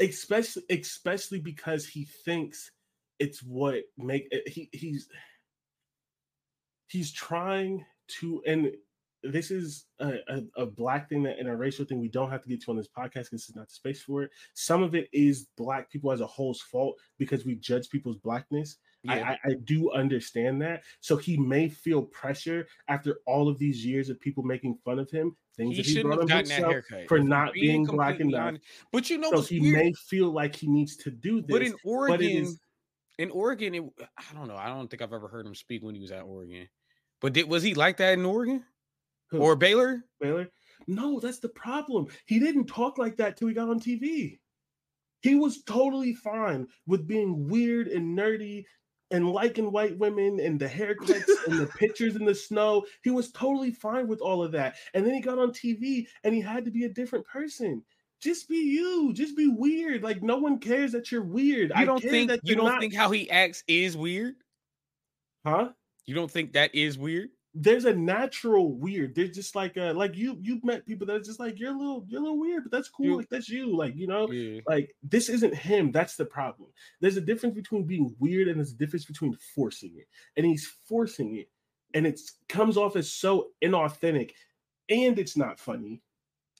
especially 0.00 0.62
especially 0.70 1.40
because 1.40 1.86
he 1.86 2.04
thinks 2.24 2.70
it's 3.18 3.42
what 3.42 3.82
make 3.96 4.28
eh, 4.32 4.38
he 4.46 4.68
he's 4.72 5.08
he's 6.86 7.12
trying 7.12 7.84
to 8.06 8.42
and 8.46 8.72
this 9.24 9.50
is 9.50 9.86
a, 9.98 10.14
a, 10.28 10.62
a, 10.62 10.66
black 10.66 11.08
thing 11.08 11.24
that 11.24 11.40
and 11.40 11.48
a 11.48 11.56
racial 11.56 11.84
thing 11.84 11.98
we 11.98 12.08
don't 12.08 12.30
have 12.30 12.42
to 12.42 12.48
get 12.48 12.62
to 12.62 12.70
on 12.70 12.76
this 12.76 12.86
podcast 12.86 13.12
because 13.14 13.30
this 13.32 13.48
is 13.48 13.56
not 13.56 13.66
the 13.66 13.74
space 13.74 14.00
for 14.00 14.22
it. 14.22 14.30
Some 14.54 14.80
of 14.80 14.94
it 14.94 15.08
is 15.12 15.48
black 15.56 15.90
people 15.90 16.12
as 16.12 16.20
a 16.20 16.26
whole's 16.26 16.60
fault 16.60 16.96
because 17.18 17.44
we 17.44 17.56
judge 17.56 17.90
people's 17.90 18.18
blackness. 18.18 18.76
Yeah. 19.04 19.36
I, 19.44 19.50
I, 19.50 19.54
do 19.64 19.92
understand 19.92 20.60
that. 20.62 20.82
So 21.00 21.16
he 21.16 21.36
may 21.36 21.68
feel 21.68 22.02
pressure 22.02 22.66
after 22.88 23.20
all 23.26 23.48
of 23.48 23.56
these 23.58 23.86
years 23.86 24.10
of 24.10 24.20
people 24.20 24.42
making 24.42 24.76
fun 24.84 24.98
of 24.98 25.08
him. 25.08 25.36
Things 25.56 25.76
he 25.76 25.82
that 25.82 25.88
he 25.88 26.02
brought 26.02 26.20
on 26.20 26.28
himself 26.28 26.74
for 27.06 27.20
not 27.20 27.52
being, 27.52 27.84
being 27.84 27.96
black 27.96 28.18
enough. 28.18 28.56
But 28.92 29.08
you 29.08 29.18
know, 29.18 29.30
so 29.30 29.40
he 29.42 29.60
weird. 29.60 29.74
may 29.74 29.92
feel 29.92 30.30
like 30.30 30.56
he 30.56 30.66
needs 30.66 30.96
to 30.98 31.10
do 31.10 31.40
this. 31.40 31.50
But 31.50 31.62
in 31.62 31.74
Oregon, 31.84 32.16
but 32.16 32.24
is, 32.24 32.60
in 33.18 33.30
Oregon, 33.30 33.74
it, 33.76 33.84
I 34.00 34.34
don't 34.34 34.48
know. 34.48 34.56
I 34.56 34.68
don't 34.68 34.88
think 34.88 35.00
I've 35.00 35.12
ever 35.12 35.28
heard 35.28 35.46
him 35.46 35.54
speak 35.54 35.82
when 35.82 35.94
he 35.94 36.00
was 36.00 36.10
at 36.10 36.22
Oregon. 36.22 36.68
But 37.20 37.32
did, 37.32 37.48
was 37.48 37.62
he 37.62 37.74
like 37.74 37.98
that 37.98 38.14
in 38.14 38.24
Oregon? 38.24 38.64
Who? 39.30 39.38
Or 39.38 39.56
Baylor? 39.56 40.04
Baylor? 40.20 40.48
No, 40.86 41.20
that's 41.20 41.40
the 41.40 41.50
problem. 41.50 42.06
He 42.26 42.38
didn't 42.38 42.66
talk 42.66 42.98
like 42.98 43.16
that 43.16 43.36
till 43.36 43.48
he 43.48 43.54
got 43.54 43.68
on 43.68 43.80
TV. 43.80 44.38
He 45.20 45.34
was 45.34 45.62
totally 45.64 46.14
fine 46.14 46.66
with 46.86 47.08
being 47.08 47.48
weird 47.48 47.88
and 47.88 48.16
nerdy 48.16 48.64
and 49.10 49.30
liking 49.30 49.72
white 49.72 49.96
women 49.98 50.38
and 50.40 50.58
the 50.60 50.66
haircuts 50.66 51.28
and 51.46 51.58
the 51.58 51.66
pictures 51.78 52.16
in 52.16 52.24
the 52.24 52.34
snow. 52.34 52.84
He 53.02 53.10
was 53.10 53.30
totally 53.32 53.70
fine 53.70 54.06
with 54.06 54.20
all 54.20 54.42
of 54.42 54.52
that. 54.52 54.76
And 54.94 55.04
then 55.04 55.14
he 55.14 55.20
got 55.20 55.38
on 55.38 55.50
TV 55.50 56.06
and 56.24 56.34
he 56.34 56.40
had 56.40 56.64
to 56.64 56.70
be 56.70 56.84
a 56.84 56.88
different 56.88 57.26
person. 57.26 57.82
Just 58.20 58.48
be 58.48 58.56
you. 58.56 59.12
Just 59.14 59.36
be 59.36 59.48
weird. 59.48 60.02
Like 60.02 60.22
no 60.22 60.38
one 60.38 60.58
cares 60.58 60.92
that 60.92 61.10
you're 61.12 61.22
weird. 61.22 61.70
You 61.70 61.76
I 61.76 61.84
don't 61.84 62.02
think 62.02 62.28
that 62.30 62.40
you 62.42 62.56
don't 62.56 62.66
not... 62.66 62.80
think 62.80 62.94
how 62.94 63.10
he 63.10 63.30
acts 63.30 63.62
is 63.68 63.96
weird? 63.96 64.34
Huh? 65.46 65.70
You 66.06 66.14
don't 66.14 66.30
think 66.30 66.52
that 66.54 66.74
is 66.74 66.98
weird? 66.98 67.30
There's 67.54 67.86
a 67.86 67.94
natural 67.94 68.72
weird. 68.72 69.14
There's 69.14 69.34
just 69.34 69.54
like 69.54 69.76
a 69.76 69.92
like 69.92 70.16
you 70.16 70.38
you've 70.40 70.64
met 70.64 70.86
people 70.86 71.06
that's 71.06 71.26
just 71.26 71.40
like 71.40 71.58
you're 71.58 71.74
a 71.74 71.78
little 71.78 72.04
you're 72.08 72.20
a 72.20 72.22
little 72.22 72.38
weird, 72.38 72.64
but 72.64 72.72
that's 72.72 72.88
cool. 72.88 73.06
You, 73.06 73.16
like 73.16 73.28
that's 73.30 73.48
you. 73.48 73.74
Like 73.74 73.96
you 73.96 74.06
know, 74.06 74.30
yeah. 74.30 74.60
like 74.66 74.94
this 75.02 75.28
isn't 75.28 75.54
him. 75.54 75.90
That's 75.90 76.16
the 76.16 76.24
problem. 76.24 76.70
There's 77.00 77.16
a 77.16 77.22
difference 77.22 77.54
between 77.54 77.84
being 77.84 78.14
weird 78.18 78.48
and 78.48 78.58
there's 78.58 78.72
a 78.72 78.76
difference 78.76 79.04
between 79.04 79.36
forcing 79.54 79.92
it. 79.96 80.08
And 80.36 80.44
he's 80.44 80.70
forcing 80.86 81.36
it, 81.36 81.48
and 81.94 82.06
it 82.06 82.20
comes 82.48 82.76
off 82.76 82.96
as 82.96 83.10
so 83.10 83.48
inauthentic, 83.62 84.32
and 84.88 85.18
it's 85.18 85.36
not 85.36 85.58
funny. 85.58 86.02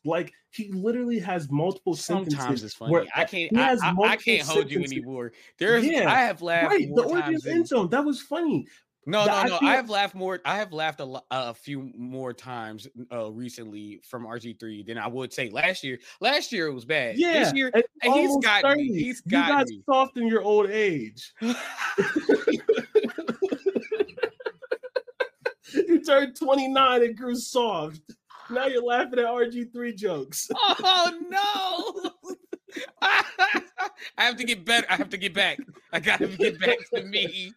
Like 0.05 0.33
he 0.51 0.73
literally 0.73 1.19
has 1.19 1.51
multiple 1.51 1.95
Sometimes 1.95 2.65
it's 2.65 2.75
funny. 2.75 3.09
I 3.15 3.25
can't. 3.25 3.57
I, 3.57 3.77
I, 3.83 3.95
I, 4.01 4.17
can't 4.17 4.47
hold 4.47 4.71
you 4.71 4.83
anymore. 4.83 5.33
There's. 5.59 5.85
Yeah, 5.85 6.11
I 6.11 6.21
have 6.21 6.41
laughed. 6.41 6.73
Right, 6.73 6.89
the 6.95 7.03
Oregon 7.03 7.39
end 7.47 7.69
zone 7.69 7.91
that 7.91 8.05
was 8.05 8.21
funny. 8.21 8.67
No, 9.09 9.25
no, 9.25 9.43
no. 9.45 9.59
I, 9.63 9.73
I 9.73 9.77
have 9.77 9.89
laughed 9.89 10.15
more. 10.15 10.39
I 10.45 10.59
have 10.59 10.71
laughed 10.71 11.01
a, 11.01 11.23
a 11.31 11.55
few 11.55 11.91
more 11.97 12.35
times 12.35 12.87
uh, 13.11 13.31
recently 13.31 14.03
from 14.05 14.27
RG 14.27 14.61
three 14.61 14.83
than 14.83 14.99
I 14.99 15.07
would 15.07 15.33
say 15.33 15.49
last 15.49 15.83
year. 15.83 15.99
Last 16.21 16.53
year 16.53 16.67
it 16.67 16.75
was 16.75 16.85
bad. 16.85 17.17
Yeah, 17.17 17.45
this 17.45 17.55
year 17.55 17.71
and 17.75 17.83
he's 18.03 18.37
got 18.45 18.61
30. 18.65 18.83
me. 18.83 19.03
He's 19.03 19.23
got, 19.23 19.49
you 19.49 19.55
got 19.55 19.67
me. 19.69 19.83
soft 19.87 20.19
in 20.19 20.27
your 20.29 20.43
old 20.43 20.69
age. 20.69 21.33
you 21.41 21.51
turned 26.05 26.37
twenty 26.37 26.69
nine 26.69 27.03
and 27.03 27.17
grew 27.17 27.35
soft. 27.35 28.03
Now 28.51 28.67
you're 28.67 28.85
laughing 28.85 29.21
at 29.21 29.25
RG 29.25 29.73
three 29.73 29.95
jokes. 29.95 30.51
Oh 30.61 31.13
no! 31.31 32.35
I 33.01 33.25
have 34.19 34.37
to 34.37 34.45
get 34.45 34.67
better. 34.67 34.87
I 34.91 34.97
have 34.97 35.09
to 35.09 35.17
get 35.17 35.33
back. 35.33 35.61
I 35.95 36.01
gotta 36.01 36.27
get 36.27 36.61
back 36.61 36.77
to 36.95 37.03
me. 37.05 37.55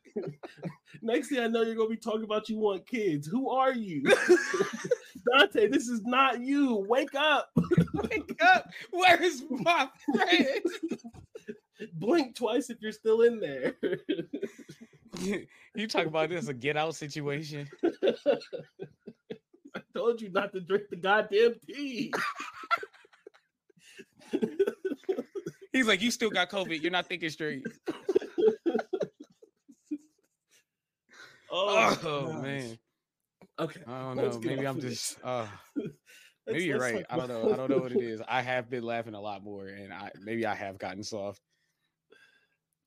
Next 1.01 1.29
thing 1.29 1.39
I 1.39 1.47
know, 1.47 1.63
you're 1.63 1.75
gonna 1.75 1.89
be 1.89 1.97
talking 1.97 2.23
about 2.23 2.47
you 2.47 2.57
want 2.57 2.85
kids. 2.85 3.27
Who 3.27 3.49
are 3.49 3.73
you? 3.73 4.03
Dante, 5.31 5.67
this 5.67 5.87
is 5.87 6.01
not 6.03 6.41
you. 6.41 6.85
Wake 6.87 7.15
up. 7.15 7.49
Wake 7.93 8.39
up. 8.41 8.69
Where 8.91 9.21
is 9.21 9.43
my 9.49 9.89
friend? 10.13 10.61
Blink 11.93 12.35
twice 12.35 12.69
if 12.69 12.77
you're 12.81 12.91
still 12.91 13.21
in 13.21 13.39
there. 13.39 13.75
you 15.75 15.87
talk 15.87 16.05
about 16.05 16.29
this 16.29 16.47
a 16.47 16.53
get 16.53 16.77
out 16.77 16.95
situation. 16.95 17.67
I 19.73 19.81
told 19.95 20.21
you 20.21 20.29
not 20.31 20.53
to 20.53 20.61
drink 20.61 20.83
the 20.89 20.97
goddamn 20.97 21.55
tea. 21.67 22.13
He's 25.73 25.87
like, 25.87 26.01
you 26.01 26.11
still 26.11 26.29
got 26.29 26.49
COVID. 26.49 26.81
You're 26.81 26.91
not 26.91 27.07
thinking 27.07 27.29
straight. 27.29 27.65
Oh, 31.51 31.99
oh 32.03 32.33
man. 32.41 32.77
Okay. 33.59 33.81
I 33.87 33.99
don't 34.01 34.17
know. 34.17 34.39
Maybe 34.43 34.67
I'm 34.67 34.79
just. 34.79 35.17
Uh, 35.23 35.47
maybe 36.47 36.63
you're 36.65 36.79
right. 36.79 36.95
Like, 36.95 37.05
I 37.09 37.17
don't 37.17 37.27
know. 37.27 37.53
I 37.53 37.55
don't 37.55 37.69
know 37.69 37.77
what 37.77 37.91
it 37.91 38.01
is. 38.01 38.21
I 38.27 38.41
have 38.41 38.69
been 38.69 38.83
laughing 38.83 39.13
a 39.13 39.21
lot 39.21 39.43
more, 39.43 39.67
and 39.67 39.93
I 39.93 40.11
maybe 40.21 40.45
I 40.45 40.55
have 40.55 40.77
gotten 40.77 41.03
soft. 41.03 41.41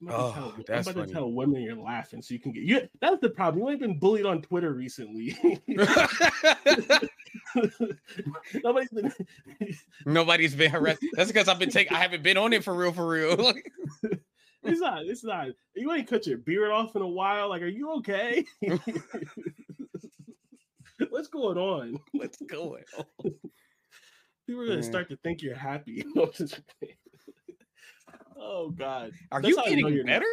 I'm 0.00 0.08
about, 0.08 0.20
oh, 0.20 0.32
to, 0.32 0.34
tell, 0.34 0.64
that's 0.66 0.88
I'm 0.88 0.96
about 0.96 1.08
to 1.08 1.14
tell 1.14 1.32
women 1.32 1.62
you're 1.62 1.76
laughing 1.76 2.20
so 2.20 2.34
you 2.34 2.40
can 2.40 2.52
get 2.52 2.64
you. 2.64 2.88
That's 3.00 3.20
the 3.20 3.30
problem. 3.30 3.62
You 3.62 3.70
ain't 3.70 3.80
been 3.80 3.98
bullied 3.98 4.26
on 4.26 4.42
Twitter 4.42 4.72
recently. 4.72 5.36
Nobody's 8.62 8.90
been. 8.90 9.12
Nobody's 10.06 10.54
been 10.54 10.70
harassed. 10.70 11.04
That's 11.14 11.30
because 11.30 11.48
I've 11.48 11.58
been 11.58 11.70
taking. 11.70 11.96
I 11.96 12.00
haven't 12.00 12.22
been 12.22 12.36
on 12.36 12.52
it 12.52 12.64
for 12.64 12.74
real, 12.74 12.92
for 12.92 13.06
real. 13.06 13.54
It's 14.64 14.80
not. 14.80 15.04
It's 15.04 15.24
not. 15.24 15.48
You 15.74 15.92
ain't 15.92 16.08
cut 16.08 16.26
your 16.26 16.38
beard 16.38 16.72
off 16.72 16.96
in 16.96 17.02
a 17.02 17.08
while. 17.08 17.48
Like, 17.48 17.62
are 17.62 17.66
you 17.66 17.92
okay? 17.96 18.44
What's 21.10 21.28
going 21.28 21.58
on? 21.58 21.98
What's 22.12 22.40
going 22.42 22.84
on? 22.98 23.04
People 24.46 24.62
are 24.62 24.66
gonna 24.66 24.82
start 24.82 25.08
to 25.10 25.16
think 25.16 25.42
you're 25.42 25.56
happy. 25.56 26.04
oh 28.38 28.70
God! 28.70 29.12
Are 29.32 29.40
That's 29.40 29.56
you 29.56 29.62
getting 29.64 30.04
better? 30.04 30.26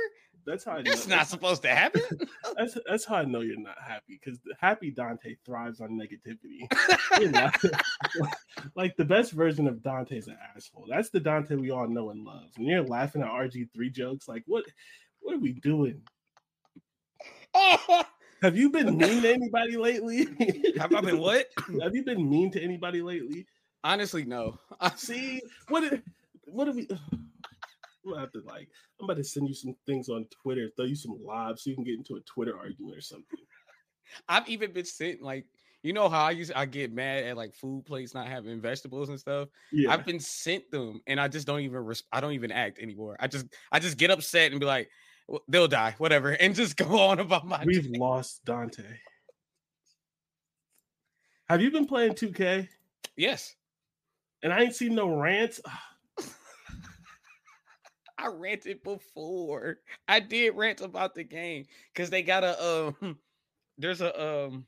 That's 0.46 0.64
how 0.64 0.74
I 0.74 0.82
That's 0.82 1.08
not 1.08 1.28
supposed 1.28 1.62
to 1.64 1.70
happen. 1.70 2.02
that's 2.58 2.78
that's 2.88 3.06
how 3.06 3.16
I 3.16 3.26
know 3.26 3.42
you're 3.42 3.60
not 3.60 3.78
happy 3.86 4.20
because 4.20 4.40
happy 4.60 4.92
Dante 4.92 5.36
thrives 5.46 5.82
on 5.82 6.00
negativity. 6.00 6.68
like 8.76 8.96
the 8.98 9.06
best 9.06 9.32
version 9.34 9.68
of 9.68 9.84
Dante 9.84 10.18
is 10.18 10.28
an 10.28 10.38
asshole. 10.56 10.88
That's 10.90 11.10
the 11.10 11.20
Dante 11.20 11.56
we 11.56 11.72
all 11.72 11.88
know 11.88 12.10
and 12.10 12.24
love. 12.24 12.50
And 12.58 12.66
you're 12.66 12.84
laughing 12.84 13.22
at 13.22 13.30
RG3 13.30 13.92
jokes, 13.92 14.28
like 14.28 14.44
what 14.48 14.66
what 15.22 15.36
are 15.36 15.40
we 15.40 15.54
doing? 15.54 16.02
Have 18.42 18.58
you 18.58 18.72
been 18.72 18.98
mean 18.98 19.22
to 19.22 19.34
anybody 19.34 19.78
lately? 19.78 20.28
Have 20.78 20.94
I 20.94 21.02
been 21.02 21.20
what? 21.20 21.48
Have 21.82 21.96
you 21.96 22.04
been 22.04 22.28
mean 22.28 22.52
to 22.52 22.62
anybody 22.62 23.02
lately? 23.02 23.46
Honestly, 23.84 24.26
no. 24.26 24.58
I 24.80 24.92
see 24.96 25.42
what 25.68 26.02
what 26.46 26.68
are 26.68 26.74
we 26.74 26.88
I'm 28.12 28.16
gonna 28.16 28.22
have 28.22 28.32
to 28.34 28.42
like, 28.48 28.70
I'm 29.00 29.06
about 29.06 29.18
to 29.18 29.24
send 29.24 29.48
you 29.48 29.54
some 29.54 29.76
things 29.86 30.10
on 30.10 30.26
Twitter, 30.42 30.70
throw 30.76 30.86
you 30.86 30.96
some 30.96 31.18
lobs 31.24 31.64
so 31.64 31.70
you 31.70 31.76
can 31.76 31.86
get 31.86 31.96
into 31.96 32.16
a 32.16 32.22
Twitter 32.22 32.58
argument 32.58 32.98
or 32.98 33.02
something. 33.02 33.40
I've 34.28 34.48
even 34.50 34.74
been 34.74 34.86
sent 34.86 35.22
like, 35.22 35.46
you 35.84 35.94
know 35.94 36.10
how 36.10 36.26
I 36.26 36.32
used 36.32 36.52
I 36.54 36.66
get 36.66 36.94
mad 36.94 37.24
at 37.24 37.38
like 37.38 37.56
food 37.56 37.86
plates 37.86 38.14
not 38.14 38.28
having 38.28 38.62
vegetables 38.62 39.10
and 39.10 39.20
stuff. 39.20 39.50
Yeah, 39.72 39.92
I've 39.92 40.06
been 40.06 40.20
sent 40.20 40.70
them, 40.70 41.02
and 41.08 41.20
I 41.20 41.28
just 41.28 41.48
don't 41.48 41.62
even 41.62 41.80
res- 41.80 42.04
I 42.12 42.22
don't 42.22 42.34
even 42.34 42.52
act 42.52 42.78
anymore. 42.78 43.16
I 43.20 43.28
just 43.28 43.48
I 43.72 43.80
just 43.80 43.98
get 43.98 44.12
upset 44.12 44.52
and 44.52 44.60
be 44.60 44.66
like, 44.68 44.90
well, 45.28 45.42
they'll 45.48 45.68
die, 45.68 45.96
whatever, 45.98 46.30
and 46.40 46.54
just 46.54 46.78
go 46.78 47.00
on 47.00 47.20
about 47.20 47.48
my. 47.48 47.64
We've 47.66 47.92
day. 47.92 47.98
lost 47.98 48.46
Dante. 48.46 48.84
Have 51.50 51.62
you 51.62 51.72
been 51.72 51.86
playing 51.86 52.14
2K? 52.14 52.68
Yes. 53.18 53.56
And 54.42 54.54
I 54.54 54.62
ain't 54.62 54.76
seen 54.76 54.96
no 54.96 55.10
rants. 55.10 55.60
Ah. 55.66 55.91
I 58.22 58.28
ranted 58.28 58.84
before. 58.84 59.78
I 60.08 60.20
did 60.20 60.56
rant 60.56 60.82
about 60.82 61.16
the 61.16 61.24
game 61.24 61.66
because 61.94 62.10
they 62.10 62.22
got 62.24 62.44
a 62.44 62.94
um 63.02 63.18
there's 63.78 64.02
a 64.02 64.48
um 64.48 64.66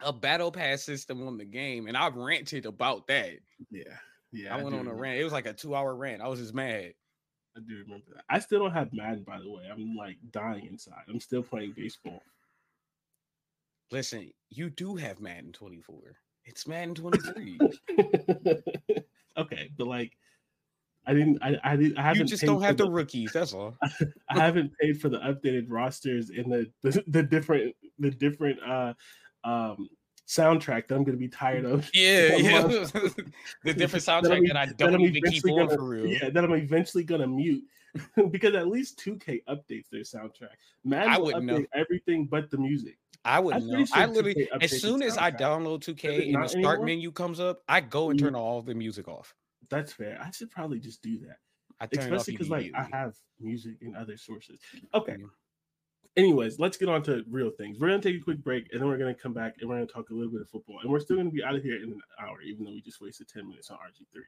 a 0.00 0.12
battle 0.12 0.50
pass 0.50 0.82
system 0.82 1.26
on 1.26 1.38
the 1.38 1.44
game, 1.44 1.86
and 1.86 1.96
I've 1.96 2.16
ranted 2.16 2.66
about 2.66 3.06
that. 3.06 3.38
Yeah. 3.70 3.84
Yeah. 4.32 4.54
I, 4.54 4.58
I 4.58 4.62
went 4.62 4.76
on 4.76 4.88
a 4.88 4.94
rant. 4.94 5.20
It 5.20 5.24
was 5.24 5.32
like 5.32 5.46
a 5.46 5.52
two 5.52 5.74
hour 5.74 5.94
rant. 5.94 6.22
I 6.22 6.28
was 6.28 6.40
just 6.40 6.54
mad. 6.54 6.94
I 7.56 7.60
do 7.60 7.76
remember 7.78 8.06
that. 8.14 8.24
I 8.30 8.38
still 8.38 8.60
don't 8.60 8.72
have 8.72 8.92
Madden, 8.92 9.24
by 9.24 9.38
the 9.38 9.50
way. 9.50 9.64
I'm 9.70 9.94
like 9.94 10.16
dying 10.30 10.66
inside. 10.66 11.02
I'm 11.08 11.20
still 11.20 11.42
playing 11.42 11.74
baseball. 11.76 12.22
Listen, 13.90 14.32
you 14.48 14.70
do 14.70 14.96
have 14.96 15.20
Madden 15.20 15.52
24. 15.52 16.16
It's 16.46 16.66
Madden 16.66 16.94
23. 16.94 17.58
okay, 19.36 19.70
but 19.76 19.86
like 19.86 20.16
I 21.06 21.14
didn't. 21.14 21.38
I, 21.42 21.56
I 21.64 21.76
didn't. 21.76 21.98
I 21.98 22.02
haven't. 22.02 22.20
You 22.20 22.26
just 22.26 22.44
don't 22.44 22.62
have 22.62 22.76
the, 22.76 22.84
the, 22.84 22.90
rookies. 22.90 23.32
That's 23.32 23.52
all. 23.52 23.76
I 24.30 24.38
haven't 24.38 24.72
paid 24.80 25.00
for 25.00 25.08
the 25.08 25.18
updated 25.18 25.66
rosters 25.68 26.30
in 26.30 26.48
the 26.48 26.70
the, 26.82 27.02
the 27.08 27.22
different 27.22 27.74
the 27.98 28.10
different 28.10 28.58
uh 28.62 28.94
um 29.44 29.88
soundtrack 30.28 30.86
that 30.88 30.94
I'm 30.94 31.04
going 31.04 31.16
to 31.16 31.20
be 31.20 31.28
tired 31.28 31.64
of. 31.64 31.90
Yeah, 31.92 32.36
yeah. 32.36 32.62
the 33.64 33.74
different 33.74 34.04
soundtrack 34.04 34.46
that, 34.46 34.54
that 34.54 34.56
I 34.56 34.66
don't 34.66 34.92
that 34.92 35.00
even 35.00 35.22
keep 35.24 35.44
on 35.48 35.66
gonna, 35.66 35.76
for 35.76 35.88
real. 35.88 36.06
Yeah, 36.06 36.30
that 36.30 36.44
I'm 36.44 36.54
eventually 36.54 37.04
going 37.04 37.20
to 37.20 37.26
mute 37.26 37.64
because 38.30 38.54
at 38.54 38.68
least 38.68 39.02
2K 39.04 39.42
updates 39.48 39.88
their 39.90 40.02
soundtrack. 40.02 40.56
Man, 40.84 41.08
I 41.08 41.18
update 41.18 41.42
know. 41.42 41.64
everything 41.74 42.26
but 42.26 42.50
the 42.50 42.58
music. 42.58 42.98
I 43.24 43.38
wouldn't 43.38 43.66
know. 43.66 43.84
sure 43.84 43.98
I 43.98 44.06
literally, 44.06 44.48
as 44.60 44.80
soon 44.80 45.02
as 45.02 45.16
I 45.16 45.30
download 45.30 45.80
2K 45.80 46.34
and 46.34 46.42
the 46.42 46.48
start 46.48 46.54
anymore? 46.64 46.86
menu 46.86 47.12
comes 47.12 47.38
up, 47.38 47.62
I 47.68 47.80
go 47.80 48.10
and 48.10 48.18
Mm. 48.18 48.22
turn 48.22 48.34
all 48.34 48.62
the 48.62 48.74
music 48.74 49.08
off. 49.08 49.34
That's 49.70 49.92
fair. 49.92 50.18
I 50.22 50.30
should 50.30 50.50
probably 50.50 50.78
just 50.78 51.02
do 51.02 51.18
that, 51.20 51.38
especially 51.96 52.34
because 52.34 52.50
like 52.50 52.72
I 52.74 52.86
have 52.92 53.14
music 53.40 53.76
in 53.80 53.94
other 53.96 54.16
sources. 54.16 54.60
Okay. 54.94 55.16
Yeah. 55.18 55.26
Anyways, 56.14 56.58
let's 56.58 56.76
get 56.76 56.90
on 56.90 57.02
to 57.04 57.24
real 57.30 57.50
things. 57.50 57.78
We're 57.78 57.88
gonna 57.88 58.02
take 58.02 58.16
a 58.16 58.24
quick 58.24 58.44
break, 58.44 58.68
and 58.70 58.80
then 58.80 58.88
we're 58.88 58.98
gonna 58.98 59.14
come 59.14 59.32
back 59.32 59.54
and 59.60 59.68
we're 59.68 59.76
gonna 59.76 59.86
talk 59.86 60.10
a 60.10 60.14
little 60.14 60.30
bit 60.30 60.42
of 60.42 60.50
football. 60.50 60.80
And 60.82 60.90
we're 60.90 61.00
still 61.00 61.16
gonna 61.16 61.30
be 61.30 61.42
out 61.42 61.54
of 61.54 61.62
here 61.62 61.76
in 61.76 61.84
an 61.84 62.00
hour, 62.20 62.42
even 62.42 62.64
though 62.64 62.72
we 62.72 62.82
just 62.82 63.00
wasted 63.00 63.28
ten 63.28 63.48
minutes 63.48 63.70
on 63.70 63.78
RG 63.78 64.06
three. 64.12 64.24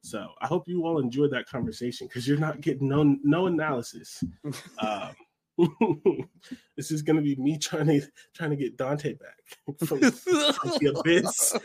So 0.00 0.28
I 0.40 0.46
hope 0.46 0.66
you 0.66 0.84
all 0.84 0.98
enjoyed 0.98 1.30
that 1.32 1.46
conversation 1.46 2.08
because 2.08 2.26
you're 2.26 2.38
not 2.38 2.60
getting 2.60 2.88
no 2.88 3.16
no 3.22 3.46
analysis. 3.46 4.22
Um, 4.80 5.14
this 6.76 6.92
is 6.92 7.02
gonna 7.02 7.20
be 7.20 7.34
me 7.36 7.58
trying 7.58 7.86
to 7.86 8.00
trying 8.34 8.50
to 8.50 8.56
get 8.56 8.76
Dante 8.76 9.14
back 9.14 9.36
from 9.84 10.00
the 10.00 10.94
abyss. 10.96 11.56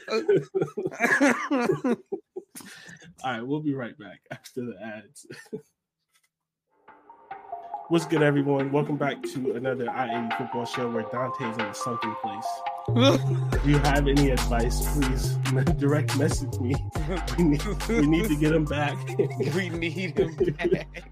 All 2.62 3.32
right, 3.32 3.42
we'll 3.46 3.62
be 3.62 3.74
right 3.74 3.98
back 3.98 4.20
after 4.32 4.62
the 4.62 4.76
ads. 4.84 5.26
What's 7.90 8.06
good, 8.06 8.24
everyone? 8.24 8.72
Welcome 8.72 8.98
back 8.98 9.22
to 9.24 9.54
another 9.54 9.90
I-80 9.90 10.38
football 10.38 10.66
show 10.66 10.90
where 10.90 11.04
Dante's 11.04 11.58
in 11.58 11.66
a 11.66 11.74
sunken 11.74 12.16
place. 12.22 12.46
If 13.54 13.66
you 13.70 13.78
have 13.80 14.08
any 14.10 14.32
advice, 14.32 14.86
please 14.94 15.36
direct 15.78 16.18
message 16.18 16.60
me. 16.60 16.76
We 17.38 17.44
need, 17.46 17.66
we 17.88 18.08
need 18.08 18.28
to 18.28 18.36
get 18.36 18.52
him 18.52 18.66
back. 18.66 18.98
we 19.56 19.70
need 19.70 20.18
him 20.18 20.36
back. 20.36 21.10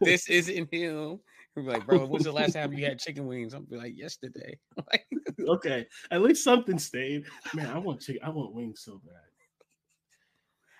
this 0.00 0.28
isn't 0.28 0.72
him. 0.72 1.20
We're 1.56 1.62
like, 1.62 1.86
bro, 1.86 2.06
when's 2.06 2.24
the 2.24 2.32
last 2.32 2.52
time 2.52 2.74
you 2.74 2.84
had 2.84 2.98
chicken 2.98 3.26
wings? 3.26 3.54
I'm 3.54 3.64
be 3.64 3.76
like, 3.76 3.96
yesterday. 3.96 4.58
Like, 4.76 5.06
okay, 5.40 5.86
at 6.10 6.20
least 6.20 6.44
something 6.44 6.78
stayed. 6.78 7.24
Man, 7.54 7.66
I 7.66 7.78
want 7.78 8.00
chicken. 8.00 8.20
I 8.22 8.28
want 8.30 8.54
wings 8.54 8.82
so 8.84 9.00
bad. 9.04 9.27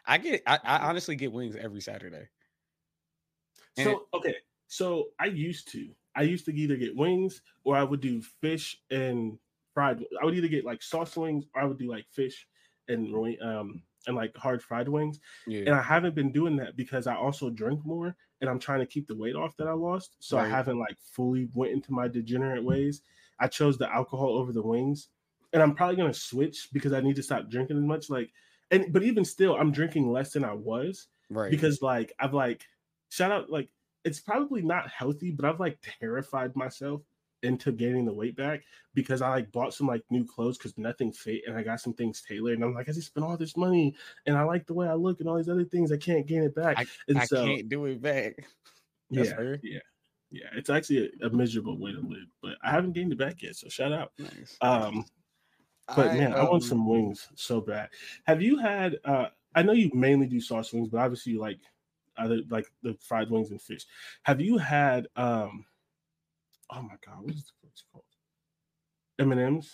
I 0.09 0.18
get, 0.18 0.42
I, 0.47 0.59
I 0.64 0.88
honestly 0.88 1.14
get 1.16 1.33
wings 1.33 1.55
every 1.57 1.81
Saturday. 1.81 2.31
And 3.77 3.85
So 3.85 4.09
okay, 4.14 4.37
so 4.66 5.11
I 5.18 5.27
used 5.27 5.68
to. 5.73 5.94
I 6.14 6.23
used 6.23 6.47
to 6.47 6.55
either 6.55 6.77
get 6.77 6.97
wings 6.97 7.42
or 7.64 7.77
I 7.77 7.85
would 7.85 8.01
do 8.01 8.21
fish 8.23 8.83
and 8.90 9.38
fried. 9.73 10.05
I 10.21 10.25
would 10.25 10.35
either 10.35 10.49
get 10.49 10.64
like 10.64 10.83
sauce 10.83 11.16
wings 11.16 11.44
or 11.55 11.62
I 11.62 11.64
would 11.64 11.79
do 11.79 11.88
like 11.88 12.07
fish 12.11 12.49
and 12.88 13.14
um 13.40 13.83
and 14.07 14.16
like 14.16 14.37
hard 14.37 14.62
fried 14.62 14.88
wings. 14.88 15.21
Yeah, 15.47 15.66
And 15.66 15.75
I 15.75 15.83
haven't 15.83 16.14
been 16.14 16.33
doing 16.33 16.57
that 16.57 16.77
because 16.77 17.07
I 17.07 17.14
also 17.14 17.51
drink 17.51 17.85
more 17.85 18.16
and 18.40 18.51
I'm 18.51 18.59
trying 18.59 18.81
to 18.81 18.87
keep 18.87 19.07
the 19.07 19.16
weight 19.16 19.37
off 19.37 19.57
that 19.59 19.68
I 19.68 19.73
lost. 19.73 20.16
So 20.21 20.38
I 20.38 20.44
haven't 20.44 20.79
like 20.79 20.99
fully 21.01 21.49
went 21.55 21.73
into 21.73 21.92
my 21.92 22.09
degenerate 22.09 22.64
ways. 22.64 23.03
I 23.38 23.47
chose 23.49 23.79
the 23.79 23.92
alcohol 23.92 24.38
over 24.38 24.53
the 24.53 24.62
wings. 24.62 25.09
And 25.53 25.62
I'm 25.62 25.75
probably 25.75 25.97
gonna 25.97 26.14
switch 26.14 26.68
because 26.73 26.92
I 26.92 27.01
need 27.01 27.16
to 27.16 27.23
stop 27.23 27.49
drinking 27.49 27.79
as 27.79 27.85
much. 27.85 28.11
Like 28.11 28.33
and 28.70 28.92
but 28.92 29.02
even 29.02 29.24
still, 29.24 29.57
I'm 29.57 29.72
drinking 29.72 30.11
less 30.11 30.33
than 30.33 30.44
I 30.44 30.52
was 30.52 31.09
right. 31.31 31.50
because 31.50 31.83
like 31.83 32.12
I've 32.18 32.35
like 32.35 32.64
shout 33.11 33.33
out 33.33 33.50
like 33.50 33.68
it's 34.04 34.20
probably 34.20 34.62
not 34.62 34.88
healthy, 34.88 35.31
but 35.31 35.44
I've 35.44 35.61
like 35.61 35.78
terrified 36.00 36.54
myself 36.57 37.02
into 37.42 37.70
gaining 37.70 38.04
the 38.04 38.12
weight 38.12 38.37
back 38.37 38.62
because 38.94 39.22
I 39.22 39.28
like 39.28 39.52
bought 39.52 39.72
some 39.72 39.87
like 39.87 40.02
new 40.11 40.24
clothes 40.24 40.59
because 40.59 40.76
nothing 40.76 41.12
fit 41.12 41.42
and 41.46 41.57
I 41.57 41.62
got 41.62 41.81
some 41.81 41.92
things 41.92 42.20
tailored 42.20 42.54
and 42.54 42.64
I'm 42.64 42.74
like 42.74 42.88
I 42.88 42.92
just 42.92 43.09
spent 43.09 43.24
all 43.24 43.37
this 43.37 43.57
money 43.57 43.94
and 44.26 44.37
I 44.37 44.42
like 44.42 44.66
the 44.66 44.74
way 44.74 44.88
I 44.88 44.94
look 44.94 45.20
and 45.20 45.28
all 45.28 45.37
these 45.37 45.48
other 45.48 45.64
things 45.64 45.92
I 45.92 45.98
can't 45.98 46.26
gain 46.26 46.42
it 46.42 46.54
back 46.54 46.85
and 47.07 47.16
so 47.18 47.22
I 47.22 47.24
so 47.26 47.44
can't 47.46 47.68
do 47.68 47.85
it 47.87 48.02
back. 48.02 48.35
That's 49.11 49.28
yeah 49.31 49.37
fair. 49.37 49.61
yeah 49.62 49.78
yeah 50.31 50.48
it's 50.54 50.68
actually 50.68 51.12
a, 51.22 51.26
a 51.26 51.31
miserable 51.31 51.78
way 51.78 51.92
to 51.92 52.00
live 52.00 52.26
but 52.42 52.57
I 52.62 52.70
haven't 52.72 52.92
gained 52.92 53.12
it 53.12 53.18
back 53.18 53.40
yet 53.40 53.54
so 53.54 53.68
shout 53.68 53.92
out 53.92 54.11
Nice. 54.18 54.57
um 54.61 55.04
but 55.96 56.14
man 56.14 56.33
I 56.33 56.42
want 56.42 56.62
um, 56.62 56.68
some 56.68 56.87
wings 56.88 57.29
so 57.35 57.61
bad. 57.61 57.88
Have 58.27 58.42
you 58.42 58.59
had 58.59 58.96
uh 59.05 59.27
I 59.55 59.62
know 59.62 59.72
you 59.72 59.90
mainly 59.94 60.27
do 60.27 60.40
sauce 60.40 60.72
wings 60.72 60.88
but 60.88 60.98
obviously 61.01 61.33
you 61.33 61.40
like 61.40 61.59
other 62.16 62.40
like 62.51 62.66
the 62.83 62.94
fried 63.01 63.31
wings 63.31 63.51
and 63.51 63.61
fish. 63.62 63.87
Have 64.24 64.40
you 64.40 64.59
had 64.59 65.07
um 65.16 65.64
oh 66.70 66.83
my 66.83 66.96
god 67.07 67.22
what 67.22 67.35
is 67.35 67.53
it 67.62 67.83
called? 67.92 68.05
M&ms 69.18 69.72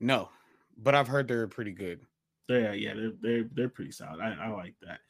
No, 0.00 0.28
but 0.76 0.94
I've 0.94 1.08
heard 1.08 1.28
they're 1.28 1.46
pretty 1.48 1.72
good. 1.72 2.00
yeah 2.48 2.72
yeah 2.72 2.94
they're 2.94 3.12
they're, 3.20 3.48
they're 3.52 3.68
pretty 3.68 3.92
solid. 3.92 4.20
I, 4.20 4.36
I 4.46 4.48
like 4.48 4.74
that. 4.82 5.00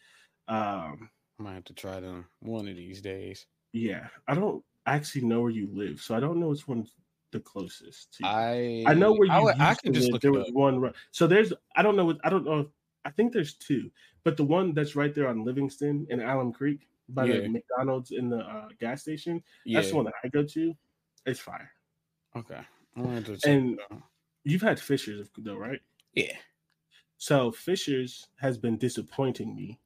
Um 0.52 1.10
I 1.38 1.42
might 1.42 1.54
have 1.54 1.64
to 1.64 1.74
try 1.74 2.00
them 2.00 2.26
one 2.40 2.66
of 2.68 2.76
these 2.76 3.02
days. 3.02 3.46
yeah 3.72 4.08
i 4.26 4.34
don't 4.34 4.64
actually 4.86 5.26
know 5.26 5.42
where 5.42 5.50
you 5.50 5.68
live 5.72 6.00
so 6.00 6.14
i 6.16 6.20
don't 6.20 6.38
know 6.40 6.48
which 6.48 6.66
one's 6.66 6.94
the 7.32 7.40
closest 7.40 8.14
to 8.14 8.24
you. 8.24 8.28
I 8.28 8.84
I 8.86 8.94
know 8.94 9.12
where 9.12 9.26
you 9.26 9.32
I, 9.32 9.70
I 9.70 9.74
can 9.74 9.92
just 9.92 10.10
look 10.12 10.22
There 10.22 10.32
was 10.32 10.48
up. 10.48 10.54
one. 10.54 10.92
So 11.10 11.26
there's 11.26 11.52
I 11.74 11.82
don't 11.82 11.96
know. 11.96 12.16
I 12.24 12.30
don't 12.30 12.44
know. 12.44 12.60
if- 12.60 12.66
I 13.04 13.10
think 13.10 13.32
there's 13.32 13.54
two, 13.54 13.88
but 14.24 14.36
the 14.36 14.42
one 14.44 14.74
that's 14.74 14.96
right 14.96 15.14
there 15.14 15.28
on 15.28 15.44
Livingston 15.44 16.06
and 16.10 16.20
Alum 16.20 16.52
Creek 16.52 16.88
by 17.08 17.26
Yeah. 17.26 17.40
the 17.42 17.48
McDonald's 17.48 18.10
in 18.10 18.28
the 18.28 18.38
uh, 18.38 18.68
gas 18.80 19.02
station. 19.02 19.42
Yeah. 19.64 19.78
That's 19.78 19.90
the 19.90 19.96
one 19.96 20.06
that 20.06 20.14
I 20.24 20.28
go 20.28 20.42
to. 20.42 20.74
It's 21.24 21.38
fire. 21.38 21.70
Okay. 22.36 22.60
I'm 22.96 23.02
gonna 23.04 23.14
have 23.14 23.24
to 23.26 23.36
check 23.36 23.52
And- 23.52 23.78
You've 24.42 24.62
had 24.62 24.78
Fishers 24.80 25.28
though, 25.38 25.56
right? 25.56 25.80
yeah. 26.14 26.36
So 27.18 27.50
Fishers 27.52 28.26
has 28.36 28.58
been 28.58 28.76
disappointing 28.76 29.54
me. 29.54 29.78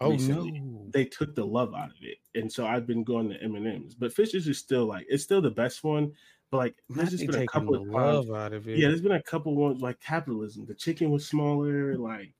Oh 0.00 0.10
recently. 0.10 0.60
no. 0.60 0.86
They 0.92 1.06
took 1.06 1.34
the 1.34 1.46
love 1.46 1.74
out 1.74 1.88
of 1.90 1.96
it, 2.02 2.18
and 2.38 2.52
so 2.52 2.66
I've 2.66 2.86
been 2.86 3.02
going 3.04 3.30
to 3.30 3.42
M 3.42 3.54
and 3.54 3.66
M's. 3.66 3.94
But 3.94 4.12
Fishers 4.12 4.46
is 4.46 4.58
still 4.58 4.84
like 4.84 5.06
it's 5.08 5.24
still 5.24 5.40
the 5.40 5.50
best 5.50 5.82
one. 5.82 6.12
But 6.50 6.58
like 6.58 6.76
there's 6.88 7.10
just 7.10 7.26
been 7.26 7.42
a 7.42 7.46
couple 7.46 7.74
of 7.74 7.82
times 7.82 7.94
love 7.94 8.30
out 8.30 8.52
of 8.52 8.68
it. 8.68 8.78
yeah, 8.78 8.88
there's 8.88 9.00
been 9.00 9.12
a 9.12 9.22
couple 9.22 9.54
ones 9.56 9.80
like 9.80 10.00
capitalism. 10.00 10.64
The 10.64 10.74
chicken 10.74 11.10
was 11.10 11.26
smaller, 11.26 11.96
like 11.96 12.32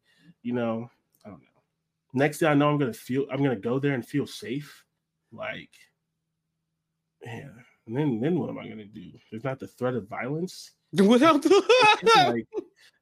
you 0.42 0.53
know, 0.53 0.88
I 1.25 1.31
don't 1.31 1.40
know. 1.40 1.47
Next 2.14 2.38
thing 2.38 2.49
I 2.49 2.55
know, 2.55 2.71
I'm 2.71 2.79
gonna 2.79 2.92
feel 2.92 3.27
I'm 3.31 3.42
gonna 3.42 3.57
go 3.57 3.79
there 3.79 3.95
and 3.95 4.07
feel 4.07 4.27
safe. 4.27 4.85
Like, 5.33 5.71
yeah. 7.25 7.49
And 7.87 7.97
then 7.97 8.21
then 8.21 8.38
what 8.38 8.49
am 8.49 8.59
I 8.59 8.69
gonna 8.69 8.85
do? 8.85 9.11
There's 9.31 9.45
not 9.45 9.59
the 9.59 9.66
threat 9.66 9.95
of 9.95 10.09
violence. 10.09 10.73
Without 10.92 11.42
the 11.42 11.49
like, 12.29 12.47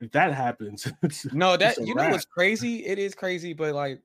if 0.00 0.10
that 0.12 0.32
happens, 0.32 0.90
No, 1.32 1.56
that 1.58 1.76
you 1.78 1.94
know 1.94 2.08
what's 2.08 2.24
crazy? 2.24 2.86
It 2.86 2.98
is 2.98 3.14
crazy, 3.14 3.52
but 3.52 3.74
like 3.74 4.00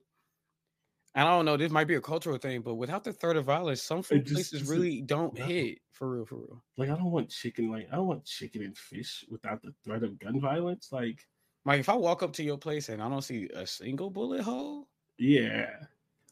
I 1.14 1.24
don't 1.24 1.46
know, 1.46 1.56
this 1.56 1.72
might 1.72 1.88
be 1.88 1.94
a 1.96 2.00
cultural 2.00 2.36
thing, 2.36 2.60
but 2.60 2.74
without 2.74 3.04
the 3.04 3.12
threat 3.12 3.36
of 3.36 3.46
violence, 3.46 3.82
some 3.82 4.02
food 4.02 4.26
just- 4.26 4.52
places 4.52 4.68
really 4.68 5.00
don't 5.00 5.36
no. 5.36 5.44
hit 5.46 5.78
for 6.00 6.08
real, 6.08 6.24
for 6.24 6.36
real. 6.36 6.62
like 6.78 6.88
I 6.88 6.96
don't 6.96 7.10
want 7.10 7.28
chicken. 7.28 7.70
Like 7.70 7.86
I 7.92 7.96
don't 7.96 8.06
want 8.06 8.24
chicken 8.24 8.62
and 8.62 8.76
fish 8.76 9.22
without 9.30 9.62
the 9.62 9.74
threat 9.84 10.02
of 10.02 10.18
gun 10.18 10.40
violence. 10.40 10.88
Like, 10.90 11.26
Like 11.66 11.78
if 11.78 11.90
I 11.90 11.94
walk 11.94 12.22
up 12.22 12.32
to 12.34 12.42
your 12.42 12.56
place 12.56 12.88
and 12.88 13.02
I 13.02 13.08
don't 13.10 13.20
see 13.20 13.50
a 13.54 13.66
single 13.66 14.08
bullet 14.08 14.40
hole, 14.40 14.88
yeah. 15.18 15.68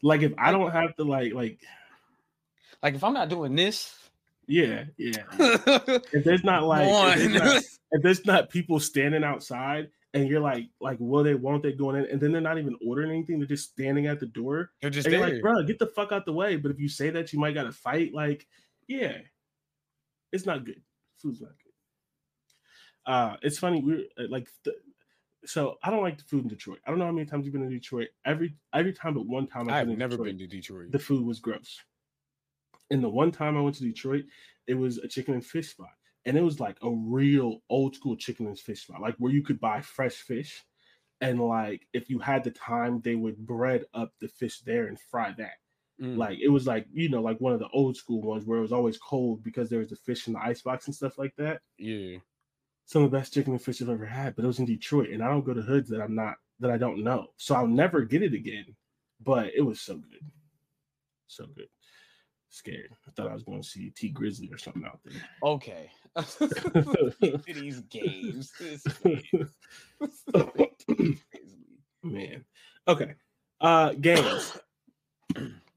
Like 0.03 0.23
if 0.23 0.33
I 0.39 0.53
don't 0.53 0.71
have 0.71 0.97
to 0.97 1.05
like 1.05 1.35
like 1.35 1.61
like 2.83 2.95
if 2.95 3.05
I'm 3.05 3.13
not 3.13 3.29
doing 3.29 3.55
this, 3.55 3.95
yeah 4.47 4.85
yeah. 4.97 5.25
If 5.39 6.25
there's 6.25 6.45
not 6.45 6.65
like 6.65 7.19
if 7.19 7.33
there's 7.33 7.43
not, 7.43 7.57
if 7.93 8.03
there's 8.03 8.25
not 8.25 8.49
people 8.49 8.81
standing 8.81 9.23
outside 9.23 9.91
and 10.15 10.29
you're 10.29 10.41
like 10.41 10.65
like 10.81 10.97
will 10.99 11.23
they 11.23 11.35
won't 11.35 11.63
they 11.63 11.73
going 11.73 11.97
in 11.97 12.07
and 12.11 12.19
then 12.19 12.33
they're 12.33 12.41
not 12.41 12.57
even 12.57 12.75
ordering 12.87 13.11
anything 13.11 13.39
they're 13.39 13.47
just 13.47 13.71
standing 13.71 14.07
at 14.07 14.19
the 14.19 14.27
door 14.27 14.71
they're 14.81 14.89
just 14.89 15.07
and 15.07 15.13
you're 15.13 15.27
there. 15.27 15.35
like 15.35 15.43
bro 15.43 15.63
get 15.65 15.79
the 15.79 15.87
fuck 15.87 16.13
out 16.13 16.25
the 16.25 16.33
way 16.33 16.57
but 16.57 16.71
if 16.71 16.81
you 16.81 16.89
say 16.89 17.11
that 17.11 17.35
you 17.35 17.39
might 17.39 17.53
gotta 17.53 17.71
fight 17.71 18.15
like 18.15 18.47
yeah 18.87 19.19
it's 20.33 20.47
not 20.47 20.65
good 20.65 20.81
food's 21.21 21.41
not 21.41 21.51
good 21.63 23.13
uh 23.13 23.37
it's 23.43 23.59
funny 23.59 23.83
we're 23.83 24.05
uh, 24.19 24.29
like 24.29 24.49
the, 24.65 24.75
so 25.45 25.77
i 25.83 25.91
don't 25.91 26.03
like 26.03 26.19
the 26.19 26.25
food 26.25 26.43
in 26.43 26.49
detroit 26.49 26.79
i 26.87 26.91
don't 26.91 26.99
know 26.99 27.07
how 27.07 27.13
many 27.13 27.27
times 27.27 27.45
you've 27.45 27.53
been 27.53 27.63
to 27.63 27.69
detroit 27.69 28.09
every 28.25 28.55
every 28.75 28.93
time 28.93 29.15
but 29.15 29.27
one 29.27 29.47
time 29.47 29.69
I've 29.71 29.87
been 29.87 29.99
never 29.99 30.11
Detroit, 30.13 30.27
been 30.27 30.39
to 30.39 30.47
Detroit. 30.47 30.93
the 30.93 30.99
food 30.99 31.25
was 31.25 31.41
gross. 31.41 31.81
And 32.91 33.03
the 33.05 33.09
one 33.09 33.31
time 33.31 33.57
I 33.57 33.61
went 33.61 33.77
to 33.77 33.83
Detroit, 33.83 34.25
it 34.67 34.75
was 34.75 34.99
a 34.99 35.09
chicken 35.09 35.35
and 35.35 35.45
fish 35.45 35.71
spot. 35.71 35.91
And 36.25 36.37
it 36.37 36.43
was 36.43 36.59
like 36.61 36.77
a 36.83 36.91
real 36.91 37.61
old 37.69 37.95
school 37.95 38.17
chicken 38.17 38.47
and 38.47 38.59
fish 38.59 38.83
spot, 38.83 39.01
like 39.01 39.15
where 39.19 39.33
you 39.33 39.43
could 39.43 39.61
buy 39.61 39.81
fresh 39.81 40.15
fish. 40.15 40.65
And 41.21 41.41
like 41.41 41.87
if 41.93 42.09
you 42.09 42.19
had 42.19 42.45
the 42.45 42.51
time, 42.51 43.01
they 43.03 43.15
would 43.15 43.37
bread 43.47 43.85
up 43.95 44.13
the 44.21 44.29
fish 44.29 44.61
there 44.61 44.87
and 44.87 44.99
fry 44.99 45.35
that. 45.39 45.55
Mm. 46.01 46.17
Like 46.17 46.39
it 46.41 46.49
was 46.49 46.67
like, 46.67 46.87
you 46.93 47.09
know, 47.09 47.21
like 47.21 47.41
one 47.41 47.53
of 47.53 47.59
the 47.59 47.69
old 47.73 47.97
school 47.97 48.23
ones 48.23 48.45
where 48.45 48.59
it 48.59 48.63
was 48.63 48.73
always 48.73 48.99
cold 48.99 49.43
because 49.43 49.69
there 49.69 49.81
was 49.81 49.89
the 49.91 49.97
fish 49.97 50.27
in 50.27 50.35
the 50.35 50.41
icebox 50.41 50.87
and 50.87 50.95
stuff 50.95 51.19
like 51.19 51.35
that. 51.37 51.61
yeah. 51.79 52.19
Some 52.87 53.03
of 53.05 53.11
the 53.11 53.19
best 53.19 53.35
chicken 53.35 53.53
and 53.53 53.61
fish 53.61 53.83
I've 53.83 53.91
ever 53.91 54.07
had, 54.07 54.35
but 54.35 54.45
it 54.45 54.49
was 54.49 54.61
in 54.61 54.65
Detroit. 54.65 55.11
And 55.11 55.23
I 55.23 55.29
don't 55.29 55.45
go 55.45 55.53
to 55.53 55.61
hoods 55.61 55.91
that 55.91 56.01
I'm 56.01 56.15
not 56.15 56.37
that 56.61 56.71
I 56.71 56.79
don't 56.79 57.05
know. 57.05 57.27
So 57.37 57.55
I'll 57.55 57.67
never 57.67 58.01
get 58.03 58.23
it 58.23 58.33
again. 58.33 58.65
But 59.23 59.51
it 59.55 59.61
was 59.61 59.81
so 59.81 59.97
good. 59.97 60.23
So 61.27 61.45
good. 61.55 61.69
Scared. 62.49 62.95
I 63.07 63.11
thought 63.11 63.29
I 63.31 63.35
was 63.35 63.43
going 63.43 63.61
to 63.61 63.69
see 63.69 63.91
Tee 63.91 64.11
Grizzley 64.11 64.51
or 64.51 64.57
something 64.57 64.87
out 64.87 65.01
there. 65.05 65.21
Okay. 65.43 65.91
These 67.47 67.81
games. 67.91 68.53
This 68.59 68.85
Man. 72.03 72.45
Okay. 72.87 73.15
Uh 73.61 73.93
games. 73.93 74.59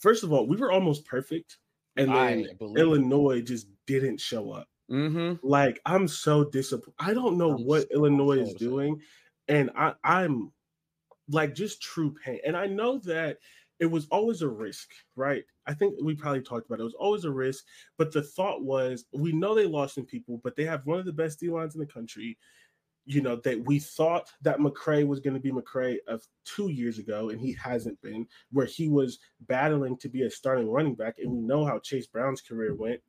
First 0.00 0.24
of 0.24 0.32
all, 0.32 0.46
we 0.46 0.56
were 0.56 0.72
almost 0.72 1.04
perfect. 1.04 1.58
And 1.96 2.14
then 2.14 2.40
it. 2.40 2.56
Illinois 2.76 3.40
just 3.42 3.66
didn't 3.86 4.20
show 4.20 4.52
up. 4.52 4.68
Mm-hmm. 4.90 5.46
Like 5.46 5.80
I'm 5.84 6.08
so 6.08 6.44
disappointed. 6.44 6.94
I 6.98 7.12
don't 7.12 7.36
know 7.36 7.56
I'm 7.56 7.64
what 7.64 7.82
so 7.82 7.88
Illinois 7.90 8.38
is 8.38 8.54
doing, 8.54 9.00
and 9.48 9.70
I 9.76 9.94
I'm 10.04 10.52
like 11.28 11.54
just 11.54 11.82
true 11.82 12.14
pain. 12.24 12.38
And 12.46 12.56
I 12.56 12.66
know 12.66 12.98
that 13.00 13.38
it 13.80 13.86
was 13.86 14.06
always 14.10 14.42
a 14.42 14.48
risk, 14.48 14.90
right? 15.14 15.44
I 15.66 15.74
think 15.74 15.94
we 16.02 16.14
probably 16.14 16.40
talked 16.40 16.66
about 16.66 16.78
it. 16.78 16.82
It 16.82 16.84
was 16.84 16.94
always 16.94 17.24
a 17.24 17.30
risk, 17.30 17.64
but 17.96 18.12
the 18.12 18.22
thought 18.22 18.62
was 18.62 19.04
we 19.12 19.32
know 19.32 19.54
they 19.54 19.66
lost 19.66 19.94
some 19.96 20.06
people, 20.06 20.40
but 20.42 20.56
they 20.56 20.64
have 20.64 20.86
one 20.86 20.98
of 20.98 21.04
the 21.04 21.12
best 21.12 21.38
D 21.40 21.50
lines 21.50 21.74
in 21.74 21.80
the 21.80 21.86
country. 21.86 22.38
You 23.10 23.22
know 23.22 23.36
that 23.36 23.64
we 23.64 23.78
thought 23.78 24.28
that 24.42 24.58
McCray 24.58 25.06
was 25.06 25.20
going 25.20 25.34
to 25.34 25.40
be 25.40 25.50
McCray 25.50 25.96
of 26.06 26.26
two 26.44 26.68
years 26.68 26.98
ago, 26.98 27.30
and 27.30 27.40
he 27.40 27.52
hasn't 27.54 28.00
been. 28.02 28.26
Where 28.52 28.66
he 28.66 28.88
was 28.88 29.18
battling 29.46 29.96
to 29.98 30.08
be 30.08 30.22
a 30.22 30.30
starting 30.30 30.70
running 30.70 30.94
back, 30.94 31.16
and 31.18 31.32
we 31.32 31.40
know 31.40 31.64
how 31.64 31.78
Chase 31.78 32.06
Brown's 32.06 32.42
career 32.42 32.74
went. 32.74 33.00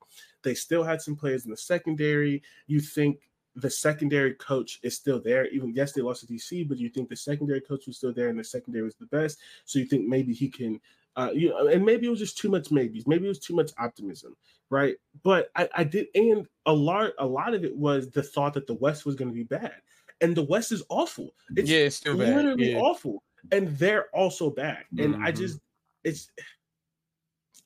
They 0.41 0.53
still 0.53 0.83
had 0.83 1.01
some 1.01 1.15
players 1.15 1.43
in 1.43 1.51
the 1.51 1.57
secondary. 1.57 2.41
You 2.67 2.79
think 2.79 3.19
the 3.55 3.69
secondary 3.69 4.33
coach 4.35 4.79
is 4.83 4.95
still 4.95 5.21
there. 5.21 5.47
Even 5.47 5.73
yes, 5.73 5.91
they 5.91 6.01
lost 6.01 6.21
to 6.21 6.27
DC, 6.27 6.67
but 6.67 6.77
you 6.77 6.89
think 6.89 7.09
the 7.09 7.15
secondary 7.15 7.61
coach 7.61 7.87
was 7.87 7.97
still 7.97 8.13
there 8.13 8.29
and 8.29 8.39
the 8.39 8.43
secondary 8.43 8.83
was 8.83 8.95
the 8.95 9.05
best. 9.07 9.39
So 9.65 9.79
you 9.79 9.85
think 9.85 10.07
maybe 10.07 10.33
he 10.33 10.49
can, 10.49 10.79
uh, 11.15 11.31
you 11.33 11.49
know, 11.49 11.67
and 11.67 11.85
maybe 11.85 12.07
it 12.07 12.09
was 12.09 12.19
just 12.19 12.37
too 12.37 12.49
much 12.49 12.71
maybes. 12.71 13.07
Maybe 13.07 13.25
it 13.25 13.29
was 13.29 13.39
too 13.39 13.55
much 13.55 13.71
optimism, 13.77 14.35
right? 14.69 14.95
But 15.23 15.49
I, 15.55 15.69
I 15.75 15.83
did, 15.83 16.07
and 16.15 16.47
a 16.65 16.73
lot, 16.73 17.11
a 17.19 17.25
lot 17.25 17.53
of 17.53 17.63
it 17.63 17.75
was 17.75 18.09
the 18.09 18.23
thought 18.23 18.53
that 18.53 18.67
the 18.67 18.75
West 18.75 19.05
was 19.05 19.15
going 19.15 19.29
to 19.29 19.35
be 19.35 19.43
bad, 19.43 19.75
and 20.21 20.35
the 20.35 20.43
West 20.43 20.71
is 20.71 20.83
awful. 20.89 21.35
It's 21.55 21.69
yeah, 21.69 21.79
it's 21.79 21.97
still 21.97 22.17
bad. 22.17 22.35
literally 22.35 22.71
Yeah. 22.71 22.79
awful, 22.79 23.23
and 23.51 23.69
they're 23.77 24.09
also 24.15 24.49
bad. 24.49 24.85
And 24.97 25.15
I 25.15 25.31
Mhm. 25.31 25.37
just, 25.37 25.59
it's. 26.03 26.31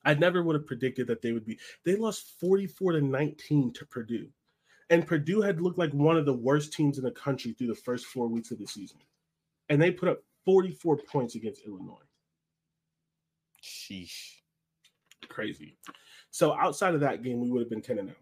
I 0.04 0.14
never 0.14 0.42
would 0.42 0.54
have 0.54 0.66
predicted 0.66 1.06
that 1.06 1.22
they 1.22 1.32
would 1.32 1.46
be. 1.46 1.58
They 1.84 1.96
lost 1.96 2.38
44 2.38 2.92
to 2.92 3.00
19 3.00 3.72
to 3.72 3.86
Purdue. 3.86 4.30
And 4.90 5.06
Purdue 5.06 5.40
had 5.40 5.62
looked 5.62 5.78
like 5.78 5.92
one 5.94 6.18
of 6.18 6.26
the 6.26 6.36
worst 6.36 6.74
teams 6.74 6.98
in 6.98 7.04
the 7.04 7.10
country 7.10 7.52
through 7.54 7.68
the 7.68 7.74
first 7.74 8.04
four 8.06 8.28
weeks 8.28 8.50
of 8.50 8.58
the 8.58 8.66
season. 8.66 8.98
And 9.70 9.80
they 9.80 9.90
put 9.90 10.10
up 10.10 10.22
44 10.44 10.98
points 10.98 11.36
against 11.36 11.62
Illinois. 11.66 12.04
Sheesh. 13.62 14.42
Crazy. 15.28 15.78
So 16.30 16.52
outside 16.52 16.92
of 16.94 17.00
that 17.00 17.22
game, 17.22 17.40
we 17.40 17.50
would 17.50 17.60
have 17.60 17.70
been 17.70 17.80
10 17.80 17.98
and 17.98 18.08
0. 18.08 18.18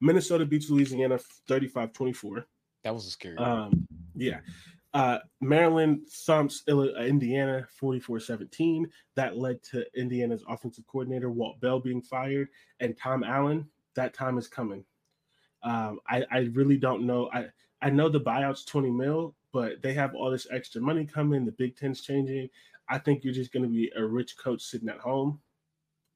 Minnesota 0.00 0.44
beats 0.44 0.70
Louisiana 0.70 1.18
35 1.48 1.92
24. 1.92 2.46
That 2.84 2.94
was 2.94 3.06
a 3.06 3.10
scary. 3.10 3.36
Um, 3.36 3.86
yeah. 4.14 4.40
Uh, 4.92 5.18
Maryland 5.40 6.04
thumps 6.26 6.62
uh, 6.68 6.94
Indiana 6.94 7.66
44 7.78 8.20
17. 8.20 8.88
That 9.14 9.36
led 9.36 9.62
to 9.64 9.84
Indiana's 9.94 10.42
offensive 10.48 10.86
coordinator, 10.86 11.30
Walt 11.30 11.60
Bell, 11.60 11.78
being 11.78 12.02
fired, 12.02 12.48
and 12.80 12.96
Tom 12.96 13.22
Allen. 13.22 13.68
That 13.94 14.14
time 14.14 14.38
is 14.38 14.48
coming. 14.48 14.84
Um, 15.62 16.00
I, 16.08 16.24
I 16.30 16.38
really 16.54 16.76
don't 16.76 17.06
know. 17.06 17.30
I, 17.32 17.46
I 17.82 17.90
know 17.90 18.08
the 18.08 18.20
buyout's 18.20 18.64
20 18.64 18.90
mil, 18.90 19.34
but 19.52 19.82
they 19.82 19.92
have 19.94 20.14
all 20.14 20.30
this 20.30 20.46
extra 20.50 20.80
money 20.80 21.04
coming. 21.04 21.44
The 21.44 21.52
Big 21.52 21.76
Ten's 21.76 22.00
changing. 22.00 22.48
I 22.88 22.98
think 22.98 23.22
you're 23.22 23.34
just 23.34 23.52
going 23.52 23.62
to 23.62 23.68
be 23.68 23.92
a 23.96 24.04
rich 24.04 24.36
coach 24.36 24.62
sitting 24.62 24.88
at 24.88 24.98
home. 24.98 25.40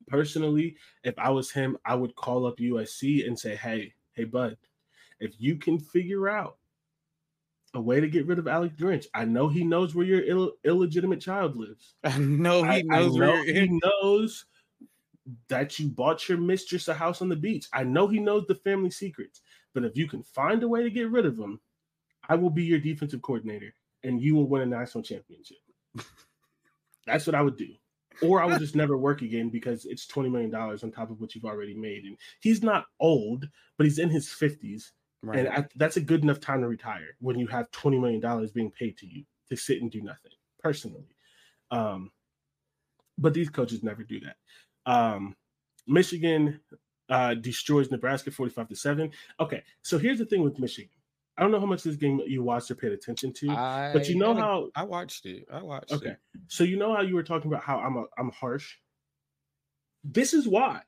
Personally, 0.06 0.76
if 1.02 1.18
I 1.18 1.30
was 1.30 1.50
him, 1.50 1.78
I 1.84 1.94
would 1.94 2.14
call 2.14 2.46
up 2.46 2.58
USC 2.58 3.26
and 3.26 3.38
say, 3.38 3.56
hey, 3.56 3.94
hey, 4.12 4.24
bud, 4.24 4.56
if 5.20 5.34
you 5.38 5.56
can 5.56 5.78
figure 5.78 6.28
out 6.28 6.58
a 7.74 7.80
way 7.80 8.00
to 8.00 8.08
get 8.08 8.26
rid 8.26 8.38
of 8.38 8.46
Alex 8.46 8.74
Grinch. 8.78 9.06
I 9.14 9.24
know 9.24 9.48
he 9.48 9.64
knows 9.64 9.94
where 9.94 10.06
your 10.06 10.22
Ill- 10.24 10.52
illegitimate 10.64 11.20
child 11.20 11.56
lives. 11.56 11.94
I 12.04 12.16
know 12.18 12.62
he 12.62 12.68
I- 12.68 12.76
I 12.76 13.00
knows 13.00 13.16
know 13.16 13.32
where 13.32 13.44
he 13.44 13.80
knows 13.82 14.46
that 15.48 15.78
you 15.78 15.88
bought 15.88 16.28
your 16.28 16.38
mistress 16.38 16.88
a 16.88 16.94
house 16.94 17.20
on 17.22 17.28
the 17.28 17.36
beach. 17.36 17.66
I 17.72 17.82
know 17.82 18.06
he 18.06 18.20
knows 18.20 18.46
the 18.46 18.54
family 18.54 18.90
secrets. 18.90 19.40
But 19.72 19.84
if 19.84 19.96
you 19.96 20.06
can 20.06 20.22
find 20.22 20.62
a 20.62 20.68
way 20.68 20.82
to 20.82 20.90
get 20.90 21.10
rid 21.10 21.26
of 21.26 21.36
him, 21.38 21.60
I 22.28 22.36
will 22.36 22.50
be 22.50 22.62
your 22.64 22.78
defensive 22.78 23.22
coordinator 23.22 23.74
and 24.04 24.20
you 24.20 24.34
will 24.36 24.46
win 24.46 24.62
a 24.62 24.66
national 24.66 25.02
championship. 25.02 25.58
That's 27.06 27.26
what 27.26 27.34
I 27.34 27.42
would 27.42 27.56
do. 27.56 27.74
Or 28.22 28.42
I 28.42 28.46
would 28.46 28.58
just 28.58 28.76
never 28.76 28.96
work 28.96 29.22
again 29.22 29.48
because 29.48 29.84
it's 29.84 30.06
$20 30.06 30.30
million 30.30 30.54
on 30.54 30.90
top 30.90 31.10
of 31.10 31.20
what 31.20 31.34
you've 31.34 31.44
already 31.44 31.74
made. 31.74 32.04
And 32.04 32.16
he's 32.40 32.62
not 32.62 32.86
old, 33.00 33.48
but 33.76 33.84
he's 33.84 33.98
in 33.98 34.10
his 34.10 34.28
50s. 34.28 34.90
Right. 35.22 35.40
And 35.40 35.48
I, 35.48 35.66
that's 35.76 35.96
a 35.96 36.00
good 36.00 36.22
enough 36.22 36.40
time 36.40 36.60
to 36.60 36.68
retire 36.68 37.16
when 37.20 37.38
you 37.38 37.46
have 37.46 37.70
$20 37.70 38.00
million 38.00 38.50
being 38.54 38.70
paid 38.70 38.96
to 38.98 39.06
you 39.06 39.24
to 39.48 39.56
sit 39.56 39.80
and 39.80 39.90
do 39.90 40.02
nothing 40.02 40.32
personally. 40.62 41.06
Um, 41.70 42.10
but 43.18 43.34
these 43.34 43.48
coaches 43.48 43.82
never 43.82 44.02
do 44.02 44.20
that. 44.20 44.36
Um, 44.86 45.34
Michigan 45.86 46.60
uh, 47.08 47.34
destroys 47.34 47.90
Nebraska 47.90 48.30
45 48.30 48.68
to 48.68 48.76
7. 48.76 49.10
Okay, 49.40 49.62
so 49.82 49.98
here's 49.98 50.18
the 50.18 50.26
thing 50.26 50.42
with 50.42 50.58
Michigan. 50.58 50.90
I 51.36 51.42
don't 51.42 51.50
know 51.50 51.58
how 51.60 51.66
much 51.66 51.82
this 51.82 51.96
game 51.96 52.20
you 52.26 52.42
watched 52.44 52.70
or 52.70 52.76
paid 52.76 52.92
attention 52.92 53.32
to, 53.34 53.50
I 53.50 53.90
but 53.92 54.08
you 54.08 54.16
know 54.16 54.30
a- 54.32 54.34
how 54.40 54.70
I 54.76 54.84
watched 54.84 55.26
it. 55.26 55.46
I 55.52 55.62
watched 55.62 55.92
Okay. 55.92 56.10
it. 56.10 56.18
so 56.48 56.62
you 56.64 56.76
know 56.76 56.94
how 56.94 57.02
you 57.02 57.14
were 57.14 57.24
talking 57.24 57.50
about 57.50 57.62
how 57.64 57.78
I'm 57.80 57.96
a, 57.96 58.04
I'm 58.18 58.30
harsh. 58.30 58.74
This 60.04 60.34
is 60.34 60.46
why. 60.46 60.82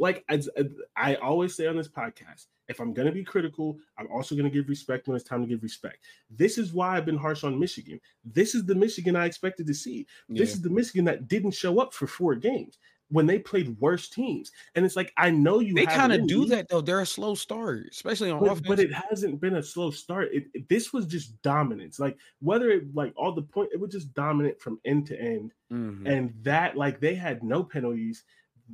Like 0.00 0.24
as, 0.28 0.48
I 0.96 1.16
always 1.16 1.56
say 1.56 1.66
on 1.66 1.76
this 1.76 1.88
podcast, 1.88 2.46
if 2.68 2.78
I'm 2.80 2.92
going 2.92 3.06
to 3.06 3.12
be 3.12 3.24
critical, 3.24 3.78
I'm 3.98 4.06
also 4.12 4.34
going 4.36 4.44
to 4.44 4.50
give 4.50 4.68
respect 4.68 5.08
when 5.08 5.16
it's 5.16 5.24
time 5.24 5.40
to 5.40 5.48
give 5.48 5.62
respect. 5.62 6.04
This 6.30 6.56
is 6.58 6.72
why 6.72 6.96
I've 6.96 7.06
been 7.06 7.16
harsh 7.16 7.42
on 7.42 7.58
Michigan. 7.58 7.98
This 8.24 8.54
is 8.54 8.64
the 8.64 8.74
Michigan 8.74 9.16
I 9.16 9.24
expected 9.26 9.66
to 9.66 9.74
see. 9.74 10.06
This 10.28 10.50
Yeah. 10.50 10.54
is 10.56 10.62
the 10.62 10.70
Michigan 10.70 11.04
that 11.06 11.26
didn't 11.28 11.52
show 11.52 11.80
up 11.80 11.92
for 11.94 12.06
four 12.06 12.34
games 12.36 12.78
when 13.10 13.26
they 13.26 13.38
played 13.38 13.78
worse 13.80 14.08
teams. 14.08 14.52
And 14.74 14.84
it's 14.84 14.96
like 14.96 15.12
I 15.16 15.30
know 15.30 15.60
you 15.60 15.74
They 15.74 15.86
kind 15.86 16.12
of 16.12 16.26
do 16.26 16.44
that 16.46 16.68
though. 16.68 16.80
They're 16.80 17.00
a 17.00 17.06
slow 17.06 17.34
start, 17.34 17.86
especially 17.90 18.30
on 18.30 18.40
but, 18.40 18.50
offense. 18.50 18.66
but 18.68 18.78
it 18.80 18.92
hasn't 18.92 19.40
been 19.40 19.56
a 19.56 19.62
slow 19.62 19.90
start. 19.90 20.28
It, 20.32 20.46
it- 20.54 20.68
this 20.68 20.92
was 20.92 21.06
just 21.06 21.40
dominance. 21.42 21.98
Like 21.98 22.18
whether 22.40 22.70
it 22.70 22.94
like 22.94 23.12
all 23.16 23.32
the 23.32 23.42
point, 23.42 23.70
it 23.72 23.80
was 23.80 23.90
just 23.92 24.12
dominant 24.14 24.60
from 24.60 24.80
end 24.84 25.06
to 25.06 25.20
end. 25.20 25.52
Mhm. 25.72 26.06
And 26.08 26.34
that 26.42 26.76
like 26.76 27.00
they 27.00 27.14
had 27.14 27.42
no 27.42 27.62
penalties, 27.64 28.24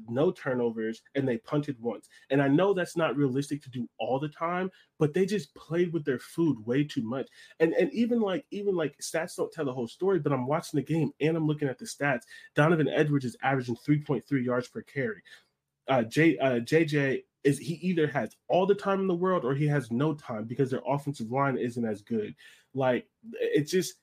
no 0.09 0.31
turnovers, 0.31 1.03
and 1.15 1.27
they 1.27 1.39
punted 1.39 1.81
once. 1.81 2.09
And 2.31 2.43
I 2.43 2.49
know 2.49 2.75
that's 2.75 2.97
not 2.97 3.17
realistic 3.17 3.63
to 3.63 3.71
do 3.71 3.89
all 3.99 4.19
the 4.19 4.29
time, 4.29 4.71
but 4.99 5.15
they 5.15 5.27
just 5.27 5.55
played 5.55 5.93
with 5.93 6.05
their 6.05 6.19
food 6.19 6.59
way 6.67 6.85
too 6.85 7.03
much. 7.03 7.29
And 7.61 7.73
and 7.75 7.93
even 7.93 8.21
like 8.21 8.45
even 8.51 8.75
like 8.75 8.97
stats 8.99 9.37
don't 9.37 9.53
tell 9.53 9.65
the 9.65 9.73
whole 9.73 9.89
story, 9.89 10.19
but 10.19 10.33
I'm 10.33 10.47
watching 10.47 10.79
the 10.79 10.85
game 10.85 11.13
and 11.21 11.37
I'm 11.37 11.47
looking 11.47 11.69
at 11.69 11.79
the 11.79 11.87
stats. 11.87 12.23
Donovan 12.55 12.89
Edwards 12.89 13.25
is 13.25 13.37
averaging 13.43 13.77
3.3 13.77 14.23
yards 14.45 14.69
per 14.69 14.83
carry. 14.83 15.23
Uh 15.89 16.03
J 16.03 16.39
uh 16.39 16.61
JJ 16.61 17.25
is 17.45 17.59
he 17.59 17.75
either 17.75 18.07
has 18.07 18.35
all 18.49 18.67
the 18.67 18.75
time 18.75 19.01
in 19.01 19.07
the 19.07 19.15
world 19.15 19.45
or 19.45 19.55
he 19.55 19.67
has 19.67 19.91
no 19.91 20.15
time 20.15 20.45
because 20.45 20.71
their 20.71 20.83
offensive 20.87 21.31
line 21.31 21.59
isn't 21.59 21.85
as 21.85 22.03
good. 22.03 22.35
Like 22.75 23.07
it's 23.41 23.71
just 23.71 23.95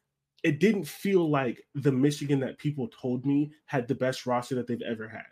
it 0.44 0.60
didn't 0.60 0.88
feel 0.88 1.30
like 1.30 1.64
the 1.76 1.92
Michigan 1.92 2.40
that 2.40 2.58
people 2.58 2.88
told 2.90 3.26
me 3.26 3.52
had 3.66 3.88
the 3.88 3.96
best 3.96 4.26
roster 4.26 4.56
that 4.56 4.68
they've 4.68 4.82
ever 4.82 5.08
had. 5.08 5.26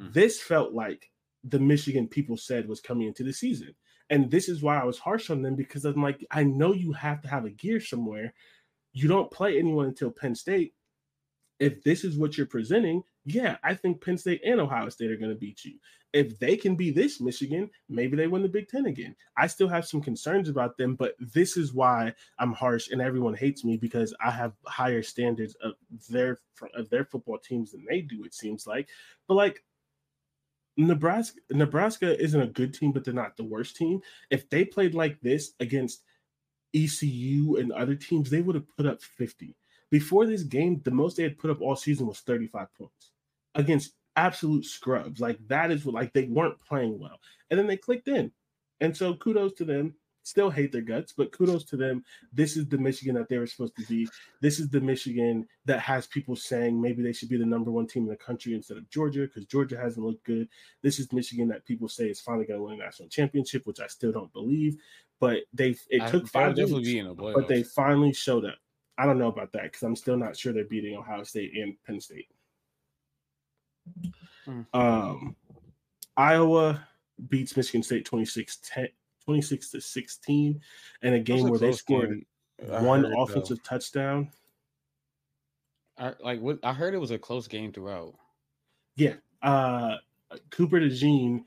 Mhm. 0.00 0.12
This 0.12 0.40
felt 0.40 0.72
like 0.72 1.10
the 1.44 1.58
Michigan 1.58 2.08
people 2.08 2.36
said 2.36 2.68
was 2.68 2.80
coming 2.80 3.06
into 3.06 3.24
the 3.24 3.32
season. 3.32 3.74
And 4.10 4.30
this 4.30 4.48
is 4.48 4.62
why 4.62 4.78
I 4.80 4.84
was 4.84 4.98
harsh 4.98 5.30
on 5.30 5.42
them 5.42 5.56
because 5.56 5.84
I'm 5.84 6.02
like, 6.02 6.24
I 6.30 6.44
know 6.44 6.72
you 6.72 6.92
have 6.92 7.20
to 7.22 7.28
have 7.28 7.44
a 7.44 7.50
gear 7.50 7.80
somewhere. 7.80 8.34
You 8.92 9.08
don't 9.08 9.30
play 9.30 9.58
anyone 9.58 9.86
until 9.86 10.10
Penn 10.10 10.34
State. 10.34 10.74
If 11.58 11.82
this 11.82 12.04
is 12.04 12.18
what 12.18 12.36
you're 12.36 12.46
presenting, 12.46 13.02
yeah, 13.24 13.56
I 13.64 13.74
think 13.74 14.02
Penn 14.04 14.18
State 14.18 14.42
and 14.44 14.60
Ohio 14.60 14.88
State 14.90 15.10
are 15.10 15.16
going 15.16 15.30
to 15.30 15.36
beat 15.36 15.64
you. 15.64 15.78
If 16.12 16.38
they 16.38 16.56
can 16.56 16.76
be 16.76 16.90
this 16.90 17.20
Michigan, 17.20 17.70
maybe 17.88 18.16
they 18.16 18.26
win 18.26 18.42
the 18.42 18.48
Big 18.48 18.68
Ten 18.68 18.86
again. 18.86 19.16
I 19.36 19.46
still 19.46 19.68
have 19.68 19.86
some 19.86 20.02
concerns 20.02 20.48
about 20.48 20.76
them, 20.76 20.94
but 20.96 21.14
this 21.18 21.56
is 21.56 21.72
why 21.74 22.14
I'm 22.38 22.52
harsh 22.52 22.90
and 22.90 23.00
everyone 23.02 23.34
hates 23.34 23.64
me 23.64 23.76
because 23.76 24.14
I 24.24 24.30
have 24.30 24.54
higher 24.66 25.02
standards 25.02 25.54
of 25.56 25.74
their 26.08 26.38
of 26.74 26.88
their 26.90 27.04
football 27.04 27.38
teams 27.38 27.72
than 27.72 27.84
they 27.88 28.02
do. 28.02 28.24
It 28.24 28.34
seems 28.34 28.66
like, 28.66 28.88
but 29.28 29.34
like 29.34 29.64
Nebraska, 30.76 31.40
Nebraska 31.50 32.20
isn't 32.22 32.40
a 32.40 32.46
good 32.46 32.74
team, 32.74 32.92
but 32.92 33.04
they're 33.04 33.14
not 33.14 33.36
the 33.36 33.44
worst 33.44 33.76
team. 33.76 34.00
If 34.30 34.48
they 34.50 34.64
played 34.64 34.94
like 34.94 35.20
this 35.20 35.52
against 35.60 36.02
ECU 36.74 37.56
and 37.56 37.72
other 37.72 37.94
teams, 37.94 38.28
they 38.28 38.42
would 38.42 38.54
have 38.54 38.68
put 38.76 38.86
up 38.86 39.02
50. 39.02 39.56
Before 39.90 40.26
this 40.26 40.42
game, 40.42 40.82
the 40.84 40.90
most 40.90 41.16
they 41.16 41.22
had 41.22 41.38
put 41.38 41.50
up 41.50 41.60
all 41.60 41.76
season 41.76 42.06
was 42.06 42.20
35 42.20 42.68
points 42.74 43.12
against 43.54 43.92
absolute 44.16 44.64
scrubs. 44.64 45.20
Like 45.20 45.38
that 45.48 45.70
is 45.70 45.84
what 45.84 45.94
like 45.94 46.12
they 46.12 46.24
weren't 46.24 46.60
playing 46.60 46.98
well. 46.98 47.18
And 47.50 47.58
then 47.58 47.66
they 47.66 47.76
clicked 47.76 48.08
in. 48.08 48.32
And 48.80 48.94
so 48.94 49.14
kudos 49.14 49.54
to 49.54 49.64
them. 49.64 49.94
Still 50.26 50.50
hate 50.50 50.72
their 50.72 50.80
guts, 50.82 51.12
but 51.12 51.30
kudos 51.30 51.62
to 51.66 51.76
them. 51.76 52.04
This 52.32 52.56
is 52.56 52.66
the 52.66 52.76
Michigan 52.76 53.14
that 53.14 53.28
they 53.28 53.38
were 53.38 53.46
supposed 53.46 53.76
to 53.76 53.86
be. 53.86 54.08
This 54.40 54.58
is 54.58 54.68
the 54.68 54.80
Michigan 54.80 55.46
that 55.66 55.78
has 55.78 56.08
people 56.08 56.34
saying 56.34 56.80
maybe 56.82 57.00
they 57.00 57.12
should 57.12 57.28
be 57.28 57.36
the 57.36 57.46
number 57.46 57.70
one 57.70 57.86
team 57.86 58.02
in 58.02 58.08
the 58.08 58.16
country 58.16 58.52
instead 58.52 58.76
of 58.76 58.90
Georgia 58.90 59.20
because 59.20 59.44
Georgia 59.44 59.76
hasn't 59.78 60.04
looked 60.04 60.24
good. 60.24 60.48
This 60.82 60.98
is 60.98 61.12
Michigan 61.12 61.46
that 61.46 61.64
people 61.64 61.88
say 61.88 62.06
is 62.06 62.20
finally 62.20 62.44
going 62.44 62.58
to 62.58 62.64
win 62.64 62.74
a 62.80 62.84
national 62.84 63.08
championship, 63.08 63.68
which 63.68 63.78
I 63.78 63.86
still 63.86 64.10
don't 64.10 64.32
believe. 64.32 64.78
But 65.20 65.42
they 65.54 65.76
it 65.90 66.02
I- 66.02 66.10
took 66.10 66.24
they'll 66.24 66.42
five 66.42 66.56
definitely 66.56 66.78
weeks, 66.80 66.88
be 66.88 66.98
in 66.98 67.06
the 67.06 67.14
but 67.14 67.46
they 67.46 67.62
finally 67.62 68.12
showed 68.12 68.44
up. 68.44 68.56
I 68.98 69.06
don't 69.06 69.20
know 69.20 69.28
about 69.28 69.52
that 69.52 69.62
because 69.62 69.84
I'm 69.84 69.94
still 69.94 70.16
not 70.16 70.36
sure 70.36 70.52
they're 70.52 70.64
beating 70.64 70.96
Ohio 70.96 71.22
State 71.22 71.52
and 71.56 71.74
Penn 71.86 72.00
State. 72.00 72.26
Hmm. 74.44 74.62
Um, 74.74 75.36
Iowa 76.16 76.84
beats 77.28 77.56
Michigan 77.56 77.84
State 77.84 78.04
26 78.06 78.58
10, 78.64 78.88
26 79.26 79.70
to 79.72 79.80
16 79.80 80.60
in 81.02 81.12
a 81.12 81.20
game 81.20 81.48
where 81.48 81.58
they 81.58 81.72
scored 81.72 82.10
game. 82.10 82.84
One 82.84 83.02
heard, 83.02 83.12
though. 83.12 83.22
offensive 83.22 83.62
touchdown. 83.62 84.30
I, 85.98 86.12
like 86.20 86.40
what 86.40 86.58
I 86.62 86.72
heard 86.72 86.94
it 86.94 86.98
was 86.98 87.10
a 87.10 87.18
close 87.18 87.48
game 87.48 87.72
throughout. 87.72 88.14
Yeah. 88.96 89.14
Uh 89.42 89.96
Cooper 90.50 90.80
DeJean 90.80 91.44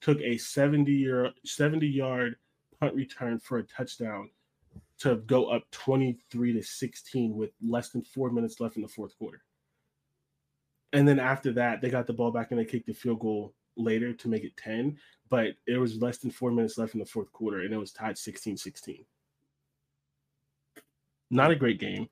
took 0.00 0.20
a 0.20 0.36
70 0.36 0.92
year 0.92 1.30
70 1.44 1.86
yard 1.86 2.36
punt 2.80 2.94
return 2.94 3.38
for 3.38 3.58
a 3.58 3.62
touchdown 3.62 4.30
to 4.98 5.16
go 5.16 5.46
up 5.46 5.70
23 5.70 6.52
to 6.52 6.62
16 6.62 7.34
with 7.34 7.50
less 7.62 7.90
than 7.90 8.02
four 8.02 8.30
minutes 8.30 8.60
left 8.60 8.76
in 8.76 8.82
the 8.82 8.88
fourth 8.88 9.16
quarter. 9.18 9.42
And 10.92 11.06
then 11.06 11.18
after 11.18 11.52
that, 11.54 11.80
they 11.80 11.90
got 11.90 12.06
the 12.06 12.12
ball 12.12 12.30
back 12.30 12.50
and 12.50 12.60
they 12.60 12.64
kicked 12.64 12.86
the 12.86 12.92
field 12.92 13.20
goal 13.20 13.54
later 13.76 14.12
to 14.12 14.28
make 14.28 14.44
it 14.44 14.56
10. 14.56 14.96
But 15.34 15.56
it 15.66 15.78
was 15.78 16.00
less 16.00 16.18
than 16.18 16.30
four 16.30 16.52
minutes 16.52 16.78
left 16.78 16.94
in 16.94 17.00
the 17.00 17.06
fourth 17.06 17.32
quarter 17.32 17.62
and 17.62 17.74
it 17.74 17.76
was 17.76 17.90
tied 17.90 18.16
16 18.16 18.56
16. 18.56 19.04
Not 21.28 21.50
a 21.50 21.56
great 21.56 21.80
game. 21.80 22.08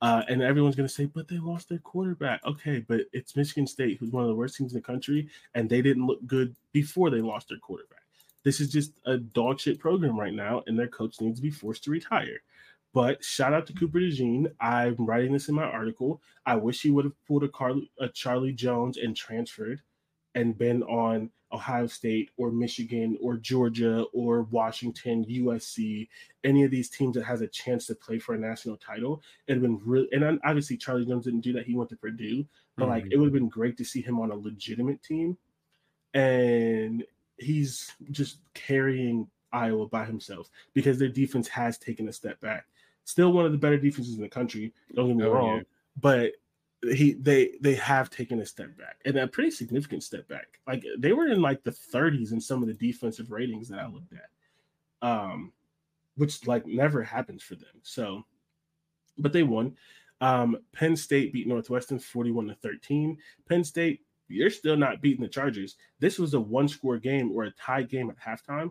Uh, 0.00 0.22
and 0.26 0.40
everyone's 0.40 0.74
going 0.74 0.88
to 0.88 0.94
say, 0.94 1.04
but 1.04 1.28
they 1.28 1.36
lost 1.36 1.68
their 1.68 1.80
quarterback. 1.80 2.40
Okay, 2.46 2.78
but 2.88 3.02
it's 3.12 3.36
Michigan 3.36 3.66
State, 3.66 3.98
who's 3.98 4.10
one 4.10 4.22
of 4.22 4.30
the 4.30 4.34
worst 4.34 4.56
teams 4.56 4.72
in 4.72 4.78
the 4.78 4.82
country, 4.82 5.28
and 5.54 5.68
they 5.68 5.82
didn't 5.82 6.06
look 6.06 6.26
good 6.26 6.56
before 6.72 7.10
they 7.10 7.20
lost 7.20 7.50
their 7.50 7.58
quarterback. 7.58 8.04
This 8.42 8.58
is 8.58 8.72
just 8.72 8.92
a 9.04 9.18
dog 9.18 9.60
shit 9.60 9.78
program 9.78 10.18
right 10.18 10.32
now, 10.32 10.62
and 10.66 10.78
their 10.78 10.88
coach 10.88 11.20
needs 11.20 11.40
to 11.40 11.42
be 11.42 11.50
forced 11.50 11.84
to 11.84 11.90
retire. 11.90 12.40
But 12.94 13.22
shout 13.22 13.52
out 13.52 13.66
to 13.66 13.74
Cooper 13.74 13.98
DeJean. 13.98 14.50
I'm 14.62 14.96
writing 14.96 15.34
this 15.34 15.50
in 15.50 15.54
my 15.54 15.64
article. 15.64 16.22
I 16.46 16.56
wish 16.56 16.80
he 16.80 16.90
would 16.90 17.04
have 17.04 17.26
pulled 17.26 17.44
a, 17.44 17.48
Carly, 17.48 17.90
a 18.00 18.08
Charlie 18.08 18.54
Jones 18.54 18.96
and 18.96 19.14
transferred 19.14 19.82
and 20.34 20.56
been 20.56 20.82
on 20.84 21.30
Ohio 21.52 21.86
State 21.86 22.30
or 22.36 22.50
Michigan 22.50 23.18
or 23.20 23.36
Georgia 23.36 24.04
or 24.12 24.42
Washington, 24.44 25.24
USC, 25.26 26.08
any 26.44 26.64
of 26.64 26.70
these 26.70 26.88
teams 26.88 27.14
that 27.14 27.24
has 27.24 27.40
a 27.42 27.46
chance 27.46 27.86
to 27.86 27.94
play 27.94 28.18
for 28.18 28.34
a 28.34 28.38
national 28.38 28.76
title. 28.78 29.22
It'd 29.46 29.62
been 29.62 29.80
really, 29.84 30.08
and 30.12 30.40
obviously 30.44 30.76
Charlie 30.76 31.04
Jones 31.04 31.24
didn't 31.24 31.40
do 31.40 31.52
that. 31.52 31.66
He 31.66 31.74
went 31.74 31.90
to 31.90 31.96
Purdue, 31.96 32.46
but 32.76 32.88
like 32.88 33.04
Mhm. 33.04 33.12
it 33.12 33.16
would 33.18 33.26
have 33.26 33.34
been 33.34 33.48
great 33.48 33.76
to 33.76 33.84
see 33.84 34.00
him 34.00 34.18
on 34.18 34.30
a 34.30 34.34
legitimate 34.36 35.02
team. 35.02 35.36
And 36.14 37.04
he's 37.38 37.92
just 38.10 38.38
carrying 38.54 39.28
Iowa 39.52 39.86
by 39.88 40.04
himself 40.04 40.50
because 40.74 40.98
their 40.98 41.08
defense 41.08 41.48
has 41.48 41.78
taken 41.78 42.08
a 42.08 42.12
step 42.12 42.40
back. 42.40 42.66
Still 43.04 43.32
one 43.32 43.44
of 43.46 43.52
the 43.52 43.58
better 43.58 43.78
defenses 43.78 44.14
in 44.14 44.22
the 44.22 44.28
country. 44.28 44.72
Don't 44.94 45.08
get 45.08 45.16
me 45.16 45.24
Oh, 45.24 45.32
wrong, 45.32 45.56
yeah. 45.58 45.62
but 46.00 46.32
he 46.82 47.12
they 47.12 47.52
they 47.60 47.74
have 47.74 48.10
taken 48.10 48.40
a 48.40 48.46
step 48.46 48.76
back 48.76 49.00
and 49.04 49.16
a 49.16 49.28
pretty 49.28 49.50
significant 49.50 50.02
step 50.02 50.26
back. 50.28 50.58
Like 50.66 50.84
they 50.98 51.12
were 51.12 51.28
in 51.28 51.40
like 51.40 51.62
the 51.62 51.70
30s 51.70 52.32
in 52.32 52.40
some 52.40 52.62
of 52.62 52.68
the 52.68 52.74
defensive 52.74 53.30
ratings 53.30 53.68
that 53.68 53.78
I 53.78 53.86
looked 53.86 54.12
at, 54.12 55.08
um, 55.08 55.52
which 56.16 56.46
like 56.46 56.66
never 56.66 57.02
happens 57.02 57.42
for 57.42 57.54
them. 57.54 57.80
So, 57.82 58.24
but 59.18 59.32
they 59.32 59.44
won. 59.44 59.76
Um, 60.20 60.56
Penn 60.72 60.96
State 60.96 61.32
beat 61.32 61.48
Northwestern 61.48 61.98
41 61.98 62.48
to 62.48 62.54
13. 62.54 63.18
Penn 63.48 63.64
State, 63.64 64.02
you're 64.28 64.50
still 64.50 64.76
not 64.76 65.00
beating 65.00 65.22
the 65.22 65.28
Chargers. 65.28 65.76
This 65.98 66.18
was 66.18 66.34
a 66.34 66.40
one 66.40 66.68
score 66.68 66.98
game 66.98 67.32
or 67.32 67.44
a 67.44 67.50
tie 67.52 67.82
game 67.82 68.10
at 68.10 68.18
halftime. 68.18 68.70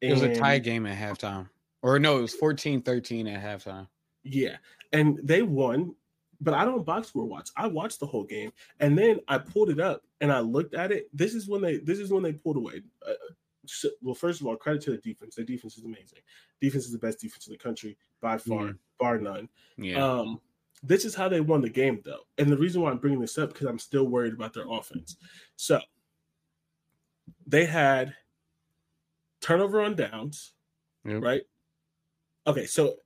It 0.00 0.12
was 0.12 0.22
a 0.22 0.34
tie 0.34 0.58
game 0.58 0.86
at 0.86 0.98
halftime. 0.98 1.48
Or 1.82 1.98
no, 1.98 2.18
it 2.18 2.22
was 2.22 2.34
14-13 2.34 3.34
at 3.34 3.42
halftime. 3.42 3.86
Yeah, 4.24 4.56
and 4.92 5.18
they 5.22 5.42
won, 5.42 5.94
but 6.42 6.54
I 6.54 6.64
don't 6.64 6.84
box 6.84 7.08
score 7.08 7.24
watch. 7.24 7.48
I 7.56 7.66
watched 7.66 8.00
the 8.00 8.06
whole 8.06 8.24
game, 8.24 8.52
and 8.80 8.98
then 8.98 9.20
I 9.28 9.38
pulled 9.38 9.70
it 9.70 9.80
up 9.80 10.02
and 10.20 10.30
I 10.32 10.40
looked 10.40 10.74
at 10.74 10.90
it. 10.92 11.08
This 11.16 11.34
is 11.34 11.48
when 11.48 11.62
they 11.62 11.78
this 11.78 11.98
is 11.98 12.10
when 12.10 12.22
they 12.22 12.32
pulled 12.32 12.56
away. 12.56 12.82
Uh, 13.06 13.12
so- 13.66 13.90
well, 14.02 14.14
first 14.14 14.40
of 14.40 14.46
all, 14.46 14.56
credit 14.56 14.82
to 14.82 14.90
the 14.90 14.98
defense. 14.98 15.36
Their 15.36 15.44
defense 15.44 15.78
is 15.78 15.84
amazing. 15.84 16.18
Defense 16.60 16.84
is 16.84 16.92
the 16.92 16.98
best 16.98 17.20
defense 17.20 17.46
in 17.46 17.52
the 17.52 17.58
country 17.58 17.96
by 18.20 18.36
far, 18.38 18.66
Mhm. 18.68 18.78
bar 18.98 19.18
none. 19.18 19.48
Yeah. 19.76 20.04
Um, 20.04 20.40
this 20.82 21.04
is 21.04 21.14
how 21.14 21.28
they 21.28 21.40
won 21.40 21.60
the 21.60 21.70
game, 21.70 22.00
though, 22.04 22.26
and 22.38 22.50
the 22.50 22.56
reason 22.58 22.82
why 22.82 22.90
I'm 22.90 22.98
bringing 22.98 23.20
this 23.20 23.38
up 23.38 23.52
because 23.52 23.68
I'm 23.68 23.78
still 23.78 24.04
worried 24.08 24.32
about 24.34 24.52
their 24.52 24.68
offense. 24.68 25.16
So 25.56 25.80
they 27.46 27.66
had 27.66 28.16
turnover 29.40 29.80
on 29.80 29.94
downs, 29.94 30.54
Yep. 31.04 31.22
right? 31.22 31.42
Okay, 32.48 32.66
so 32.66 32.98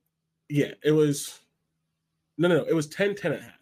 yeah, 0.48 0.72
it 0.82 0.92
was 0.92 1.40
no, 2.38 2.48
no, 2.48 2.58
no, 2.58 2.64
it 2.64 2.74
was 2.74 2.86
10, 2.88 3.14
10 3.14 3.32
and 3.32 3.40
a 3.40 3.44
half. 3.44 3.52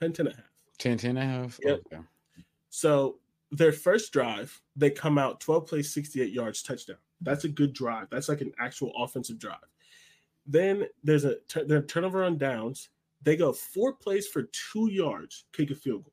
10, 0.00 0.12
10 0.12 0.26
and 0.26 0.34
a 0.34 0.36
half. 0.38 0.50
10, 0.78 0.98
10 0.98 1.10
and 1.10 1.18
a 1.18 1.22
half. 1.22 1.58
Yep. 1.62 1.80
Okay. 1.92 2.02
So 2.70 3.18
their 3.50 3.72
first 3.72 4.12
drive, 4.12 4.60
they 4.74 4.90
come 4.90 5.18
out 5.18 5.40
12 5.40 5.66
plays, 5.66 5.92
68 5.92 6.30
yards, 6.32 6.62
touchdown. 6.62 6.96
That's 7.20 7.44
a 7.44 7.48
good 7.48 7.72
drive. 7.72 8.08
That's 8.10 8.28
like 8.28 8.40
an 8.42 8.52
actual 8.58 8.92
offensive 8.96 9.38
drive. 9.38 9.56
Then 10.46 10.86
there's 11.02 11.24
a 11.24 11.36
tur- 11.48 11.64
their 11.64 11.82
turnover 11.82 12.22
on 12.24 12.36
downs. 12.38 12.90
They 13.22 13.36
go 13.36 13.52
four 13.52 13.94
plays 13.94 14.28
for 14.28 14.42
two 14.42 14.90
yards, 14.90 15.44
kick 15.52 15.70
a 15.70 15.74
field 15.74 16.04
goal. 16.04 16.12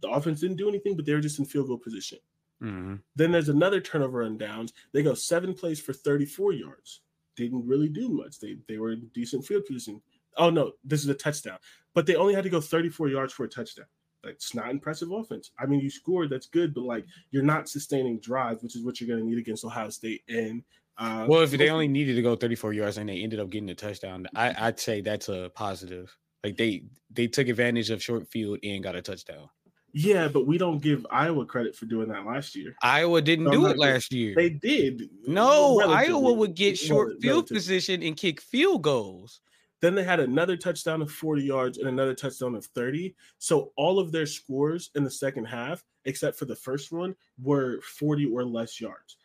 The 0.00 0.08
offense 0.10 0.40
didn't 0.40 0.58
do 0.58 0.68
anything, 0.68 0.94
but 0.94 1.06
they 1.06 1.14
were 1.14 1.20
just 1.20 1.38
in 1.38 1.44
field 1.44 1.66
goal 1.68 1.78
position. 1.78 2.18
Mhm. 2.62 3.00
Then 3.16 3.32
there's 3.32 3.48
another 3.48 3.80
turnover 3.80 4.22
on 4.22 4.36
downs. 4.36 4.72
They 4.92 5.02
go 5.02 5.14
seven 5.14 5.54
plays 5.54 5.80
for 5.80 5.92
34 5.92 6.52
yards. 6.52 7.00
Didn't 7.34 7.66
really 7.66 7.88
do 7.88 8.08
much. 8.08 8.38
They 8.40 8.58
they 8.68 8.78
were 8.78 8.92
in 8.92 9.08
decent 9.14 9.44
field 9.46 9.64
position. 9.64 10.02
Oh 10.36 10.50
no, 10.50 10.72
this 10.84 11.02
is 11.02 11.08
a 11.08 11.14
touchdown. 11.14 11.58
But 11.94 12.06
they 12.06 12.14
only 12.16 12.34
had 12.34 12.44
to 12.44 12.50
go 12.50 12.60
34 12.60 13.08
yards 13.08 13.32
for 13.32 13.44
a 13.44 13.48
touchdown. 13.48 13.86
That's 14.22 14.54
not 14.54 14.70
impressive 14.70 15.10
offense. 15.12 15.52
I 15.58 15.66
mean, 15.66 15.80
you 15.80 15.90
scored, 15.90 16.30
that's 16.30 16.46
good, 16.46 16.74
but 16.74 16.84
like 16.84 17.04
you're 17.30 17.42
not 17.42 17.68
sustaining 17.68 18.18
drives, 18.20 18.62
which 18.62 18.76
is 18.76 18.84
what 18.84 19.00
you're 19.00 19.08
going 19.08 19.20
to 19.20 19.26
need 19.28 19.38
against 19.38 19.64
Ohio 19.64 19.90
State. 19.90 20.22
And 20.28 20.62
uh, 20.98 21.24
Well, 21.28 21.40
if 21.42 21.52
they 21.52 21.70
only 21.70 21.88
needed 21.88 22.14
to 22.16 22.22
go 22.22 22.34
34 22.36 22.72
yards 22.72 22.98
and 22.98 23.08
they 23.08 23.22
ended 23.22 23.38
up 23.40 23.48
getting 23.50 23.70
a 23.70 23.74
touchdown, 23.74 24.26
I, 24.34 24.54
I'd 24.58 24.80
say 24.80 25.00
that's 25.00 25.28
a 25.28 25.50
positive. 25.54 26.16
Like 26.44 26.56
they 26.56 26.84
they 27.10 27.26
took 27.26 27.48
advantage 27.48 27.90
of 27.90 28.02
short 28.02 28.28
field 28.28 28.58
and 28.62 28.82
got 28.82 28.94
a 28.96 29.02
touchdown. 29.02 29.48
yeah, 29.92 30.28
but 30.28 30.46
we 30.46 30.58
don't 30.58 30.80
give 30.82 31.04
Iowa 31.10 31.46
credit 31.46 31.74
for 31.74 31.86
doing 31.86 32.08
that 32.08 32.24
last 32.26 32.54
year. 32.54 32.76
Iowa 32.82 33.22
didn't 33.22 33.46
No, 33.46 33.50
do 33.52 33.66
it 33.66 33.78
last 33.78 34.12
year. 34.12 34.34
They 34.36 34.50
did. 34.50 35.08
no. 35.26 35.80
Iowa 35.80 36.32
would 36.32 36.54
get 36.54 36.76
short 36.78 37.20
field 37.20 37.24
relatively. 37.50 37.56
position 37.56 38.02
and 38.02 38.16
kick 38.16 38.40
field 38.40 38.82
goals. 38.82 39.40
Then 39.80 39.94
they 39.94 40.04
had 40.04 40.20
another 40.20 40.56
touchdown 40.56 41.02
of 41.02 41.10
40 41.10 41.42
yards 41.42 41.78
and 41.78 41.88
another 41.88 42.14
touchdown 42.14 42.54
of 42.54 42.66
30. 42.66 43.14
So 43.38 43.72
all 43.76 43.98
of 43.98 44.10
their 44.10 44.26
scores 44.26 44.90
in 44.96 45.04
the 45.04 45.10
second 45.10 45.44
half, 45.44 45.84
except 46.04 46.38
for 46.38 46.46
the 46.46 46.56
first 46.56 46.90
one, 46.90 47.14
were 47.40 47.80
40 47.82 48.26
or 48.26 48.44
less 48.44 48.80
yards. 48.80 49.16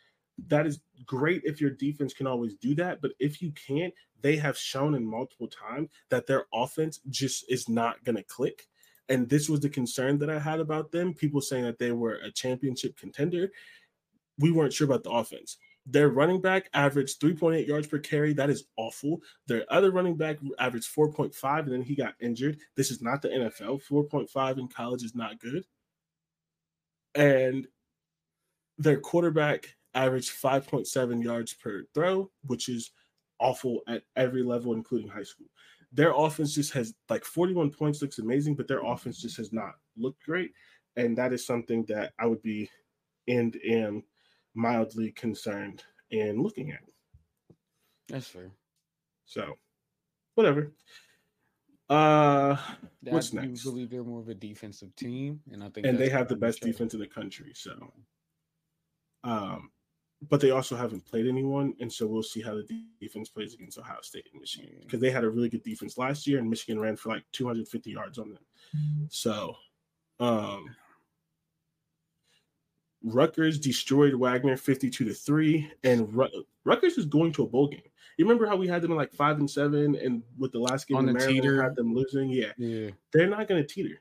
That 0.48 0.66
is 0.66 0.80
great 1.06 1.42
if 1.44 1.60
your 1.60 1.72
defense 1.72 2.14
can 2.14 2.28
always 2.28 2.56
do 2.56 2.76
that. 2.76 3.02
But 3.02 3.12
if 3.20 3.42
you 3.42 3.52
can't, 3.52 3.94
they 4.22 4.36
have 4.38 4.58
shown 4.58 4.96
in 4.96 5.06
multiple 5.06 5.48
times 5.48 5.90
that 6.10 6.28
their 6.28 6.46
offense 6.54 7.00
just 7.10 7.46
is 7.50 7.68
not 7.68 8.04
going 8.04 8.16
to 8.16 8.24
click. 8.24 8.68
And 9.10 9.28
this 9.28 9.50
was 9.50 9.60
the 9.60 9.70
concern 9.70 10.18
that 10.20 10.30
I 10.30 10.40
had 10.40 10.60
about 10.60 10.92
them. 10.92 11.14
People 11.14 11.42
saying 11.42 11.66
that 11.66 11.78
they 11.78 11.92
were 11.92 12.16
a 12.24 12.32
championship 12.32 12.98
contender. 12.98 13.52
We 14.40 14.52
weren't 14.52 14.74
sure 14.74 14.86
about 14.86 15.04
the 15.04 15.12
offense. 15.12 15.58
Their 15.86 16.10
running 16.10 16.40
back 16.40 16.70
averaged 16.74 17.20
3.8 17.20 17.68
yards 17.68 17.88
per 17.88 18.00
carry. 18.00 18.34
That 18.34 18.50
is 18.50 18.66
awful. 18.78 19.22
Their 19.48 19.66
other 19.70 19.92
running 19.92 20.16
back 20.16 20.38
averaged 20.58 20.94
4.5, 20.96 21.60
and 21.60 21.72
then 21.72 21.82
he 21.82 21.96
got 21.96 22.16
injured. 22.22 22.58
This 22.76 22.90
is 22.90 23.02
not 23.02 23.22
the 23.22 23.30
NFL. 23.30 23.82
4.5 23.84 24.60
in 24.60 24.68
college 24.70 25.04
is 25.04 25.16
not 25.16 25.40
good. 25.40 25.66
And 27.16 27.68
their 28.78 29.00
quarterback 29.00 29.76
averaged 29.94 30.32
5.7 30.32 31.24
yards 31.24 31.54
per 31.54 31.84
throw, 31.94 32.32
which 32.46 32.70
is 32.70 32.92
awful 33.40 33.82
at 33.88 34.04
every 34.16 34.42
level, 34.42 34.74
including 34.74 35.10
high 35.10 35.24
school. 35.24 35.48
Their 35.92 36.14
offense 36.16 36.56
just 36.56 36.74
has 36.74 36.94
like 37.10 37.26
41 37.26 37.72
points, 37.72 38.02
looks 38.02 38.20
amazing, 38.20 38.56
but 38.56 38.68
their 38.68 38.84
offense 38.84 39.22
just 39.22 39.38
has 39.38 39.54
not 39.54 39.74
looked 39.96 40.24
great. 40.24 40.52
And 40.96 41.18
that 41.18 41.34
is 41.34 41.46
something 41.46 41.86
that 41.86 42.14
I 42.18 42.26
would 42.26 42.42
be 42.42 42.70
and 43.28 43.56
am 43.68 44.04
mildly 44.56 45.12
concerned 45.12 45.84
in 46.12 46.42
looking 46.42 46.72
at. 46.72 46.84
That's 48.08 48.28
fair. 48.28 48.52
So, 49.26 49.58
whatever. 50.36 50.72
Uh, 51.90 52.58
what's 53.02 53.36
I 53.36 53.46
next? 53.46 53.64
believe 53.64 53.90
they're 53.90 54.04
more 54.04 54.20
of 54.20 54.30
a 54.30 54.34
defensive 54.34 54.96
team, 54.96 55.42
and 55.52 55.64
I 55.64 55.70
think 55.70 55.86
and 55.86 55.98
they 55.98 56.10
have 56.10 56.28
the 56.28 56.36
best 56.36 56.62
defense 56.62 56.94
in 56.94 57.00
the 57.00 57.08
country. 57.08 57.52
So, 57.54 57.94
um, 59.24 59.70
but 60.30 60.40
they 60.40 60.52
also 60.52 60.76
haven't 60.76 61.06
played 61.06 61.28
anyone, 61.28 61.74
and 61.82 61.92
so 61.92 62.08
we'll 62.08 62.24
see 62.24 62.42
how 62.42 62.56
the 62.56 62.66
defense 63.02 63.30
plays 63.30 63.54
against 63.54 63.78
Ohio 63.78 64.00
State 64.02 64.28
and 64.32 64.40
Michigan 64.40 64.70
because 64.82 65.02
they 65.02 65.12
had 65.12 65.24
a 65.24 65.30
really 65.30 65.50
good 65.50 65.64
defense 65.64 65.98
last 65.98 66.26
year, 66.26 66.40
and 66.40 66.50
Michigan 66.50 66.80
ran 66.80 66.96
for 66.96 67.10
like 67.10 67.24
250 67.34 67.92
yards 67.92 68.18
on 68.18 68.30
them. 68.30 68.44
So, 69.10 69.56
um, 70.20 70.76
Rutgers 73.04 73.60
destroyed 73.60 74.14
Wagner 74.16 74.56
52 74.58 75.06
to 75.06 75.14
three, 75.14 75.70
and 75.84 76.14
Ru- 76.16 76.46
Rutgers 76.64 76.98
is 76.98 77.06
going 77.06 77.32
to 77.34 77.44
a 77.44 77.48
bowl 77.48 77.68
game. 77.68 77.82
You 78.18 78.26
remember 78.26 78.46
how 78.46 78.56
we 78.56 78.68
had 78.68 78.82
them 78.82 78.92
in 78.92 78.98
like 78.98 79.12
five 79.14 79.40
and 79.40 79.50
seven, 79.50 79.96
and 79.96 80.24
with 80.38 80.52
the 80.52 80.60
last 80.60 80.88
game 80.88 80.98
On 80.98 81.06
the 81.06 81.14
Maryland 81.14 81.42
teeter. 81.42 81.62
had 81.64 81.76
them 81.76 81.94
losing? 81.94 82.30
Yeah, 82.30 82.52
Yeah. 82.58 82.92
they're 83.12 83.28
not 83.30 83.48
going 83.48 83.62
to 83.62 83.68
teeter. 83.68 84.00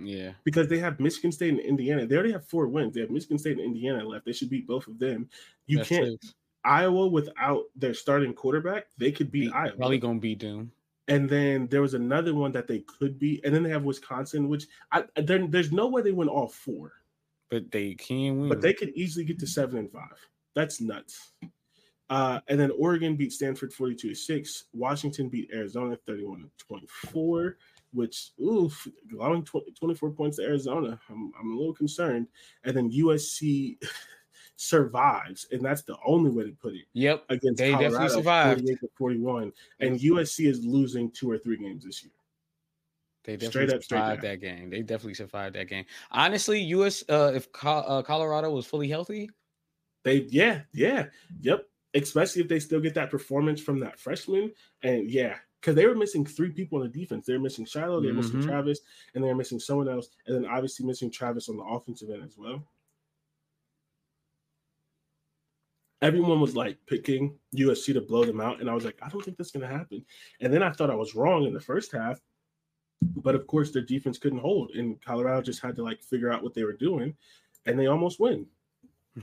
Yeah. 0.00 0.32
Because 0.44 0.68
they 0.68 0.78
have 0.78 1.00
Michigan 1.00 1.32
State 1.32 1.50
and 1.50 1.58
Indiana. 1.60 2.06
They 2.06 2.14
already 2.14 2.30
have 2.32 2.46
four 2.46 2.68
wins. 2.68 2.94
They 2.94 3.00
have 3.00 3.10
Michigan 3.10 3.36
State 3.38 3.58
and 3.58 3.60
Indiana 3.66 4.06
left. 4.06 4.24
They 4.26 4.32
should 4.32 4.48
beat 4.48 4.66
both 4.66 4.86
of 4.86 4.98
them. 4.98 5.28
You 5.66 5.78
That's 5.78 5.88
can't 5.88 6.06
it. 6.06 6.24
Iowa 6.64 7.08
without 7.08 7.64
their 7.74 7.94
starting 7.94 8.32
quarterback, 8.32 8.86
they 8.96 9.10
could 9.10 9.32
beat 9.32 9.50
They 9.50 9.56
Iowa. 9.58 9.76
Probably 9.76 9.98
gonna 9.98 10.20
beat 10.20 10.38
them. 10.40 10.70
And 11.08 11.28
then 11.28 11.66
there 11.68 11.82
was 11.82 11.94
another 11.94 12.34
one 12.34 12.52
that 12.52 12.68
they 12.68 12.80
could 12.80 13.18
beat, 13.18 13.44
and 13.44 13.52
then 13.54 13.62
they 13.64 13.70
have 13.70 13.82
Wisconsin, 13.84 14.48
which 14.48 14.66
I 14.92 15.04
there, 15.16 15.44
there's 15.48 15.72
no 15.72 15.88
way 15.88 16.02
they 16.02 16.12
win 16.12 16.28
all 16.28 16.46
four, 16.48 16.92
But 17.50 17.70
they 17.70 17.94
can 17.94 18.38
win. 18.40 18.48
but 18.48 18.60
they 18.60 18.74
could 18.74 18.90
easily 18.90 19.24
get 19.24 19.38
to 19.40 19.46
seven 19.46 19.78
and 19.78 19.90
five. 19.90 20.16
That's 20.54 20.80
nuts. 20.80 21.32
Uh, 22.10 22.40
and 22.48 22.58
then 22.58 22.70
Oregon 22.78 23.16
beat 23.16 23.32
Stanford 23.32 23.72
42 23.72 24.08
to 24.10 24.14
6. 24.14 24.64
Washington 24.72 25.28
beat 25.28 25.50
Arizona 25.52 25.96
31 26.06 26.40
to 26.42 26.64
24, 26.66 27.58
which, 27.92 28.30
oof, 28.40 28.86
allowing 29.12 29.44
20, 29.44 29.72
24 29.72 30.10
points 30.12 30.38
to 30.38 30.42
Arizona. 30.44 30.98
I'm, 31.10 31.30
I'm 31.38 31.52
a 31.52 31.56
little 31.56 31.74
concerned. 31.74 32.26
And 32.64 32.74
then 32.76 32.90
USC 32.90 33.76
survives, 34.56 35.46
and 35.52 35.62
that's 35.62 35.82
the 35.82 35.96
only 36.06 36.30
way 36.30 36.44
to 36.44 36.52
put 36.52 36.74
it 36.74 36.84
Yep. 36.94 37.24
against 37.28 37.58
They 37.58 37.72
definitely 37.72 37.90
Colorado, 38.08 38.14
survived. 38.16 38.60
48 38.60 38.80
to 38.80 38.88
41. 38.98 39.52
And 39.80 40.00
USC 40.00 40.48
is 40.48 40.64
losing 40.64 41.10
two 41.10 41.30
or 41.30 41.38
three 41.38 41.58
games 41.58 41.84
this 41.84 42.02
year. 42.02 42.12
They 43.28 43.36
definitely 43.36 43.74
up, 43.76 43.84
survived 43.84 44.22
that 44.22 44.40
game. 44.40 44.70
They 44.70 44.80
definitely 44.80 45.12
survived 45.12 45.54
that 45.56 45.68
game. 45.68 45.84
Honestly, 46.10 46.62
US 46.62 47.04
uh 47.10 47.32
if 47.34 47.52
Co- 47.52 47.84
uh, 47.86 48.02
Colorado 48.02 48.50
was 48.50 48.64
fully 48.64 48.88
healthy, 48.88 49.28
They, 50.02 50.26
yeah, 50.30 50.62
yeah, 50.72 51.06
yep. 51.38 51.66
Especially 51.92 52.40
if 52.40 52.48
they 52.48 52.58
still 52.58 52.80
get 52.80 52.94
that 52.94 53.10
performance 53.10 53.60
from 53.60 53.80
that 53.80 54.00
freshman. 54.00 54.50
And 54.82 55.10
yeah, 55.10 55.36
because 55.60 55.74
they 55.74 55.86
were 55.86 55.94
missing 55.94 56.24
three 56.24 56.52
people 56.52 56.78
on 56.78 56.90
the 56.90 56.98
defense. 56.98 57.26
They 57.26 57.34
were 57.34 57.38
missing 57.38 57.66
Shiloh, 57.66 58.00
they 58.00 58.08
were 58.08 58.14
missing. 58.14 58.40
Travis, 58.40 58.80
and 59.14 59.22
they're 59.22 59.34
missing 59.34 59.60
someone 59.60 59.90
else. 59.90 60.08
And 60.26 60.34
then 60.34 60.50
obviously 60.50 60.86
missing 60.86 61.10
Travis 61.10 61.50
on 61.50 61.58
the 61.58 61.64
offensive 61.64 62.08
end 62.08 62.24
as 62.24 62.38
well. 62.38 62.66
Everyone 66.00 66.40
was 66.40 66.56
like 66.56 66.78
picking 66.86 67.36
USC 67.54 67.92
to 67.92 68.00
blow 68.00 68.24
them 68.24 68.40
out. 68.40 68.60
And 68.62 68.70
I 68.70 68.74
was 68.74 68.86
like, 68.86 68.98
I 69.02 69.10
don't 69.10 69.22
think 69.22 69.36
that's 69.36 69.50
going 69.50 69.68
to 69.68 69.76
happen. 69.76 70.02
And 70.40 70.50
then 70.50 70.62
I 70.62 70.70
thought 70.70 70.90
I 70.90 70.94
was 70.94 71.14
wrong 71.14 71.44
in 71.44 71.52
the 71.52 71.60
first 71.60 71.92
half. 71.92 72.18
But 73.00 73.34
of 73.34 73.46
course, 73.46 73.70
their 73.70 73.82
defense 73.82 74.18
couldn't 74.18 74.40
hold. 74.40 74.70
And 74.72 75.00
Colorado 75.02 75.42
just 75.42 75.62
had 75.62 75.76
to 75.76 75.82
like 75.82 76.02
figure 76.02 76.32
out 76.32 76.42
what 76.42 76.54
they 76.54 76.64
were 76.64 76.72
doing. 76.72 77.14
And 77.66 77.78
they 77.78 77.86
almost 77.86 78.18
win. 78.20 78.46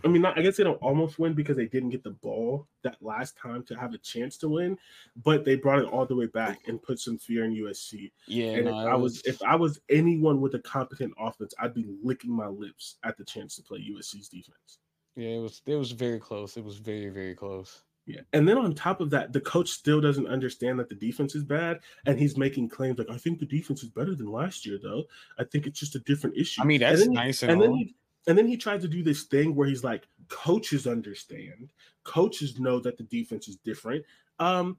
I 0.03 0.07
mean, 0.07 0.21
not, 0.21 0.37
I 0.37 0.41
guess 0.41 0.57
they 0.57 0.63
don't 0.63 0.81
almost 0.81 1.19
win 1.19 1.33
because 1.33 1.55
they 1.55 1.67
didn't 1.67 1.89
get 1.89 2.03
the 2.03 2.11
ball 2.11 2.67
that 2.83 2.97
last 3.01 3.37
time 3.37 3.63
to 3.63 3.75
have 3.75 3.93
a 3.93 3.97
chance 3.97 4.37
to 4.39 4.49
win, 4.49 4.77
but 5.23 5.45
they 5.45 5.55
brought 5.55 5.79
it 5.79 5.85
all 5.85 6.05
the 6.05 6.15
way 6.15 6.25
back 6.27 6.59
and 6.67 6.81
put 6.81 6.99
some 6.99 7.17
fear 7.17 7.45
in 7.45 7.55
USC. 7.55 8.11
yeah, 8.27 8.47
and 8.47 8.65
no, 8.65 8.79
if 8.79 8.87
I 8.87 8.95
was 8.95 9.21
if 9.25 9.41
I 9.43 9.55
was 9.55 9.79
anyone 9.89 10.41
with 10.41 10.55
a 10.55 10.59
competent 10.59 11.13
offense, 11.17 11.53
I'd 11.59 11.73
be 11.73 11.85
licking 12.03 12.35
my 12.35 12.47
lips 12.47 12.97
at 13.03 13.17
the 13.17 13.23
chance 13.23 13.55
to 13.55 13.63
play 13.63 13.79
USC's 13.79 14.27
defense. 14.27 14.79
yeah, 15.15 15.29
it 15.29 15.41
was 15.41 15.61
it 15.65 15.75
was 15.75 15.91
very 15.91 16.19
close. 16.19 16.57
It 16.57 16.63
was 16.63 16.77
very 16.77 17.09
very 17.09 17.35
close. 17.35 17.83
Yeah. 18.07 18.21
And 18.33 18.47
then 18.47 18.57
on 18.57 18.75
top 18.75 19.01
of 19.01 19.09
that, 19.09 19.33
the 19.33 19.41
coach 19.41 19.69
still 19.69 19.99
doesn't 19.99 20.27
understand 20.27 20.77
that 20.79 20.89
the 20.89 20.95
defense 20.95 21.33
is 21.33 21.43
bad. 21.43 21.79
And 22.05 22.19
he's 22.19 22.37
making 22.37 22.69
claims 22.69 22.99
like, 22.99 23.09
I 23.09 23.17
think 23.17 23.39
the 23.39 23.47
defense 23.47 23.81
is 23.81 23.89
better 23.89 24.13
than 24.13 24.31
last 24.31 24.65
year, 24.65 24.77
though. 24.81 25.05
I 25.39 25.43
think 25.43 25.65
it's 25.65 25.79
just 25.79 25.95
a 25.95 25.99
different 25.99 26.37
issue. 26.37 26.61
I 26.61 26.65
mean, 26.65 26.83
And 26.83 26.91
that's 26.91 27.01
then 27.01 27.11
he- 27.11 27.15
nice 27.15 27.41
and, 27.41 27.51
and 27.53 27.61
then 27.61 27.69
all. 27.71 27.77
he 27.77 27.95
and 28.27 28.35
then 28.37 28.47
he 28.47 28.57
tried 28.57 28.81
to 28.81 28.87
do 28.87 29.03
this 29.03 29.23
thing 29.23 29.55
where 29.55 29.67
he's 29.67 29.83
like 29.83 30.07
coaches 30.29 30.87
understand 30.87 31.69
coaches 32.03 32.59
know 32.59 32.79
that 32.79 32.97
the 32.97 33.03
defense 33.03 33.47
is 33.47 33.57
different 33.57 34.03
um 34.39 34.77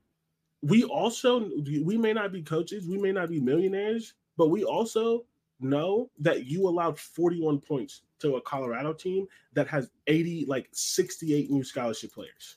we 0.62 0.82
also 0.82 1.48
we 1.84 1.96
may 1.96 2.12
not 2.12 2.32
be 2.32 2.42
coaches 2.42 2.88
we 2.88 2.98
may 2.98 3.12
not 3.12 3.28
be 3.28 3.38
millionaires 3.38 4.14
but 4.36 4.48
we 4.48 4.64
also 4.64 5.24
know 5.60 6.10
that 6.18 6.46
you 6.46 6.66
allowed 6.68 6.98
41 6.98 7.60
points 7.60 8.02
to 8.18 8.34
a 8.34 8.40
colorado 8.40 8.92
team 8.92 9.26
that 9.52 9.68
has 9.68 9.90
80 10.08 10.46
like 10.46 10.68
68 10.72 11.48
new 11.48 11.62
scholarship 11.62 12.12
players 12.12 12.56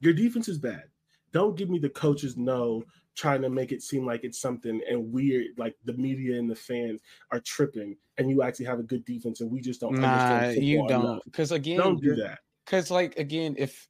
your 0.00 0.12
defense 0.12 0.48
is 0.48 0.58
bad. 0.58 0.84
Don't 1.32 1.56
give 1.56 1.70
me 1.70 1.78
the 1.78 1.88
coaches 1.90 2.36
no 2.36 2.82
trying 3.16 3.42
to 3.42 3.50
make 3.50 3.70
it 3.72 3.82
seem 3.82 4.06
like 4.06 4.24
it's 4.24 4.40
something 4.40 4.80
and 4.88 5.12
weird 5.12 5.46
like 5.58 5.76
the 5.84 5.92
media 5.94 6.38
and 6.38 6.48
the 6.50 6.54
fans 6.56 7.00
are 7.32 7.40
tripping 7.40 7.96
and 8.18 8.30
you 8.30 8.42
actually 8.42 8.64
have 8.64 8.78
a 8.78 8.84
good 8.84 9.04
defense 9.04 9.40
and 9.40 9.50
we 9.50 9.60
just 9.60 9.80
don't 9.80 9.94
Nah, 9.98 10.06
understand 10.06 10.64
you 10.64 10.86
don't. 10.88 11.22
Because 11.24 11.52
again, 11.52 11.76
don't 11.78 12.00
do 12.00 12.14
that. 12.16 12.38
because 12.64 12.90
like 12.90 13.18
again 13.18 13.56
if 13.58 13.88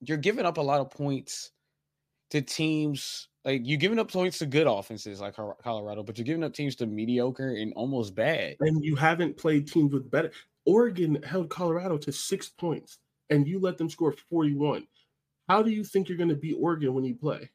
you're 0.00 0.16
giving 0.16 0.46
up 0.46 0.58
a 0.58 0.60
lot 0.60 0.80
of 0.80 0.90
points 0.90 1.50
to 2.30 2.40
teams 2.40 3.28
like 3.44 3.60
you're 3.64 3.78
giving 3.78 3.98
up 3.98 4.10
points 4.10 4.38
to 4.38 4.46
good 4.46 4.66
offenses 4.66 5.20
like 5.20 5.34
colorado 5.34 6.02
but 6.02 6.16
you're 6.16 6.24
giving 6.24 6.44
up 6.44 6.54
teams 6.54 6.76
to 6.76 6.86
mediocre 6.86 7.50
and 7.56 7.72
almost 7.74 8.14
bad. 8.14 8.56
And 8.60 8.82
you 8.82 8.96
haven't 8.96 9.36
played 9.36 9.66
teams 9.70 9.92
with 9.92 10.10
better 10.10 10.30
oregon 10.64 11.20
held 11.24 11.50
colorado 11.50 11.98
to 11.98 12.12
six 12.12 12.48
points 12.48 12.98
and 13.30 13.46
you 13.46 13.58
let 13.58 13.76
them 13.76 13.90
score 13.90 14.14
41 14.30 14.86
how 15.48 15.62
do 15.62 15.70
you 15.70 15.84
think 15.84 16.08
you're 16.08 16.18
going 16.18 16.28
to 16.30 16.36
beat 16.36 16.56
oregon 16.58 16.94
when 16.94 17.04
you 17.04 17.14
play? 17.14 17.50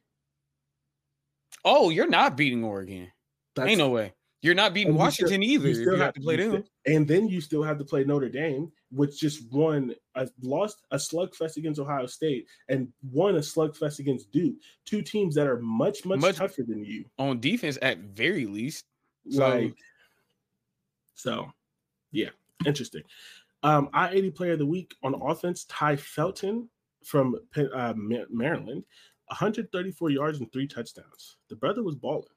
Oh 1.64 1.90
you're 1.90 2.08
not 2.08 2.36
beating 2.36 2.64
oregon. 2.64 3.10
That's, 3.56 3.68
ain't 3.70 3.78
no 3.78 3.90
way. 3.90 4.12
You're 4.42 4.54
not 4.54 4.72
beating 4.72 4.92
you 4.92 4.94
still- 4.98 5.04
washington 5.04 5.42
either 5.42 5.68
you 5.68 5.74
still 5.74 5.96
you 5.96 6.00
have 6.02 6.14
to 6.14 6.20
play 6.20 6.36
them. 6.36 6.64
and 6.86 7.08
then 7.08 7.28
you 7.28 7.40
still 7.40 7.62
have 7.62 7.78
to 7.78 7.84
play 7.84 8.04
Notre 8.04 8.28
Dame, 8.28 8.70
which 8.92 9.18
just 9.18 9.50
won 9.52 9.94
a 10.14 10.28
lost 10.42 10.78
a 10.92 10.96
slugfest 10.96 11.56
against 11.56 11.80
Ohio 11.80 12.06
State 12.06 12.46
and 12.68 12.88
won 13.10 13.34
a 13.36 13.40
slugfest 13.40 13.98
against 13.98 14.30
Duke. 14.30 14.54
Two 14.84 15.02
teams 15.02 15.34
that 15.34 15.48
are 15.48 15.58
much 15.60 16.04
much, 16.04 16.20
Much- 16.20 16.36
tougher 16.36 16.62
than 16.62 16.84
you. 16.84 17.04
on 17.18 17.40
defense 17.40 17.78
at 17.82 17.98
very 17.98 18.46
least. 18.46 18.84
So- 19.30 19.48
like 19.48 19.74
so 21.14 21.50
yeah 22.12 22.30
interesting. 22.64 23.02
Um 23.64 23.88
i-80 23.92 24.34
player 24.36 24.52
of 24.52 24.60
the 24.60 24.66
week 24.66 24.94
on 25.02 25.14
offense 25.20 25.64
tai 25.64 25.96
felton 25.96 26.68
from 27.08 27.36
uh, 27.56 27.94
maryland 28.30 28.84
134 29.28 30.10
yards 30.10 30.38
and 30.40 30.52
three 30.52 30.66
touchdowns 30.66 31.36
the 31.48 31.56
brother 31.56 31.82
was 31.82 31.94
balling 31.96 32.36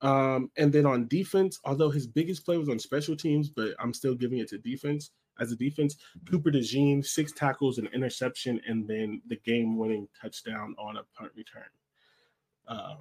um 0.00 0.50
and 0.56 0.72
then 0.72 0.86
on 0.86 1.06
defense 1.08 1.58
although 1.64 1.90
his 1.90 2.06
biggest 2.06 2.44
play 2.44 2.58
was 2.58 2.68
on 2.68 2.78
special 2.78 3.16
teams 3.16 3.48
but 3.48 3.74
i'm 3.78 3.94
still 3.94 4.14
giving 4.14 4.38
it 4.38 4.48
to 4.48 4.58
defense 4.58 5.10
as 5.40 5.50
a 5.52 5.56
defense 5.56 5.96
cooper 6.28 6.50
DeJean, 6.50 7.04
six 7.04 7.32
tackles 7.32 7.78
and 7.78 7.88
interception 7.94 8.60
and 8.66 8.86
then 8.86 9.22
the 9.28 9.36
game-winning 9.44 10.06
touchdown 10.20 10.74
on 10.78 10.96
a 10.96 11.02
punt 11.16 11.32
return 11.36 11.70
um 12.68 12.98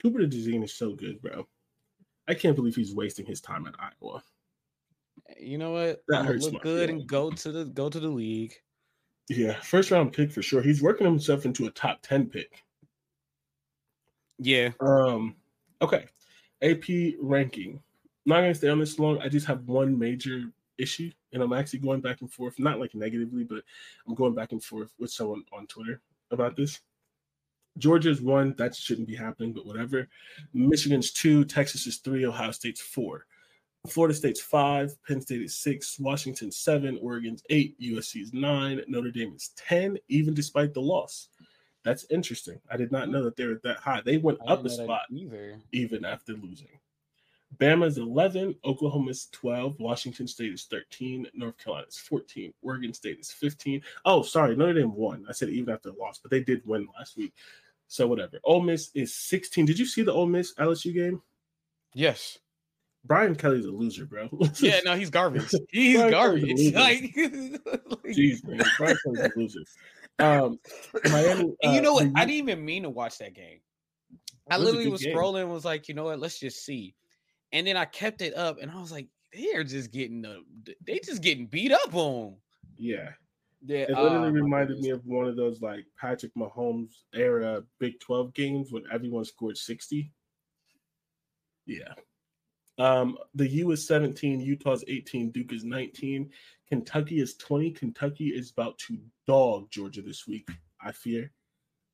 Cooper 0.00 0.20
DeJean 0.20 0.62
is 0.62 0.74
so 0.78 0.94
good, 0.94 1.20
bro. 1.20 1.44
I 2.28 2.34
can't 2.34 2.54
believe 2.54 2.76
he's 2.76 2.94
wasting 2.94 3.26
his 3.26 3.40
time 3.40 3.66
at 3.66 3.74
Iowa. 3.80 4.22
you 5.36 5.58
know 5.58 5.72
what 5.72 6.04
That 6.06 6.24
hurts 6.24 6.44
look 6.46 6.62
good 6.62 6.86
feelings. 6.88 7.00
and 7.02 7.08
go 7.10 7.32
to 7.32 7.50
the 7.52 7.64
go 7.64 7.88
to 7.88 7.98
the 7.98 8.08
league 8.08 8.54
Yeah, 9.28 9.60
first 9.60 9.90
round 9.90 10.12
pick 10.12 10.32
for 10.32 10.42
sure. 10.42 10.62
He's 10.62 10.82
working 10.82 11.06
himself 11.06 11.44
into 11.44 11.66
a 11.66 11.70
top 11.70 12.00
10 12.02 12.26
pick. 12.30 12.64
yeah 14.38 14.70
Um, 14.80 15.36
okay. 15.82 16.06
AP 16.62 17.14
ranking. 17.20 17.80
not 18.26 18.40
gonna 18.40 18.54
stay 18.54 18.68
on 18.68 18.78
this 18.78 18.98
long. 18.98 19.20
I 19.20 19.28
just 19.28 19.46
have 19.46 19.68
one 19.68 19.98
major 19.98 20.44
issue, 20.78 21.10
and 21.32 21.42
I'm 21.42 21.52
actually 21.52 21.80
going 21.80 22.00
back 22.00 22.20
and 22.20 22.32
forth, 22.32 22.58
not 22.58 22.80
like 22.80 22.94
negatively, 22.94 23.44
but 23.44 23.62
I'm 24.06 24.14
going 24.14 24.34
back 24.34 24.52
and 24.52 24.62
forth 24.62 24.92
with 24.98 25.10
someone 25.10 25.44
on 25.52 25.66
Twitter 25.66 26.00
about 26.30 26.56
this. 26.56 26.80
Georgia's 27.76 28.20
one, 28.20 28.54
that 28.58 28.74
shouldn't 28.74 29.06
be 29.06 29.14
happening, 29.14 29.52
but 29.52 29.66
whatever. 29.66 30.08
Michigan's 30.52 31.12
two, 31.12 31.44
Texas 31.44 31.86
is 31.86 31.98
three, 31.98 32.26
Ohio 32.26 32.50
State's 32.50 32.80
four. 32.80 33.26
Florida 33.86 34.14
State's 34.14 34.40
five, 34.40 34.94
Penn 35.06 35.20
State 35.20 35.42
is 35.42 35.54
six, 35.54 35.98
Washington 35.98 36.50
seven, 36.50 36.98
Oregon's 37.00 37.42
eight, 37.48 37.80
USC 37.80 38.22
is 38.22 38.32
nine, 38.32 38.82
Notre 38.88 39.10
Dame 39.10 39.34
is 39.34 39.50
10, 39.56 39.98
even 40.08 40.34
despite 40.34 40.74
the 40.74 40.80
loss. 40.80 41.28
That's 41.84 42.04
interesting. 42.10 42.60
I 42.70 42.76
did 42.76 42.92
not 42.92 43.08
know 43.08 43.24
that 43.24 43.36
they 43.36 43.46
were 43.46 43.60
that 43.64 43.78
high. 43.78 44.02
They 44.04 44.18
went 44.18 44.38
up 44.46 44.60
a 44.60 44.62
didn't 44.64 44.64
know 44.64 44.76
that 44.78 44.84
spot 44.84 45.02
either. 45.10 45.60
even 45.72 46.04
after 46.04 46.32
losing. 46.34 46.68
Bama's 47.56 47.96
11, 47.96 48.56
Oklahoma's 48.64 49.28
12, 49.32 49.80
Washington 49.80 50.28
State 50.28 50.52
is 50.52 50.64
13, 50.64 51.28
North 51.32 51.56
Carolina 51.56 51.86
is 51.88 51.96
14, 51.96 52.52
Oregon 52.62 52.92
State 52.92 53.18
is 53.18 53.30
15. 53.30 53.80
Oh, 54.04 54.22
sorry, 54.22 54.54
Notre 54.54 54.74
Dame 54.74 54.94
won. 54.94 55.24
I 55.28 55.32
said 55.32 55.48
even 55.48 55.72
after 55.72 55.90
the 55.90 55.98
loss, 55.98 56.18
but 56.18 56.30
they 56.30 56.42
did 56.42 56.60
win 56.66 56.86
last 56.98 57.16
week. 57.16 57.32
So 57.86 58.06
whatever. 58.06 58.38
Ole 58.44 58.60
Miss 58.60 58.90
is 58.94 59.14
16. 59.14 59.64
Did 59.64 59.78
you 59.78 59.86
see 59.86 60.02
the 60.02 60.12
Ole 60.12 60.26
Miss 60.26 60.52
LSU 60.56 60.92
game? 60.92 61.22
Yes. 61.94 62.38
Brian 63.08 63.34
Kelly's 63.34 63.64
a 63.64 63.70
loser, 63.70 64.04
bro. 64.06 64.28
Yeah, 64.60 64.80
no, 64.84 64.94
he's 64.94 65.10
garbage. 65.10 65.50
He's 65.70 65.96
Brian 65.96 66.10
garbage. 66.12 66.72
Like, 66.74 67.14
Jeez, 68.14 68.46
man. 68.46 68.60
Brian 68.76 68.96
Kelly's 69.04 69.20
a 69.20 69.38
loser. 69.38 69.60
Um, 70.18 70.60
Miami. 71.10 71.54
And 71.62 71.72
you 71.72 71.80
uh, 71.80 71.82
know 71.82 71.92
what? 71.94 72.08
I 72.14 72.24
didn't 72.24 72.48
even 72.48 72.64
mean 72.64 72.82
to 72.82 72.90
watch 72.90 73.18
that 73.18 73.34
game. 73.34 73.60
I 74.50 74.58
literally 74.58 74.88
was 74.88 75.02
game. 75.02 75.16
scrolling 75.16 75.42
and 75.42 75.50
was 75.50 75.64
like, 75.64 75.88
you 75.88 75.94
know 75.94 76.04
what? 76.04 76.20
Let's 76.20 76.38
just 76.38 76.64
see. 76.64 76.94
And 77.52 77.66
then 77.66 77.76
I 77.76 77.84
kept 77.86 78.20
it 78.20 78.36
up 78.36 78.58
and 78.60 78.70
I 78.70 78.80
was 78.80 78.92
like, 78.92 79.08
they're 79.32 79.64
just 79.64 79.90
getting 79.92 80.22
the 80.22 80.42
they 80.84 81.00
just 81.04 81.22
getting 81.22 81.46
beat 81.46 81.72
up 81.72 81.94
on. 81.94 82.36
Yeah. 82.76 83.10
Yeah, 83.64 83.78
It 83.80 83.90
oh 83.96 84.04
literally 84.04 84.30
my 84.30 84.38
reminded 84.38 84.78
me 84.78 84.90
of 84.90 85.04
one 85.04 85.26
of 85.26 85.36
those 85.36 85.60
like 85.60 85.84
Patrick 86.00 86.32
Mahomes 86.34 86.92
era 87.14 87.62
Big 87.80 87.98
12 88.00 88.32
games 88.32 88.68
when 88.70 88.84
everyone 88.92 89.24
scored 89.24 89.56
60. 89.56 90.12
Yeah. 91.66 91.92
Um, 92.78 93.18
the 93.34 93.48
U 93.48 93.72
is 93.72 93.86
17, 93.86 94.40
Utah's 94.40 94.84
18, 94.86 95.30
Duke 95.30 95.52
is 95.52 95.64
19, 95.64 96.30
Kentucky 96.68 97.20
is 97.20 97.34
20. 97.36 97.70
Kentucky 97.72 98.28
is 98.28 98.50
about 98.50 98.78
to 98.78 98.98
dog 99.26 99.70
Georgia 99.70 100.02
this 100.02 100.26
week. 100.26 100.48
I 100.80 100.92
fear. 100.92 101.32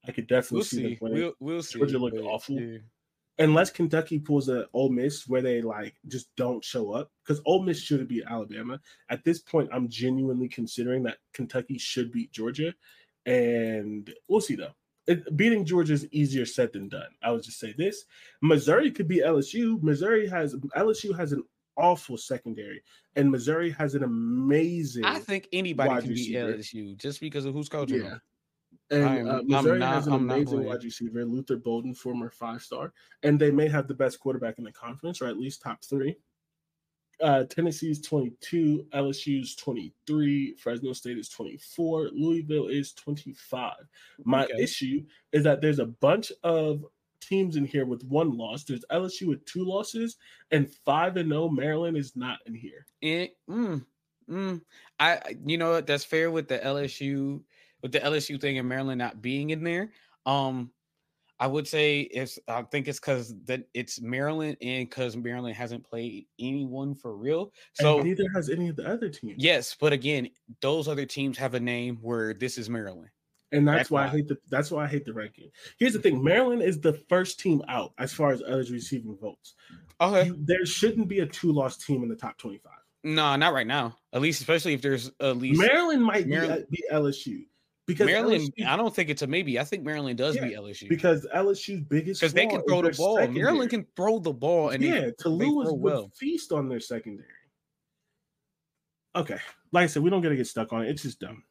I 0.06 0.12
could 0.12 0.26
definitely 0.26 0.56
We'll 0.56 0.64
see, 0.64 0.76
see. 0.76 0.82
them 0.82 0.98
winning. 1.00 1.18
We'll, 1.20 1.32
we'll 1.40 1.62
see. 1.62 1.78
Georgia 1.78 1.98
looked 1.98 2.16
but, 2.16 2.24
awful. 2.24 2.60
yeah. 2.60 2.78
Unless 3.38 3.70
Kentucky 3.70 4.20
pulls 4.20 4.48
a 4.48 4.66
Ole 4.74 4.90
Miss 4.90 5.26
where 5.26 5.42
they 5.42 5.60
like 5.60 5.96
just 6.06 6.28
don't 6.36 6.64
show 6.64 6.92
up, 6.92 7.10
because 7.24 7.42
Ole 7.46 7.62
Miss 7.64 7.80
should 7.80 8.06
beat 8.06 8.22
Alabama. 8.28 8.80
At 9.08 9.24
this 9.24 9.40
point, 9.40 9.70
I'm 9.72 9.88
genuinely 9.88 10.48
considering 10.48 11.02
that 11.04 11.18
Kentucky 11.32 11.78
should 11.78 12.12
beat 12.12 12.30
Georgia, 12.30 12.74
and 13.26 14.08
we'll 14.28 14.40
see 14.40 14.54
though. 14.54 14.74
It, 15.06 15.36
beating 15.36 15.64
Georgia 15.64 15.92
is 15.92 16.06
easier 16.12 16.46
said 16.46 16.72
than 16.72 16.88
done. 16.88 17.08
I 17.22 17.30
would 17.30 17.42
just 17.42 17.58
say 17.58 17.74
this: 17.76 18.04
Missouri 18.40 18.90
could 18.90 19.08
be 19.08 19.18
LSU. 19.18 19.82
Missouri 19.82 20.26
has 20.28 20.54
LSU 20.76 21.16
has 21.16 21.32
an 21.32 21.42
awful 21.76 22.16
secondary, 22.16 22.82
and 23.16 23.30
Missouri 23.30 23.70
has 23.72 23.94
an 23.94 24.02
amazing. 24.04 25.04
I 25.04 25.18
think 25.18 25.48
anybody 25.52 26.00
can 26.00 26.14
beat. 26.14 26.34
LSU 26.34 26.96
just 26.96 27.20
because 27.20 27.44
of 27.44 27.52
who's 27.54 27.68
coaching 27.68 27.98
Yeah. 28.02 28.08
them. 28.10 28.20
And 28.90 29.04
I'm- 29.04 29.28
uh, 29.28 29.42
Missouri 29.42 29.78
not- 29.78 29.94
has 29.94 30.06
an 30.06 30.12
I'm 30.14 30.30
amazing 30.30 30.64
wide 30.64 30.84
receiver, 30.84 31.24
Luther 31.24 31.56
Burden, 31.56 31.94
former 31.94 32.30
five 32.30 32.62
star, 32.62 32.92
and 33.22 33.38
they 33.40 33.50
may 33.50 33.68
have 33.68 33.88
the 33.88 33.94
best 33.94 34.20
quarterback 34.20 34.58
in 34.58 34.64
the 34.64 34.72
conference, 34.72 35.20
or 35.20 35.26
at 35.26 35.38
least 35.38 35.62
top 35.62 35.82
three. 35.84 36.16
Uh, 37.20 37.44
Tennessee's 37.44 38.00
22, 38.00 38.86
LSU's 38.92 39.54
23, 39.56 40.54
Fresno 40.56 40.92
State 40.92 41.18
is 41.18 41.28
24, 41.28 42.10
Louisville 42.12 42.68
is 42.68 42.92
25. 42.94 43.74
My 44.24 44.44
Okay. 44.44 44.54
issue 44.56 45.06
is 45.32 45.44
that 45.44 45.60
there's 45.60 45.78
a 45.78 45.86
bunch 45.86 46.32
of 46.42 46.84
teams 47.20 47.56
in 47.56 47.64
here 47.64 47.86
with 47.86 48.02
one 48.04 48.36
loss. 48.36 48.64
There's 48.64 48.84
LSU 48.90 49.28
with 49.28 49.44
two 49.46 49.64
losses, 49.64 50.16
and 50.50 50.70
5 50.84 51.16
and 51.16 51.30
0 51.30 51.48
Maryland 51.48 51.96
is 51.96 52.16
not 52.16 52.40
in 52.46 52.54
here. 52.54 52.86
It, 53.00 53.36
mm, 53.48 53.84
mm, 54.28 54.62
I, 54.98 55.12
I- 55.16 55.36
you 55.44 55.58
know, 55.58 55.72
what, 55.72 55.86
that's 55.86 56.04
fair 56.04 56.30
with 56.30 56.48
the 56.48 56.58
LSU, 56.58 57.44
with 57.82 57.92
the 57.92 58.00
LSU 58.00 58.40
thing 58.40 58.58
and 58.58 58.68
Maryland 58.68 58.98
not 58.98 59.20
being 59.22 59.50
in 59.50 59.62
there. 59.64 59.92
Um, 60.26 60.72
I 61.40 61.46
would 61.48 61.66
say 61.66 62.00
it's, 62.02 62.38
I 62.46 62.62
think 62.62 62.86
it's 62.86 63.00
because 63.00 63.34
that 63.46 63.64
it's 63.74 64.00
Maryland 64.00 64.56
and 64.62 64.88
because 64.88 65.16
Maryland 65.16 65.56
hasn't 65.56 65.84
played 65.84 66.26
anyone 66.38 66.94
for 66.94 67.16
real. 67.16 67.52
So 67.74 67.98
and 67.98 68.06
neither 68.06 68.24
has 68.34 68.50
any 68.50 68.68
of 68.68 68.76
the 68.76 68.86
other 68.88 69.08
teams. 69.08 69.34
yes, 69.42 69.76
but 69.78 69.92
again, 69.92 70.28
those 70.60 70.86
other 70.88 71.06
teams 71.06 71.36
have 71.38 71.54
a 71.54 71.60
name 71.60 71.98
where 72.02 72.34
this 72.34 72.56
is 72.58 72.70
Maryland. 72.70 73.08
And 73.52 73.68
that's, 73.68 73.78
That's 73.78 73.90
why 73.90 74.04
I 74.04 74.08
hate 74.08 74.26
the 74.28 74.36
that's 74.48 74.70
why 74.72 74.84
I 74.84 74.88
hate 74.88 75.04
the 75.04 75.12
ranking. 75.12 75.48
Here's 75.78 75.92
the 75.92 76.00
thing: 76.00 76.22
Maryland 76.24 76.62
is 76.62 76.80
the 76.80 76.94
first 77.08 77.38
team 77.38 77.62
out 77.68 77.92
as 77.98 78.12
far 78.12 78.32
as 78.32 78.42
others 78.42 78.72
receiving 78.72 79.16
votes. 79.20 79.54
Okay, 80.00 80.26
You- 80.26 80.36
there 80.40 80.64
shouldn't 80.66 81.06
be 81.08 81.20
a 81.20 81.26
two-loss 81.26 81.76
team 81.78 82.02
in 82.02 82.08
the 82.08 82.16
top 82.16 82.36
25. 82.38 82.72
no, 83.04 83.36
not 83.36 83.52
right 83.52 83.66
now. 83.66 83.96
At 84.12 84.22
least, 84.22 84.40
especially 84.40 84.74
if 84.74 84.82
there's 84.82 85.10
at 85.20 85.36
least 85.36 85.60
Maryland 85.60 86.02
might 86.02 86.24
be, 86.24 86.30
Maryland- 86.30 86.62
uh, 86.64 86.66
be 86.70 86.84
LSU 86.92 87.44
because 87.86 88.06
Maryland. 88.06 88.52
LSU 88.58 88.66
I 88.66 88.76
don't 88.76 88.94
think 88.94 89.10
it's 89.10 89.22
a 89.22 89.26
maybe. 89.26 89.58
I 89.58 89.64
think 89.64 89.84
Maryland 89.84 90.18
does 90.18 90.36
Yeah, 90.36 90.44
beat 90.46 90.56
LSU 90.56 90.88
because 90.88 91.26
LSU's 91.34 91.80
biggest 91.82 92.20
because 92.20 92.32
they 92.32 92.46
can 92.46 92.62
throw 92.66 92.82
the 92.82 92.90
ball. 92.90 93.16
secondary. 93.16 93.42
Maryland 93.44 93.70
can 93.70 93.86
throw 93.96 94.18
the 94.18 94.32
ball, 94.32 94.70
and 94.70 94.82
they- 94.82 94.88
yeah, 94.88 95.10
Taulia 95.10 95.38
throw 95.64 95.72
would 95.72 95.80
well. 95.80 96.10
feast 96.14 96.52
on 96.52 96.68
their 96.68 96.80
secondary. 96.80 97.28
Okay, 99.16 99.38
like 99.72 99.84
I 99.84 99.86
said, 99.86 100.02
we 100.02 100.10
don't 100.10 100.22
gotta 100.22 100.36
get 100.36 100.46
stuck 100.46 100.72
on 100.72 100.84
it. 100.84 100.90
It's 100.90 101.02
just 101.02 101.20
dumb. 101.20 101.44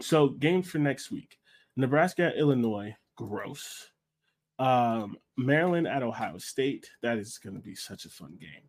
So 0.00 0.28
games 0.28 0.70
for 0.70 0.78
next 0.78 1.10
week: 1.10 1.38
Nebraska 1.76 2.26
at 2.26 2.36
Illinois, 2.36 2.94
gross. 3.16 3.90
Um, 4.58 5.16
Maryland 5.38 5.88
at 5.88 6.02
Ohio 6.02 6.36
State. 6.38 6.90
That 7.02 7.16
is 7.18 7.38
going 7.38 7.56
to 7.56 7.62
be 7.62 7.74
such 7.74 8.04
a 8.04 8.10
fun 8.10 8.36
game. 8.38 8.68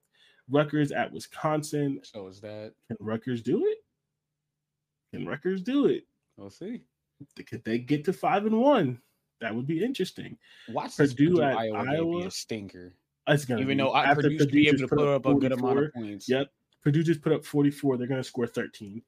Rutgers 0.50 0.94
at 0.94 1.12
Wisconsin. 1.12 2.00
so 2.04 2.28
is 2.28 2.40
that. 2.42 2.74
Can 2.88 2.96
Rutgers 3.02 3.42
do 3.42 3.66
it? 3.68 3.78
Can 5.14 5.28
Rutgers 5.28 5.62
do 5.62 5.88
it? 5.88 6.06
We'll 6.38 6.50
see. 6.50 6.82
Could 7.46 7.64
they 7.64 7.78
get 7.78 8.04
to 8.06 8.14
five 8.14 8.46
and 8.46 8.60
one? 8.60 9.00
That 9.42 9.56
would 9.56 9.68
be 9.68 9.84
interesting. 9.84 10.38
Watch 10.70 10.96
this 10.96 11.14
Purdue 11.14 11.32
Purdue 11.32 11.42
at 11.44 11.58
Iowa, 11.58 11.86
game 11.86 12.20
be 12.20 12.26
a 12.26 12.32
stinker. 12.32 12.94
It's 13.28 13.46
gonna 13.46 13.62
Even 13.62 13.78
be- 13.78 13.84
though 13.84 13.92
I, 13.92 14.06
after 14.06 14.24
Purdue 14.24 14.38
should 14.40 14.52
be 14.52 14.68
able 14.68 14.78
just 14.78 14.90
to 14.90 14.96
put 14.96 15.08
up 15.08 15.26
a 15.26 15.34
good 15.36 15.52
amount 15.52 15.80
of 15.80 15.94
points. 15.94 16.30
Yep. 16.30 16.52
Purdue 16.82 17.04
just 17.04 17.22
put 17.22 17.32
up 17.32 17.46
44. 17.46 17.98
They're 17.98 18.08
going 18.08 18.20
to 18.20 18.28
score 18.28 18.48
13. 18.48 19.02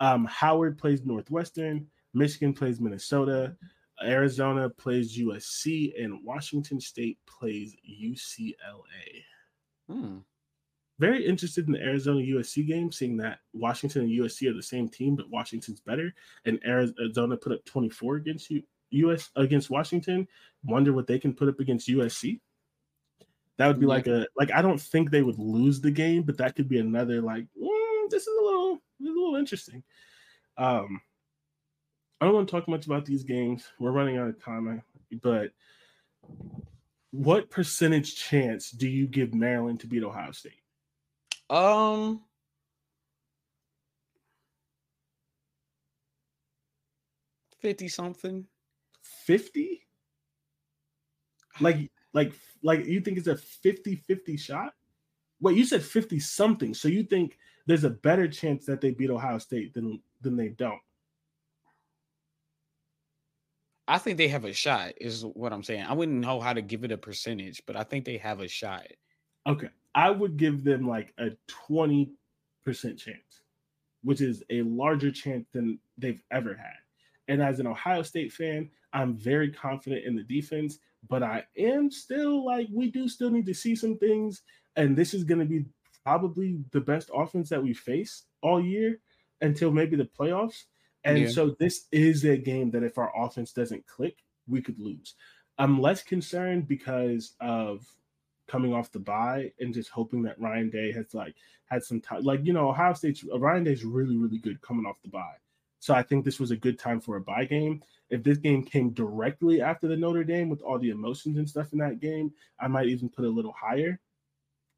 Um, 0.00 0.24
Howard 0.26 0.78
plays 0.78 1.04
Northwestern. 1.04 1.86
Michigan 2.14 2.52
plays 2.52 2.80
Minnesota. 2.80 3.56
Arizona 4.02 4.70
plays 4.70 5.18
USC. 5.18 6.00
And 6.02 6.24
Washington 6.24 6.80
State 6.80 7.18
plays 7.26 7.74
UCLA. 7.84 8.54
Hmm. 9.90 10.18
Very 10.98 11.26
interested 11.26 11.66
in 11.66 11.72
the 11.72 11.82
Arizona 11.82 12.20
USC 12.20 12.66
game, 12.66 12.90
seeing 12.90 13.16
that 13.18 13.40
Washington 13.52 14.02
and 14.02 14.10
USC 14.10 14.48
are 14.48 14.54
the 14.54 14.62
same 14.62 14.88
team, 14.88 15.14
but 15.14 15.28
Washington's 15.28 15.80
better. 15.80 16.14
And 16.46 16.58
Arizona 16.64 17.36
put 17.36 17.52
up 17.52 17.64
24 17.66 18.16
against 18.16 18.50
you. 18.50 18.62
US 18.90 19.30
against 19.36 19.68
Washington. 19.68 20.26
Wonder 20.64 20.92
what 20.92 21.06
they 21.06 21.18
can 21.18 21.34
put 21.34 21.48
up 21.48 21.60
against 21.60 21.88
USC. 21.88 22.40
That 23.58 23.68
would 23.68 23.80
be 23.80 23.86
Yeah. 23.86 23.90
like 23.92 24.06
a 24.06 24.26
like 24.36 24.52
I 24.52 24.62
don't 24.62 24.80
think 24.80 25.10
they 25.10 25.22
would 25.22 25.38
lose 25.38 25.80
the 25.80 25.90
game, 25.90 26.22
but 26.22 26.38
that 26.38 26.54
could 26.54 26.68
be 26.68 26.78
another 26.78 27.20
like 27.20 27.46
mm, 27.60 28.10
this 28.10 28.26
is 28.26 28.38
a 28.38 28.44
little 28.44 28.74
this 29.00 29.10
is 29.10 29.16
a 29.16 29.18
little 29.18 29.36
interesting. 29.36 29.82
Um, 30.56 31.00
I 32.20 32.24
don't 32.24 32.34
want 32.34 32.48
to 32.48 32.52
talk 32.52 32.68
much 32.68 32.86
about 32.86 33.04
these 33.04 33.24
games. 33.24 33.64
We're 33.78 33.90
running 33.92 34.16
out 34.16 34.28
of 34.28 34.42
time, 34.42 34.82
but 35.20 35.50
what 37.10 37.50
percentage 37.50 38.16
chance 38.16 38.70
do 38.70 38.88
you 38.88 39.06
give 39.06 39.34
Maryland 39.34 39.80
to 39.80 39.86
beat 39.86 40.02
Ohio 40.04 40.32
State? 40.32 40.60
Um. 41.50 42.22
Fifty 47.60 47.88
something. 47.88 48.46
50 49.26 49.86
like 51.60 51.90
like 52.12 52.32
like 52.62 52.86
you 52.86 53.00
think 53.00 53.18
it's 53.18 53.26
a 53.26 53.34
50-50 53.34 54.38
shot 54.38 54.72
wait 55.40 55.56
you 55.56 55.64
said 55.64 55.82
50 55.82 56.20
something 56.20 56.74
so 56.74 56.88
you 56.88 57.02
think 57.02 57.38
there's 57.66 57.84
a 57.84 57.90
better 57.90 58.28
chance 58.28 58.66
that 58.66 58.80
they 58.80 58.90
beat 58.90 59.10
ohio 59.10 59.38
state 59.38 59.74
than 59.74 60.00
than 60.20 60.36
they 60.36 60.48
don't 60.48 60.80
I 63.88 63.98
think 63.98 64.18
they 64.18 64.26
have 64.26 64.44
a 64.44 64.52
shot. 64.52 64.94
Is 65.00 65.24
what 65.24 65.52
I'm 65.52 65.62
saying. 65.62 65.84
I 65.84 65.92
wouldn't 65.92 66.18
know 66.18 66.40
how 66.40 66.52
to 66.52 66.60
give 66.60 66.82
it 66.82 66.90
a 66.90 66.98
percentage, 66.98 67.62
but 67.66 67.76
I 67.76 67.84
think 67.84 68.04
they 68.04 68.16
have 68.16 68.40
a 68.40 68.48
shot. 68.48 68.82
okay 69.46 69.68
i 69.96 70.10
would 70.10 70.36
give 70.36 70.62
them 70.62 70.86
like 70.88 71.12
a 71.18 71.30
20% 71.68 72.08
chance 72.96 73.42
which 74.02 74.20
is 74.20 74.44
a 74.50 74.62
larger 74.62 75.10
chance 75.10 75.48
than 75.52 75.80
they've 75.98 76.22
ever 76.30 76.54
had. 76.54 76.76
And 77.28 77.42
as 77.42 77.58
an 77.58 77.66
ohio 77.66 78.02
state 78.02 78.32
fan 78.32 78.70
i'm 78.92 79.16
very 79.18 79.50
confident 79.50 80.04
in 80.04 80.14
the 80.14 80.22
defense 80.22 80.78
but 81.08 81.24
i 81.24 81.44
am 81.58 81.90
still 81.90 82.46
like 82.46 82.68
we 82.72 82.90
do 82.90 83.08
still 83.08 83.30
need 83.30 83.46
to 83.46 83.54
see 83.54 83.74
some 83.74 83.98
things 83.98 84.42
and 84.76 84.96
this 84.96 85.14
is 85.14 85.24
going 85.24 85.40
to 85.40 85.44
be 85.46 85.64
probably 86.04 86.60
the 86.70 86.80
best 86.80 87.10
offense 87.12 87.48
that 87.48 87.62
we 87.62 87.74
face 87.74 88.26
all 88.42 88.60
year 88.60 89.00
until 89.40 89.72
maybe 89.72 89.96
the 89.96 90.04
playoffs. 90.18 90.64
And 91.04 91.18
Yeah. 91.18 91.28
so 91.28 91.56
this 91.58 91.86
is 91.90 92.24
a 92.24 92.36
game 92.36 92.70
that 92.70 92.84
if 92.84 92.98
our 92.98 93.12
offense 93.16 93.52
doesn't 93.52 93.86
click 93.88 94.22
we 94.48 94.62
could 94.62 94.78
lose. 94.78 95.16
I'm 95.58 95.80
less 95.80 96.04
concerned 96.04 96.68
because 96.68 97.34
of 97.40 97.84
coming 98.46 98.72
off 98.74 98.92
the 98.92 98.98
bye 98.98 99.52
and 99.60 99.74
just 99.74 99.90
hoping 99.90 100.22
that 100.22 100.40
Ryan 100.40 100.70
Day 100.70 100.92
has 100.92 101.14
like 101.14 101.34
had 101.66 101.82
some 101.82 102.00
time. 102.00 102.22
Like 102.22 102.44
you 102.44 102.52
know, 102.52 102.68
Ohio 102.70 102.94
State's 102.94 103.24
uh, 103.32 103.38
Ryan 103.38 103.64
Day's 103.64 103.84
really 103.84 104.16
really 104.16 104.38
good 104.38 104.60
coming 104.62 104.86
off 104.86 105.00
the 105.02 105.08
bye, 105.08 105.36
so 105.80 105.94
I 105.94 106.02
think 106.02 106.24
this 106.24 106.40
was 106.40 106.50
a 106.50 106.56
good 106.56 106.78
time 106.78 107.00
for 107.00 107.16
a 107.16 107.20
bye 107.20 107.44
game. 107.44 107.82
If 108.08 108.22
this 108.22 108.38
game 108.38 108.62
came 108.62 108.90
directly 108.90 109.60
after 109.60 109.88
the 109.88 109.96
Notre 109.96 110.22
Dame 110.24 110.48
with 110.48 110.62
all 110.62 110.78
the 110.78 110.90
emotions 110.90 111.38
and 111.38 111.48
stuff 111.48 111.72
in 111.72 111.78
that 111.80 111.98
game, 112.00 112.32
I 112.60 112.68
might 112.68 112.86
even 112.86 113.08
put 113.08 113.24
a 113.24 113.28
little 113.28 113.52
higher. 113.52 113.98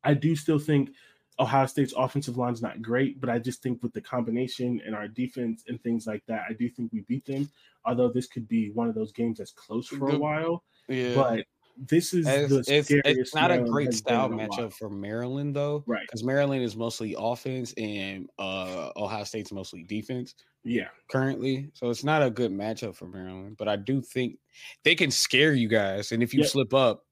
I 0.03 0.15
do 0.15 0.35
still 0.35 0.59
think 0.59 0.91
Ohio 1.39 1.67
State's 1.67 1.93
offensive 1.97 2.39
line's 2.39 2.63
not 2.63 2.81
great, 2.81 3.21
but 3.21 3.29
I 3.29 3.39
just 3.39 3.63
think 3.63 3.83
with 3.83 3.93
the 3.93 4.01
combination 4.01 4.81
and 4.85 4.95
our 4.95 5.07
defense 5.09 5.65
and 5.69 5.81
things 5.83 6.07
like 6.07 6.25
that, 6.27 6.45
I 6.49 6.53
do 6.55 6.69
think 6.71 6.93
we 6.93 7.01
beat 7.03 7.27
them. 7.27 7.51
Although 7.85 8.09
this 8.09 8.27
could 8.27 8.49
be 8.49 8.71
one 8.71 8.89
of 8.89 8.95
those 8.95 9.13
games 9.13 9.39
that's 9.39 9.53
close 9.53 9.89
for 9.89 10.11
a 10.11 10.19
while, 10.19 10.65
Yeah. 10.89 11.15
but 11.15 11.45
this 11.79 12.13
is 12.15 12.27
It's, 12.27 12.69
it's, 12.69 12.99
it's 13.05 13.35
not 13.35 13.51
a 13.51 13.59
great 13.59 13.93
style 13.93 14.27
in 14.27 14.33
a 14.33 14.39
while. 14.39 14.49
matchup 14.49 14.73
for 14.73 14.91
Maryland 14.91 15.55
though, 15.57 15.87
right? 15.87 16.09
because 16.09 16.25
Maryland 16.25 16.63
is 16.63 16.77
mostly 16.77 17.15
offense 17.19 17.73
and 17.77 18.29
uh 18.39 18.91
Ohio 18.97 19.25
State's 19.25 19.53
mostly 19.53 19.85
defense 19.85 20.35
Yeah, 20.65 20.91
currently. 21.11 21.71
So 21.75 21.91
it's 21.91 22.05
not 22.05 22.23
a 22.23 22.31
good 22.31 22.53
matchup 22.53 22.97
for 22.97 23.07
Maryland. 23.09 23.57
But 23.59 23.69
I 23.69 23.77
do 23.77 24.03
think 24.03 24.39
they 24.85 24.95
can 24.95 25.11
scare 25.11 25.55
you 25.55 25.69
guys, 25.69 26.13
and 26.13 26.23
if 26.23 26.35
you 26.35 26.45
slip 26.45 26.75
up, 26.75 27.07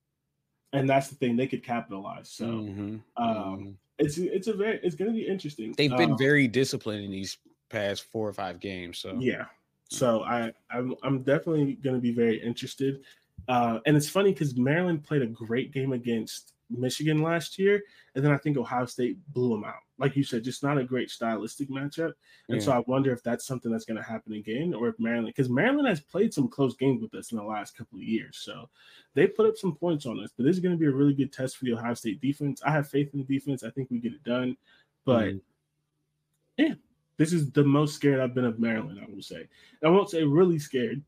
and 0.72 0.88
that's 0.88 1.08
the 1.08 1.16
thing 1.16 1.36
they 1.36 1.46
could 1.46 1.64
capitalize. 1.64 2.30
So 2.30 2.46
mhm, 2.46 3.02
um, 3.16 3.58
mhm. 3.60 3.76
it's 3.98 4.18
it's 4.18 4.46
a 4.48 4.52
very 4.54 4.80
it's 4.82 4.94
going 4.96 5.10
to 5.10 5.16
be 5.16 5.26
interesting. 5.26 5.74
they've 5.76 5.96
been 5.96 6.12
Um, 6.12 6.18
very 6.18 6.48
disciplined 6.48 7.04
in 7.04 7.10
these 7.10 7.38
past 7.70 8.04
four 8.04 8.28
or 8.28 8.32
five 8.32 8.60
games. 8.60 8.98
So 8.98 9.20
yeah. 9.20 9.46
So 9.88 10.22
I 10.24 10.52
I'm, 10.70 10.94
I'm 11.02 11.22
definitely 11.22 11.74
going 11.74 11.96
to 11.96 12.02
be 12.02 12.12
very 12.12 12.42
interested. 12.42 13.04
Uh, 13.48 13.78
and 13.86 13.96
it's 13.96 14.08
funny 14.08 14.32
because 14.32 14.56
Maryland 14.56 15.04
played 15.04 15.22
a 15.22 15.26
great 15.26 15.72
game 15.72 15.92
against 15.92 16.54
Michigan 16.70 17.22
last 17.22 17.58
year, 17.58 17.82
and 18.14 18.24
then 18.24 18.32
I 18.32 18.36
think 18.36 18.56
Ohio 18.56 18.86
State 18.86 19.18
blew 19.32 19.50
them 19.50 19.64
out. 19.64 19.74
Like 19.98 20.16
you 20.16 20.24
said, 20.24 20.44
just 20.44 20.62
not 20.62 20.78
a 20.78 20.84
great 20.84 21.10
stylistic 21.10 21.70
matchup. 21.70 22.12
And 22.48 22.58
yeah. 22.58 22.60
so 22.60 22.72
I 22.72 22.82
wonder 22.86 23.12
if 23.12 23.22
that's 23.22 23.46
something 23.46 23.70
that's 23.70 23.84
going 23.84 23.96
to 23.96 24.02
happen 24.02 24.34
again, 24.34 24.74
or 24.74 24.88
if 24.88 24.98
Maryland, 24.98 25.28
because 25.28 25.48
Maryland 25.48 25.88
has 25.88 26.00
played 26.00 26.34
some 26.34 26.48
close 26.48 26.74
games 26.76 27.02
with 27.02 27.14
us 27.14 27.32
in 27.32 27.38
the 27.38 27.44
last 27.44 27.76
couple 27.76 27.98
of 27.98 28.04
years, 28.04 28.38
so 28.38 28.68
they 29.14 29.26
put 29.26 29.46
up 29.46 29.56
some 29.56 29.74
points 29.74 30.06
on 30.06 30.20
us. 30.20 30.30
But 30.36 30.44
this 30.44 30.56
is 30.56 30.60
going 30.60 30.74
to 30.74 30.78
be 30.78 30.86
a 30.86 30.90
really 30.90 31.14
good 31.14 31.32
test 31.32 31.56
for 31.56 31.64
the 31.64 31.74
Ohio 31.74 31.94
State 31.94 32.20
defense. 32.20 32.60
I 32.64 32.72
have 32.72 32.88
faith 32.88 33.10
in 33.12 33.20
the 33.20 33.24
defense. 33.24 33.62
I 33.62 33.70
think 33.70 33.90
we 33.90 33.98
get 33.98 34.12
it 34.12 34.24
done. 34.24 34.56
But 35.04 35.26
mm-hmm. 35.26 36.64
yeah, 36.64 36.74
this 37.16 37.32
is 37.32 37.50
the 37.52 37.64
most 37.64 37.94
scared 37.94 38.20
I've 38.20 38.34
been 38.34 38.44
of 38.44 38.58
Maryland. 38.58 39.00
I 39.00 39.10
will 39.10 39.22
say. 39.22 39.48
I 39.84 39.88
won't 39.88 40.10
say 40.10 40.24
really 40.24 40.58
scared. 40.58 41.02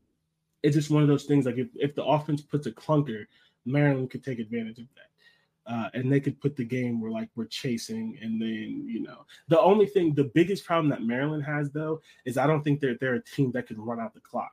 It's 0.63 0.75
just 0.75 0.91
one 0.91 1.03
of 1.03 1.09
those 1.09 1.25
things. 1.25 1.47
Like 1.47 1.59
if, 1.59 1.69
if 1.75 1.95
the 1.95 2.05
offense 2.05 2.41
puts 2.41 2.67
a 2.67 2.73
clunker, 2.73 3.27
Maryland 3.65 4.11
could 4.11 4.25
take 4.25 4.39
advantage 4.39 4.79
of 4.79 4.87
that 4.97 5.09
uh, 5.69 5.91
and 5.93 6.11
they 6.11 6.19
could 6.19 6.41
put 6.41 6.57
the 6.57 6.65
game 6.65 7.01
where 7.01 7.11
like 7.11 7.29
we're 7.37 7.45
chasing, 7.45 8.19
and 8.23 8.41
then 8.41 8.85
you 8.87 9.03
know 9.03 9.27
the 9.49 9.61
only 9.61 9.87
thing, 9.87 10.15
the 10.15 10.25
biggest 10.25 10.65
problem 10.65 10.89
that 10.89 11.03
Maryland 11.03 11.45
has 11.45 11.71
though 11.71 12.01
is 12.25 12.39
I 12.39 12.47
don't 12.47 12.63
think 12.63 12.81
they're 12.81 12.97
they're 12.99 13.17
a 13.17 13.25
team 13.25 13.53
that 13.53 13.67
could 13.67 13.79
run 13.79 14.01
out 14.01 14.15
the 14.15 14.21
clock. 14.21 14.53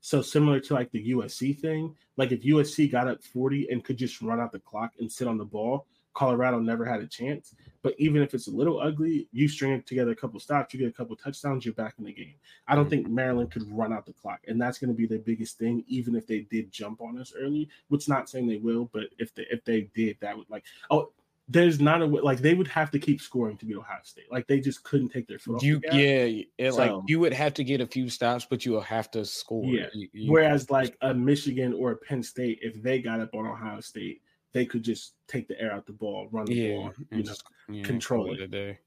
So 0.00 0.22
similar 0.22 0.60
to 0.60 0.74
like 0.74 0.92
the 0.92 1.10
USC 1.10 1.58
thing, 1.58 1.96
like 2.16 2.30
if 2.30 2.42
USC 2.42 2.90
got 2.90 3.08
up 3.08 3.24
40 3.24 3.68
and 3.70 3.82
could 3.82 3.96
just 3.96 4.22
run 4.22 4.38
out 4.38 4.52
the 4.52 4.60
clock 4.60 4.92
and 5.00 5.10
sit 5.10 5.26
on 5.26 5.36
the 5.36 5.44
ball, 5.44 5.86
Colorado 6.16 6.58
never 6.58 6.84
had 6.84 7.00
a 7.00 7.06
chance. 7.06 7.54
But 7.82 7.94
even 7.98 8.20
if 8.20 8.34
it's 8.34 8.48
a 8.48 8.50
little 8.50 8.80
ugly, 8.80 9.28
you 9.30 9.46
string 9.46 9.80
together 9.82 10.10
a 10.10 10.16
couple 10.16 10.40
stops, 10.40 10.74
you 10.74 10.80
get 10.80 10.88
a 10.88 10.92
couple 10.92 11.14
touchdowns, 11.14 11.64
you're 11.64 11.74
back 11.74 11.94
in 11.98 12.04
the 12.04 12.12
game. 12.12 12.34
I 12.66 12.74
don't 12.74 12.84
mm-hmm. 12.84 12.90
think 12.90 13.08
Maryland 13.08 13.52
could 13.52 13.70
run 13.70 13.92
out 13.92 14.06
the 14.06 14.12
clock, 14.12 14.40
and 14.48 14.60
that's 14.60 14.78
going 14.78 14.88
to 14.88 14.96
be 14.96 15.06
their 15.06 15.20
biggest 15.20 15.58
thing. 15.58 15.84
Even 15.86 16.16
if 16.16 16.26
they 16.26 16.40
did 16.40 16.72
jump 16.72 17.00
on 17.00 17.18
us 17.18 17.32
early, 17.38 17.68
which 17.88 18.08
not 18.08 18.28
saying 18.28 18.48
they 18.48 18.56
will, 18.56 18.90
but 18.92 19.04
if 19.18 19.32
they 19.34 19.46
if 19.50 19.64
they 19.64 19.82
did, 19.94 20.16
that 20.20 20.36
would 20.36 20.50
like 20.50 20.64
oh. 20.90 21.12
There's 21.48 21.78
not 21.78 22.02
a 22.02 22.06
like 22.06 22.40
they 22.40 22.54
would 22.54 22.66
have 22.66 22.90
to 22.90 22.98
keep 22.98 23.20
scoring 23.20 23.56
to 23.58 23.66
beat 23.66 23.76
Ohio 23.76 24.00
State. 24.02 24.32
Like 24.32 24.48
they 24.48 24.58
just 24.58 24.82
couldn't 24.82 25.10
take 25.10 25.28
their 25.28 25.38
foot 25.38 25.54
off. 25.54 25.62
You 25.62 25.78
the 25.78 25.96
yeah, 25.96 26.42
it, 26.58 26.72
so, 26.72 26.78
like 26.78 27.02
you 27.06 27.20
would 27.20 27.32
have 27.32 27.54
to 27.54 27.62
get 27.62 27.80
a 27.80 27.86
few 27.86 28.08
stops, 28.08 28.44
but 28.50 28.66
you 28.66 28.72
will 28.72 28.80
have 28.80 29.12
to 29.12 29.24
score. 29.24 29.64
Yeah. 29.64 29.86
You, 29.94 30.08
you, 30.12 30.32
Whereas 30.32 30.72
like 30.72 30.96
a 31.02 31.14
Michigan 31.14 31.72
or 31.72 31.92
a 31.92 31.96
Penn 31.96 32.24
State, 32.24 32.58
if 32.62 32.82
they 32.82 32.98
got 33.00 33.20
up 33.20 33.32
on 33.32 33.46
Ohio 33.46 33.78
State, 33.78 34.22
they 34.52 34.66
could 34.66 34.82
just 34.82 35.14
take 35.28 35.48
the 35.48 35.60
air 35.60 35.72
out 35.72 35.86
the 35.86 35.92
ball, 35.92 36.28
run 36.30 36.46
the 36.46 36.54
yeah, 36.54 36.74
ball, 36.74 36.92
you 37.10 37.18
know, 37.18 37.22
just, 37.22 37.44
yeah, 37.68 37.82
control 37.82 38.32
it. 38.32 38.50
Day. 38.50 38.78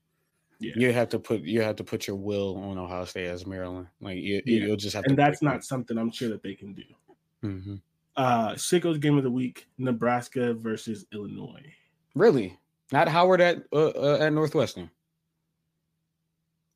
Yeah. 0.59 0.73
You 0.75 0.93
have 0.93 1.09
to 1.09 1.19
put 1.19 1.41
you 1.41 1.61
have 1.61 1.77
to 1.77 1.83
put 1.83 2.07
your 2.07 2.17
will 2.17 2.57
on 2.57 2.77
Ohio 2.77 3.05
State 3.05 3.27
as 3.27 3.45
Maryland. 3.45 3.87
Like 4.01 4.17
you, 4.17 4.41
yeah. 4.45 4.65
you'll 4.65 4.75
just 4.75 4.95
have 4.95 5.05
and 5.05 5.17
that's 5.17 5.41
not 5.41 5.63
something 5.63 5.97
I'm 5.97 6.11
sure 6.11 6.29
that 6.29 6.43
they 6.43 6.53
can 6.53 6.73
do. 6.73 6.83
Mm-hmm. 7.43 7.75
Uh 8.17 8.55
Sicko's 8.55 8.97
game 8.97 9.17
of 9.17 9.23
the 9.23 9.31
week: 9.31 9.67
Nebraska 9.77 10.53
versus 10.53 11.05
Illinois. 11.13 11.73
Really? 12.13 12.59
Not 12.91 13.07
Howard 13.07 13.39
at 13.39 13.63
uh, 13.71 13.89
uh, 13.89 14.17
at 14.19 14.33
Northwestern. 14.33 14.89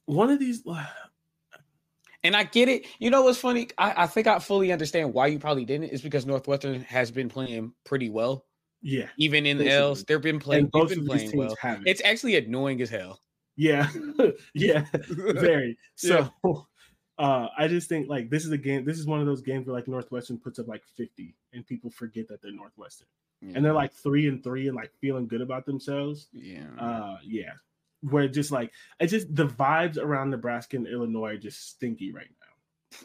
One 0.06 0.30
of 0.30 0.40
these. 0.40 0.64
And 2.24 2.36
I 2.36 2.44
get 2.44 2.70
it. 2.70 2.86
You 3.00 3.10
know 3.10 3.24
what's 3.24 3.40
funny? 3.40 3.68
I, 3.78 4.04
I 4.04 4.08
think 4.08 4.28
I 4.28 4.40
fully 4.40 4.72
understand 4.72 5.14
why 5.14 5.28
you 5.28 5.40
probably 5.40 5.66
didn't. 5.66 5.92
It's 5.92 6.02
because 6.02 6.26
Northwestern 6.26 6.82
has 6.84 7.12
been 7.12 7.28
playing 7.28 7.74
pretty 7.84 8.10
well. 8.10 8.46
Yeah. 8.84 9.08
Even 9.18 9.46
in 9.46 9.58
the 9.58 9.70
L's, 9.70 10.04
they've 10.04 10.22
been 10.22 10.40
playing. 10.40 10.68
both 10.68 10.90
been 10.90 11.06
playing 11.06 11.36
well. 11.36 11.56
It's 11.86 12.02
actually 12.04 12.36
annoying 12.36 12.82
as 12.82 12.90
hell. 12.90 13.22
Yeah. 13.56 13.90
yeah. 14.54 14.86
Very. 15.10 15.78
So 15.96 16.30
yeah. 16.44 16.52
uh 17.18 17.48
I 17.58 17.68
just 17.68 17.88
think 17.88 18.10
like 18.10 18.30
this 18.30 18.46
is 18.46 18.52
a 18.52 18.58
game. 18.58 18.84
This 18.86 19.00
is 19.00 19.08
one 19.08 19.22
of 19.22 19.26
those 19.26 19.42
games 19.42 19.66
where 19.66 19.76
like 19.76 19.88
Northwestern 19.88 20.38
puts 20.38 20.60
up 20.60 20.68
like 20.68 20.84
50 20.98 21.34
and 21.54 21.66
people 21.66 21.90
forget 21.90 22.28
that 22.28 22.42
they're 22.42 22.52
Northwestern. 22.52 23.08
Yeah. 23.42 23.54
And 23.56 23.66
they're 23.66 23.74
like 23.74 23.94
three 23.94 24.28
and 24.28 24.44
three 24.44 24.68
and 24.68 24.76
like 24.76 24.92
feeling 25.00 25.28
good 25.28 25.42
about 25.42 25.66
themselves. 25.66 26.28
Yeah. 26.34 26.66
Uh 26.78 27.18
yeah. 27.24 27.54
Where 28.02 28.28
just 28.28 28.52
like 28.52 28.72
it's 29.00 29.12
just 29.12 29.34
the 29.34 29.48
vibes 29.48 29.98
around 29.98 30.32
Nebraska 30.32 30.76
and 30.76 30.88
Illinois 30.88 31.34
are 31.34 31.38
just 31.38 31.70
stinky 31.70 32.12
right 32.12 32.30
now. 32.30 32.43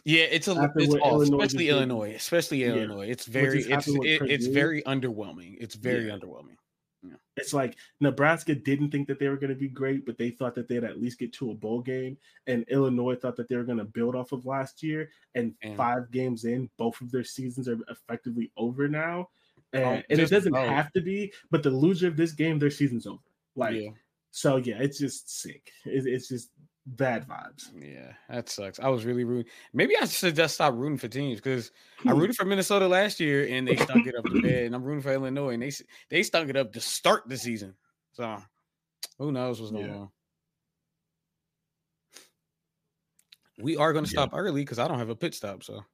Yeah, 0.05 0.25
it's 0.25 0.49
a 0.49 0.73
it's 0.77 0.95
all, 0.95 1.23
especially 1.23 1.69
Illinois, 1.69 2.15
especially 2.15 2.63
yeah. 2.63 2.69
Illinois. 2.69 3.09
It's 3.09 3.27
very 3.27 3.63
it's 3.63 3.89
it, 3.89 4.23
it's 4.23 4.47
very 4.47 4.83
underwhelming. 4.83 5.57
It's 5.61 5.75
very 5.75 6.07
yeah. 6.07 6.15
underwhelming. 6.15 6.57
Yeah. 7.03 7.15
It's 7.37 7.55
like 7.55 7.77
Nebraska 8.01 8.55
didn't 8.55 8.91
think 8.91 9.07
that 9.09 9.19
they 9.19 9.29
were 9.29 9.37
going 9.37 9.51
to 9.51 9.57
be 9.57 9.69
great, 9.69 10.05
but 10.05 10.19
they 10.19 10.31
thought 10.31 10.55
that 10.57 10.69
they'd 10.69 10.85
at 10.85 11.01
least 11.01 11.19
get 11.19 11.33
to 11.35 11.51
a 11.51 11.55
bowl 11.55 11.81
game. 11.81 12.17
And 12.47 12.65
Illinois 12.69 13.15
thought 13.15 13.37
that 13.37 13.49
they 13.49 13.57
were 13.57 13.65
going 13.65 13.79
to 13.79 13.85
build 13.85 14.17
off 14.17 14.33
of 14.33 14.47
last 14.47 14.83
year. 14.83 15.11
And, 15.35 15.55
and, 15.63 15.77
five 15.77 16.11
games 16.11 16.45
in, 16.45 16.69
both 16.77 17.01
of 17.01 17.13
their 17.13 17.25
seasons 17.25 17.69
are 17.69 17.79
effectively 17.89 18.51
over 18.57 18.89
now. 18.89 19.29
And, 19.73 19.85
oh, 19.85 20.03
and 20.11 20.21
it 20.21 20.31
doesn't 20.31 20.55
oh. 20.55 20.69
have 20.69 20.93
to 20.93 21.01
be, 21.01 21.33
but 21.51 21.63
the 21.63 21.71
loser 21.71 22.09
of 22.09 22.17
this 22.17 22.33
game, 22.33 22.59
their 22.59 22.71
season's 22.71 23.07
over. 23.07 23.21
Like, 23.55 23.77
yeah. 23.77 23.91
so 24.31 24.57
yeah, 24.57 24.79
it's 24.81 24.99
just 24.99 25.41
sick. 25.41 25.71
It, 25.85 26.07
it's 26.07 26.29
just 26.29 26.51
bad 26.97 27.27
vibes. 27.29 27.71
Yeah, 27.79 28.13
that 28.29 28.49
sucks. 28.49 28.81
I 28.81 28.89
was 28.89 29.05
really 29.05 29.25
rooting. 29.25 29.51
Maybe 29.73 29.95
I 29.97 30.07
should 30.07 30.35
just 30.35 30.55
stop 30.55 30.75
rooting 30.75 30.99
for 30.99 31.09
teams 31.09 31.41
because 31.41 31.71
I 32.07 32.13
rooted 32.13 32.37
for 32.37 32.45
Minnesota 32.45 32.89
last 32.89 33.21
year 33.21 33.47
and 33.49 33.67
they 33.67 33.77
stunk 33.77 34.07
it 34.07 34.15
up 34.17 34.25
the 34.25 34.41
bed, 34.43 34.65
and 34.65 34.75
I'm 34.75 34.83
rooting 34.83 35.03
for 35.03 35.13
Illinois 35.13 35.55
and 35.55 35.63
they 35.63 35.73
they 36.09 36.23
stunk 36.23 36.51
it 36.51 36.57
up 36.57 36.73
to 36.73 36.81
start 36.81 37.29
the 37.29 37.37
season. 37.37 37.75
So 38.13 38.39
who 39.19 39.33
knows 39.33 39.61
what's 39.61 39.73
going 39.73 39.87
yeah. 39.87 39.97
on. 39.97 40.11
We 43.61 43.77
are 43.77 43.93
going 43.93 44.05
to 44.05 44.11
stop 44.11 44.31
yeah. 44.33 44.39
early 44.39 44.63
because 44.63 44.79
I 44.79 44.87
don't 44.87 44.99
have 44.99 45.09
a 45.09 45.17
pit 45.17 45.35
stop. 45.35 45.65
So 45.65 45.85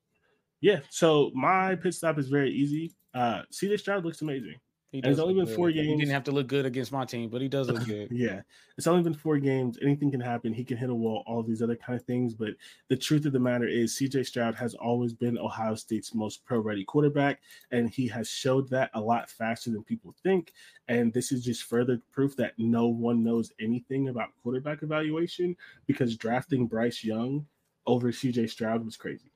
yeah, 0.60 0.80
so 0.90 1.30
my 1.34 1.74
pit 1.76 1.94
stop 1.94 2.18
is 2.18 2.28
very 2.28 2.50
easy. 2.50 2.94
Uh, 3.14 3.42
see 3.50 3.68
this 3.68 3.80
Stroud 3.80 4.04
looks 4.04 4.22
amazing. 4.22 4.56
He 4.94 5.00
it's 5.00 5.18
only 5.18 5.34
been 5.34 5.46
good. 5.46 5.56
four 5.56 5.72
games. 5.72 5.88
He 5.88 5.96
didn't 5.96 6.12
have 6.12 6.22
to 6.22 6.30
look 6.30 6.46
good 6.46 6.66
against 6.66 6.92
my 6.92 7.04
team, 7.04 7.28
but 7.28 7.42
he 7.42 7.48
does 7.48 7.68
look 7.68 7.84
good. 7.84 8.06
yeah, 8.12 8.42
it's 8.78 8.86
only 8.86 9.02
been 9.02 9.12
four 9.12 9.38
games. 9.38 9.76
Anything 9.82 10.08
can 10.08 10.20
happen. 10.20 10.52
He 10.52 10.62
can 10.62 10.76
hit 10.76 10.88
a 10.88 10.94
wall. 10.94 11.24
All 11.26 11.42
these 11.42 11.62
other 11.62 11.74
kind 11.74 11.98
of 11.98 12.06
things. 12.06 12.32
But 12.32 12.50
the 12.86 12.96
truth 12.96 13.26
of 13.26 13.32
the 13.32 13.40
matter 13.40 13.66
is, 13.66 13.98
CJ 13.98 14.24
Stroud 14.24 14.54
has 14.54 14.74
always 14.76 15.12
been 15.12 15.36
Ohio 15.36 15.74
State's 15.74 16.14
most 16.14 16.44
pro-ready 16.44 16.84
quarterback, 16.84 17.40
and 17.72 17.90
he 17.90 18.06
has 18.06 18.28
showed 18.28 18.70
that 18.70 18.90
a 18.94 19.00
lot 19.00 19.28
faster 19.28 19.72
than 19.72 19.82
people 19.82 20.14
think. 20.22 20.52
And 20.86 21.12
this 21.12 21.32
is 21.32 21.44
just 21.44 21.64
further 21.64 22.00
proof 22.12 22.36
that 22.36 22.52
no 22.56 22.86
one 22.86 23.24
knows 23.24 23.50
anything 23.58 24.10
about 24.10 24.28
quarterback 24.44 24.84
evaluation 24.84 25.56
because 25.88 26.16
drafting 26.16 26.68
Bryce 26.68 27.02
Young 27.02 27.46
over 27.84 28.12
CJ 28.12 28.48
Stroud 28.48 28.84
was 28.84 28.96
crazy. 28.96 29.33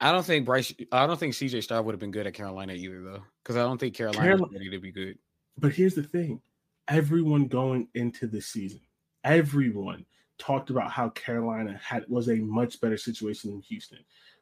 I 0.00 0.12
don't 0.12 0.24
think 0.24 0.44
Bryce. 0.44 0.74
I 0.92 1.06
don't 1.06 1.18
think 1.18 1.34
CJ 1.34 1.62
Stroud 1.62 1.84
would 1.84 1.92
have 1.92 2.00
been 2.00 2.10
good 2.10 2.26
at 2.26 2.34
Carolina 2.34 2.74
either, 2.74 3.02
though, 3.02 3.22
because 3.42 3.56
I 3.56 3.60
don't 3.60 3.78
think 3.78 3.94
Carolina 3.94 4.20
Carolina 4.20 4.52
ready 4.52 4.70
to 4.70 4.78
be 4.78 4.92
good. 4.92 5.18
But 5.58 5.72
here's 5.72 5.94
the 5.94 6.02
thing: 6.02 6.40
everyone 6.88 7.46
going 7.46 7.88
into 7.94 8.26
the 8.26 8.40
season, 8.40 8.80
everyone 9.24 10.04
talked 10.38 10.68
about 10.68 10.90
how 10.90 11.08
Carolina 11.10 11.80
had 11.82 12.04
was 12.08 12.28
a 12.28 12.36
much 12.36 12.80
better 12.80 12.98
situation 12.98 13.50
than 13.50 13.62
Houston. 13.62 13.98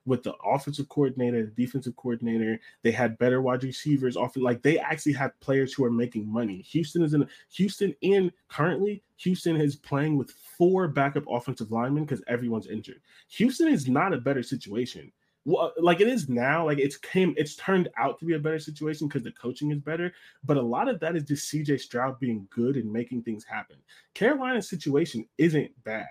With 0.06 0.22
the 0.22 0.34
offensive 0.44 0.88
coordinator, 0.90 1.46
the 1.46 1.64
defensive 1.64 1.96
coordinator, 1.96 2.60
they 2.82 2.90
had 2.90 3.16
better 3.16 3.40
wide 3.40 3.62
receivers. 3.62 4.16
Often, 4.16 4.42
like 4.42 4.60
they 4.60 4.78
actually 4.78 5.12
had 5.12 5.38
players 5.38 5.72
who 5.72 5.84
are 5.84 5.90
making 5.90 6.30
money. 6.30 6.62
Houston 6.62 7.02
is 7.02 7.14
in 7.14 7.26
Houston, 7.52 7.94
and 8.02 8.32
currently 8.48 9.04
Houston 9.18 9.56
is 9.56 9.76
playing 9.76 10.18
with 10.18 10.32
four 10.58 10.88
backup 10.88 11.24
offensive 11.30 11.70
linemen 11.70 12.04
because 12.04 12.24
everyone's 12.26 12.66
injured. 12.66 13.00
Houston 13.28 13.68
is 13.68 13.88
not 13.88 14.12
a 14.12 14.18
better 14.18 14.42
situation 14.42 15.12
Uh, 15.46 15.68
like 15.78 16.00
it 16.00 16.08
is 16.08 16.28
now, 16.28 16.66
like 16.66 16.78
it's 16.78 16.96
came, 16.96 17.34
it's 17.36 17.54
turned 17.56 17.88
out 17.98 18.18
to 18.18 18.24
be 18.24 18.34
a 18.34 18.38
better 18.38 18.58
situation 18.58 19.08
because 19.08 19.22
the 19.22 19.32
coaching 19.32 19.70
is 19.70 19.78
better. 19.78 20.12
But 20.42 20.56
a 20.56 20.62
lot 20.62 20.88
of 20.88 21.00
that 21.00 21.16
is 21.16 21.24
just 21.24 21.52
CJ 21.52 21.80
Stroud 21.80 22.18
being 22.18 22.46
good 22.50 22.76
and 22.76 22.90
making 22.90 23.22
things 23.22 23.44
happen. 23.44 23.76
Carolina's 24.14 24.68
situation 24.68 25.26
isn't 25.36 25.70
bad. 25.84 26.08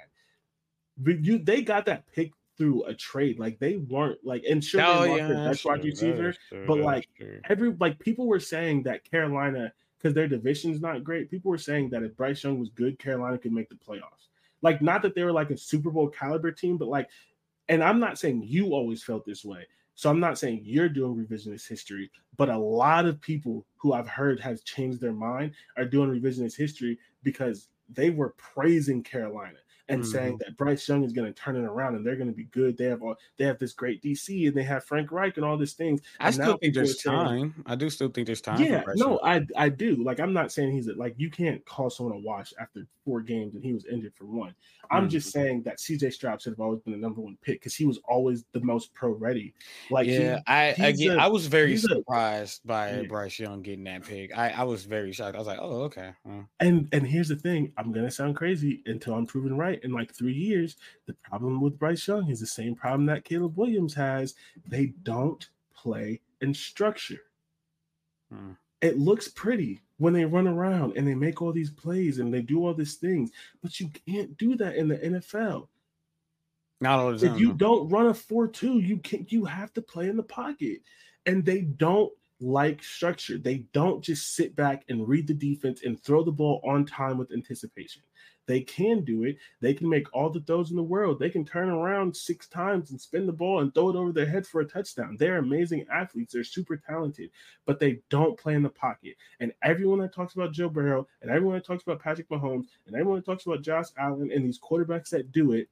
But 0.98 1.24
you 1.26 1.40
they 1.40 1.64
got 1.64 1.86
that 1.88 2.06
pick 2.14 2.32
through 2.58 2.84
a 2.84 2.94
trade. 2.94 3.40
Like 3.40 3.60
they 3.60 3.78
weren't 3.78 4.20
like 4.24 4.44
and 4.50 4.64
sure 4.64 4.82
oh, 4.82 5.02
they 5.04 5.18
yeah, 5.18 5.28
their 5.28 5.50
best 5.50 5.66
wide 5.66 5.84
receiver, 5.84 6.36
but 6.68 6.78
like 6.78 7.08
every 7.50 7.76
like 7.80 8.00
people 8.00 8.28
were 8.28 8.40
saying 8.40 8.84
that 8.84 9.10
Carolina, 9.10 9.74
because 9.98 10.14
their 10.14 10.28
division's 10.28 10.82
not 10.82 11.04
great, 11.04 11.32
people 11.32 11.52
were 11.52 11.58
saying 11.58 11.90
that 11.90 12.04
if 12.04 12.16
Bryce 12.16 12.44
Young 12.44 12.60
was 12.60 12.70
good, 12.70 13.00
Carolina 13.00 13.38
could 13.38 13.52
make 13.54 13.70
the 13.70 13.76
playoffs. 13.76 14.28
Like 14.62 14.82
not 14.82 15.02
that 15.02 15.16
they 15.16 15.24
were 15.24 15.32
like 15.32 15.50
a 15.50 15.58
Super 15.58 15.90
Bowl 15.90 16.08
caliber 16.08 16.52
team, 16.52 16.78
but 16.78 16.88
like 16.88 17.10
and 17.70 17.84
I'm 17.84 18.00
not 18.00 18.20
saying 18.20 18.44
you 18.46 18.74
always 18.74 19.04
felt 19.04 19.26
this 19.26 19.46
way. 19.46 19.68
So 19.96 20.10
I'm 20.10 20.20
not 20.20 20.40
saying 20.40 20.62
you're 20.64 20.90
doing 20.90 21.16
revisionist 21.16 21.68
history, 21.68 22.10
but 22.38 22.50
a 22.50 22.58
lot 22.58 23.06
of 23.06 23.22
people 23.22 23.66
who 23.78 23.94
I've 23.94 24.08
heard 24.08 24.40
has 24.40 24.64
changed 24.64 25.00
their 25.00 25.14
mind 25.14 25.52
are 25.78 25.86
doing 25.86 26.10
revisionist 26.10 26.58
history 26.58 26.98
because 27.22 27.68
they 27.90 28.10
were 28.10 28.34
praising 28.38 29.04
Carolina. 29.04 29.58
And 29.94 30.04
Mhm. 30.04 30.12
saying 30.12 30.38
that 30.40 30.58
Bryce 30.58 30.88
Young 30.88 31.04
is 31.04 31.14
going 31.14 31.32
to 31.32 31.40
turn 31.40 31.56
it 31.56 31.64
around 31.64 31.96
and 31.96 32.06
they're 32.06 32.16
going 32.16 32.30
to 32.30 32.36
be 32.36 32.46
good. 32.46 32.78
They 32.78 32.86
have 32.86 33.02
all 33.02 33.16
they 33.38 33.46
have 33.46 33.60
this 33.60 33.74
great 33.74 34.02
DC 34.02 34.48
and 34.48 34.56
they 34.58 34.64
have 34.64 34.84
Frank 34.84 35.12
Reich 35.12 35.38
and 35.38 35.46
all 35.46 35.58
these 35.58 35.74
things. 35.74 36.02
I 36.20 36.28
And 36.28 36.36
still 36.36 36.58
think 36.58 36.74
there's 36.74 37.02
saying- 37.02 37.16
time. 37.54 37.64
I 37.66 37.76
do 37.76 37.90
still 37.90 38.10
think 38.10 38.26
there's 38.28 38.42
time. 38.42 38.62
Yeah, 38.62 38.84
no, 38.96 39.20
I 39.24 39.46
I 39.56 39.70
do. 39.70 40.04
Like 40.04 40.20
I'm 40.20 40.34
not 40.34 40.52
saying 40.52 40.72
he's 40.72 40.88
a, 40.88 40.94
like 40.94 41.16
you 41.18 41.30
can't 41.30 41.64
call 41.66 41.90
someone 41.90 42.16
a 42.16 42.20
wash 42.20 42.54
after 42.60 42.86
four 43.06 43.22
games 43.22 43.54
and 43.56 43.64
he 43.64 43.74
was 43.74 43.86
injured 43.86 44.14
for 44.16 44.26
one. 44.26 44.56
I'm 44.92 45.10
just 45.10 45.28
Mm-hmm. 45.30 45.40
saying 45.40 45.62
that 45.64 45.80
CJ 45.80 46.12
Stroud 46.14 46.42
should 46.42 46.52
have 46.54 46.60
always 46.60 46.80
been 46.82 46.94
the 46.94 47.00
number 47.00 47.20
one 47.22 47.38
pick 47.42 47.60
because 47.60 47.74
he 47.76 47.86
was 47.86 48.00
always 48.08 48.46
the 48.54 48.60
most 48.62 48.94
pro 48.94 49.12
ready. 49.12 49.54
Like 49.90 50.08
he- 50.08 50.14
yeah, 50.18 50.40
I 50.48 50.72
he's 50.72 51.00
again, 51.02 51.18
a- 51.20 51.24
I 51.24 51.28
was 51.28 51.48
very 51.48 51.72
he's 51.72 51.84
a- 51.86 51.96
surprised 51.96 52.62
by 52.66 52.92
Yeah. 52.92 53.02
Bryce 53.04 53.40
Young 53.40 53.62
getting 53.62 53.84
that 53.86 54.04
pick. 54.04 54.38
I, 54.38 54.50
I 54.52 54.64
was 54.64 54.86
very 54.86 55.12
shocked. 55.12 55.36
I 55.36 55.40
was 55.40 55.48
like, 55.48 55.60
oh, 55.62 55.82
okay. 55.84 56.12
And 56.60 56.88
and 56.92 57.06
here's 57.08 57.30
the 57.30 57.36
thing, 57.36 57.72
I'm 57.78 57.92
gonna 57.92 58.12
sound 58.12 58.36
crazy 58.36 58.82
until 58.86 59.16
I'm 59.16 59.26
proven 59.26 59.58
right. 59.58 59.80
In 59.84 59.92
like 59.92 60.14
three 60.14 60.34
years, 60.34 60.78
the 61.06 61.14
problem 61.14 61.62
with 61.62 61.78
Bryce 61.78 62.08
Young 62.08 62.30
is 62.30 62.40
the 62.40 62.48
same 62.48 62.76
problem 62.76 63.06
that 63.08 63.26
Caleb 63.26 63.58
Williams 63.58 63.94
has. 63.94 64.36
They 64.68 64.94
don't 65.04 65.48
play 65.76 66.22
in 66.42 66.54
structure. 66.54 67.22
Hmm. 68.32 68.52
It 68.82 69.00
looks 69.00 69.30
pretty 69.30 69.82
when 69.98 70.14
they 70.14 70.26
run 70.26 70.48
around 70.48 70.98
and 70.98 71.08
they 71.08 71.16
make 71.16 71.42
all 71.42 71.54
these 71.54 71.70
plays 71.70 72.20
and 72.20 72.34
they 72.34 72.42
do 72.42 72.66
all 72.66 72.74
these 72.74 72.96
things, 72.96 73.32
but 73.62 73.80
you 73.80 73.90
can't 74.06 74.38
do 74.38 74.56
that 74.58 74.76
in 74.76 74.90
the 74.90 74.98
NFL. 74.98 75.68
Not 76.82 77.00
time. 77.20 77.34
If 77.36 77.40
you 77.40 77.54
don't 77.54 77.88
run 77.88 78.08
a 78.08 78.14
4-2, 78.14 78.86
you 78.86 78.98
can't. 78.98 79.32
you 79.32 79.46
have 79.46 79.74
to 79.74 79.82
play 79.82 80.10
in 80.10 80.18
the 80.18 80.24
pocket. 80.24 80.82
And 81.26 81.46
they 81.46 81.62
don't 81.62 82.12
like 82.42 82.84
structure. 82.84 83.38
They 83.38 83.60
don't 83.72 84.04
just 84.04 84.36
sit 84.36 84.54
back 84.58 84.84
and 84.90 85.08
read 85.08 85.28
the 85.28 85.34
defense 85.34 85.84
and 85.86 85.98
throw 85.98 86.24
the 86.24 86.32
ball 86.32 86.62
on 86.66 86.86
time 86.86 87.18
with 87.18 87.32
anticipation. 87.32 88.02
They 88.46 88.62
can 88.62 89.06
do 89.06 89.24
it. 89.24 89.38
They 89.62 89.74
can 89.74 89.88
make 89.90 90.14
all 90.14 90.30
the 90.30 90.42
throws 90.42 90.70
in 90.70 90.76
the 90.76 90.84
world. 90.84 91.20
They 91.20 91.30
can 91.30 91.46
turn 91.46 91.70
around 91.70 92.16
six 92.16 92.48
times 92.48 92.92
and 92.92 93.00
spin 93.00 93.26
the 93.26 93.32
ball 93.32 93.62
and 93.62 93.74
throw 93.74 93.90
it 93.90 93.96
over 93.96 94.12
their 94.12 94.26
head 94.26 94.46
for 94.46 94.62
a 94.62 94.66
touchdown. 94.66 95.16
They're 95.18 95.38
amazing 95.38 95.86
athletes. 95.92 96.34
They're 96.34 96.44
super 96.44 96.76
talented, 96.76 97.30
but 97.66 97.80
they 97.80 98.02
don't 98.10 98.38
play 98.38 98.56
in 98.56 98.64
the 98.64 98.70
pocket. 98.70 99.16
And 99.40 99.54
everyone 99.64 100.00
that 100.00 100.14
talks 100.14 100.36
about 100.36 100.52
Joe 100.52 100.70
Burrow 100.70 101.08
and 101.22 101.32
everyone 101.32 101.56
that 101.56 101.66
talks 101.66 101.84
about 101.84 102.02
Patrick 102.02 102.30
Mahomes 102.30 102.66
and 102.86 102.96
everyone 102.96 103.20
that 103.20 103.26
talks 103.26 103.46
about 103.46 103.62
Josh 103.62 103.88
Allen 103.98 104.32
and 104.32 104.46
these 104.46 104.60
quarterbacks 104.60 105.10
that 105.10 105.32
do 105.32 105.54
it, 105.54 105.70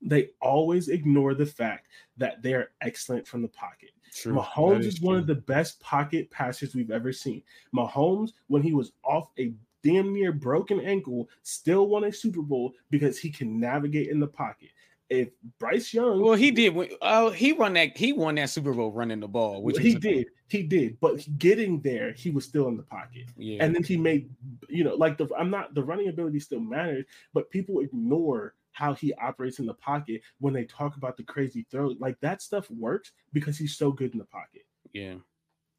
they 0.00 0.30
always 0.40 0.88
ignore 0.88 1.34
the 1.34 1.46
fact 1.46 1.88
that 2.18 2.42
they're 2.42 2.70
excellent 2.82 3.26
from 3.26 3.42
the 3.42 3.48
pocket. 3.48 3.90
True. 4.14 4.34
That 4.34 4.42
Mahomes 4.42 4.84
is, 4.84 5.00
one 5.00 5.14
true. 5.14 5.20
of 5.20 5.26
the 5.26 5.34
best 5.34 5.80
pocket 5.80 6.30
passers 6.30 6.74
we've 6.74 6.90
ever 6.90 7.12
seen. 7.12 7.42
Mahomes, 7.74 8.32
when 8.46 8.62
he 8.62 8.72
was 8.72 8.92
off 9.04 9.30
a 9.38 9.52
damn 9.86 10.12
near 10.12 10.32
broken 10.32 10.80
ankle, 10.80 11.28
still 11.42 11.86
won 11.86 12.04
a 12.04 12.12
Super 12.12 12.42
Bowl 12.42 12.74
because 12.90 13.18
he 13.18 13.30
can 13.30 13.60
navigate 13.60 14.08
in 14.08 14.20
the 14.20 14.26
pocket. 14.26 14.70
If 15.08 15.28
Bryce 15.60 15.94
Young, 15.94 16.20
Well, 16.20 16.34
he 16.34 16.50
did. 16.50 16.76
Oh, 17.00 17.30
he 17.30 17.52
won 17.52 17.74
that. 17.74 17.96
He 17.96 18.12
won 18.12 18.34
that 18.34 18.50
Super 18.50 18.72
Bowl 18.72 18.90
running 18.90 19.20
the 19.20 19.28
ball, 19.28 19.62
which 19.62 19.78
he 19.78 19.94
did, 19.94 20.26
he 20.48 20.64
did, 20.64 20.98
but 21.00 21.24
getting 21.38 21.80
there, 21.80 22.12
he 22.12 22.30
was 22.30 22.44
still 22.44 22.66
in 22.66 22.76
the 22.76 22.82
pocket. 22.82 23.26
Yeah, 23.36 23.62
and 23.62 23.72
then 23.72 23.84
he 23.84 23.96
made 23.96 24.28
you 24.68 24.82
know 24.82 24.94
like 24.94 25.16
the 25.16 25.28
i'm 25.38 25.50
not 25.50 25.74
the 25.74 25.82
running 25.82 26.08
ability 26.08 26.40
still 26.40 26.60
matters 26.60 27.04
but 27.34 27.50
people 27.50 27.80
ignore 27.80 28.54
how 28.72 28.94
he 28.94 29.12
operates 29.14 29.58
in 29.58 29.66
the 29.66 29.74
pocket 29.74 30.20
when 30.38 30.52
they 30.52 30.64
talk 30.64 30.96
about 30.96 31.16
the 31.16 31.22
crazy 31.22 31.66
throw 31.70 31.94
like 31.98 32.18
that 32.20 32.42
stuff 32.42 32.70
works 32.70 33.12
because 33.32 33.56
he's 33.56 33.76
so 33.76 33.90
good 33.90 34.12
in 34.12 34.18
the 34.18 34.24
pocket 34.24 34.62
yeah. 34.92 35.14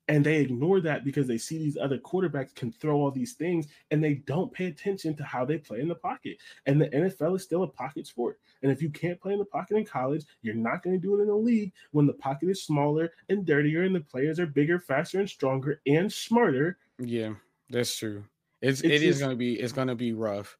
And 0.08 0.26
they 0.26 0.38
ignore 0.38 0.80
that 0.82 1.03
because 1.03 1.28
they 1.28 1.38
see 1.38 1.58
these 1.58 1.78
other 1.78 1.97
quarterbacks 1.97 2.55
can 2.55 2.72
throw 2.72 2.95
all 2.97 3.12
these 3.12 3.34
things 3.34 3.68
and 3.91 4.03
they 4.03 4.16
don't 4.16 4.51
pay 4.53 4.66
attention 4.66 5.16
to 5.16 5.24
how 5.24 5.43
they 5.43 5.58
play 5.58 5.80
in 5.80 5.88
the 5.88 5.95
pocket 5.95 6.38
and 6.66 6.80
the 6.80 6.89
nfl 6.89 7.36
is 7.36 7.43
still 7.43 7.64
a 7.64 7.68
pocket 7.68 8.08
sport 8.08 8.39
and 8.64 8.72
if 8.72 8.82
you 8.82 8.89
can't 8.89 9.20
play 9.20 9.34
in 9.34 9.39
the 9.39 9.45
pocket 9.45 9.78
in 9.78 9.86
college 9.86 10.26
you're 10.41 10.55
not 10.55 10.84
going 10.84 10.95
to 10.95 11.01
do 11.01 11.18
it 11.18 11.22
in 11.22 11.28
the 11.28 11.36
league 11.36 11.72
when 11.91 12.05
the 12.05 12.14
pocket 12.14 12.49
is 12.49 12.64
smaller 12.64 13.12
and 13.30 13.45
dirtier 13.45 13.84
and 13.84 13.95
the 13.95 14.01
players 14.01 14.39
are 14.39 14.47
bigger 14.47 14.80
faster 14.80 15.20
and 15.20 15.30
stronger 15.30 15.82
and 15.88 16.12
smarter 16.12 16.78
Yeah, 16.99 17.34
that's 17.70 17.95
true. 17.95 18.24
It's, 18.62 18.82
It's 18.82 18.95
it 18.95 19.03
is 19.03 19.20
gonna 19.20 19.36
be 19.36 19.60
it's 19.60 19.74
gonna 19.74 19.95
be 19.95 20.14
rough. 20.14 20.58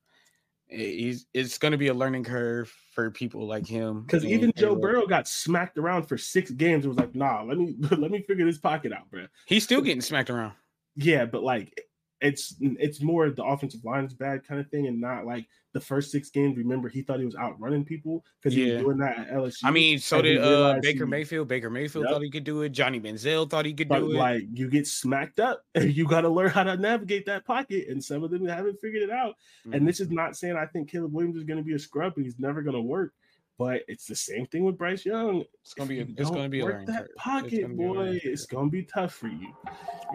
Eh, 0.70 0.78
he's 0.78 1.26
it's 1.34 1.58
gonna 1.58 1.78
be 1.78 1.88
a 1.88 1.94
learning 1.94 2.24
curve 2.24 2.74
for 2.94 3.12
people 3.12 3.48
like 3.48 3.66
him. 3.66 4.04
Because 4.04 4.26
even 4.26 4.52
Joe. 4.58 4.76
Burrow 4.76 5.06
got 5.08 5.28
smacked 5.28 5.78
around 5.78 6.04
for 6.04 6.18
six 6.18 6.52
games. 6.52 6.86
It 6.86 6.90
was 6.90 6.98
like, 6.98 7.16
nah, 7.16 7.44
let 7.44 7.58
me 7.58 7.76
let 7.92 8.12
me 8.12 8.24
figure 8.24 8.46
this 8.46 8.58
pocket 8.58 8.92
out, 8.92 9.10
bro. 9.10 9.28
he's 9.46 9.64
still 9.64 9.82
getting 9.82 10.02
smacked 10.02 10.30
around. 10.30 10.54
Yeah, 10.96 11.26
but 11.26 11.44
like 11.44 11.87
it's 12.22 12.56
it's 12.60 13.02
more 13.02 13.30
the 13.30 13.44
offensive 13.44 13.84
line 13.86 14.06
is 14.06 14.14
bad 14.14 14.46
kind 14.48 14.60
of 14.60 14.70
thing, 14.70 14.88
and 14.88 15.00
not 15.00 15.26
like 15.26 15.46
the 15.74 15.80
first 15.80 16.12
six 16.12 16.30
games. 16.32 16.58
Remember, 16.58 16.90
he 16.90 17.02
thought 17.04 17.20
he 17.20 17.26
was 17.26 17.36
outrunning 17.36 17.86
people 17.86 18.26
because 18.42 18.56
he 18.56 18.68
Yeah. 18.68 18.76
was 18.76 18.84
doing 18.84 18.98
that 18.98 19.20
at 19.20 19.30
LSU. 19.32 19.60
I 19.64 19.70
mean, 19.72 20.00
so 20.00 20.22
did 20.24 20.40
uh, 20.40 20.80
Baker 20.82 21.06
he- 21.06 21.10
Mayfield. 21.12 21.48
Baker 21.48 21.70
Mayfield 21.70 22.06
Yep. 22.06 22.14
thought 22.14 22.22
he 22.24 22.32
could 22.32 22.44
do 22.44 22.64
it. 22.64 22.70
Johnny 22.70 23.00
Manziel 23.00 23.48
thought 23.48 23.66
he 23.66 23.74
could 23.74 23.88
but 23.90 24.00
do 24.00 24.12
it. 24.12 24.16
like 24.16 24.44
you 24.52 24.70
get 24.70 24.88
smacked 24.88 25.40
up, 25.40 25.64
and 25.76 25.96
you 25.96 26.08
got 26.08 26.22
to 26.22 26.30
learn 26.30 26.50
how 26.50 26.64
to 26.64 26.76
navigate 26.78 27.26
that 27.28 27.46
pocket. 27.46 27.88
And 27.90 28.04
some 28.04 28.24
of 28.24 28.32
them 28.32 28.46
haven't 28.48 28.80
figured 28.82 29.04
it 29.04 29.12
out. 29.12 29.36
Mhm. 29.68 29.76
And 29.76 29.88
this 29.88 30.00
is 30.00 30.10
not 30.10 30.36
saying 30.36 30.56
I 30.56 30.66
think 30.66 30.90
Caleb 30.90 31.14
Williams 31.14 31.38
is 31.38 31.44
going 31.44 31.58
to 31.60 31.64
be 31.64 31.74
a 31.74 31.80
scrub 31.80 32.14
and 32.16 32.26
he's 32.26 32.40
never 32.40 32.62
going 32.64 32.76
to 32.76 32.82
work. 32.82 33.14
But 33.60 33.82
it's 33.88 34.06
the 34.06 34.16
same 34.16 34.46
thing 34.46 34.64
with 34.66 34.78
Bryce 34.78 35.04
Young. 35.04 35.44
it's 35.64 35.74
gonna 35.74 35.90
be 35.90 36.00
a, 36.00 36.06
it's 36.16 36.30
gonna 36.30 36.48
be 36.48 36.60
a 36.60 36.66
that 36.68 36.86
curve. 36.86 37.06
It's 37.06 37.14
pocket, 37.18 37.64
a 37.64 37.68
boy. 37.70 38.20
It's 38.24 38.46
gonna 38.46 38.70
be 38.70 38.84
tough 38.84 39.16
for 39.16 39.30
you. 39.30 39.52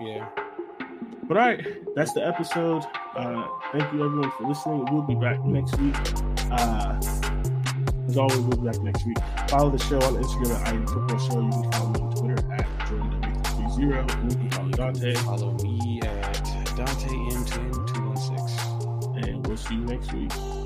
Yeah. 0.00 0.28
But 1.33 1.41
all 1.41 1.49
right, 1.49 1.95
that's 1.97 2.12
the 2.12 2.26
episode. 2.26 2.85
Uh, 3.16 3.49
thank 3.72 3.91
you 3.91 4.05
everyone 4.05 4.30
for 4.33 4.47
listening. 4.47 4.85
We'll 4.91 5.01
be 5.01 5.14
back 5.14 5.43
next 5.47 5.78
week. 5.78 5.97
Uh, 6.51 7.01
as 8.07 8.18
always, 8.18 8.39
we'll 8.41 8.59
be 8.59 8.66
back 8.68 8.78
next 8.83 9.07
week. 9.07 9.16
Follow 9.49 9.70
the 9.70 9.78
show 9.78 9.97
on 9.97 10.22
Instagram 10.22 10.61
at 10.61 10.68
I-80 10.68 10.91
Football 10.91 11.18
Show. 11.18 11.41
You 11.41 11.51
can 11.51 11.72
follow 11.72 11.89
me 11.89 12.01
on 12.01 12.14
Twitter 12.16 12.53
at 12.53 12.66
JordanW30. 12.80 14.20
And 14.20 14.30
you 14.30 14.39
can 14.41 14.51
follow 14.51 14.70
Dante. 14.72 15.14
Follow 15.14 15.53
me 15.53 16.01
at 16.03 16.45
Dante 16.76 17.09
M10 17.09 17.95
216. 17.95 19.24
And 19.24 19.47
we'll 19.47 19.57
see 19.57 19.74
you 19.76 19.85
next 19.87 20.12
week. 20.12 20.61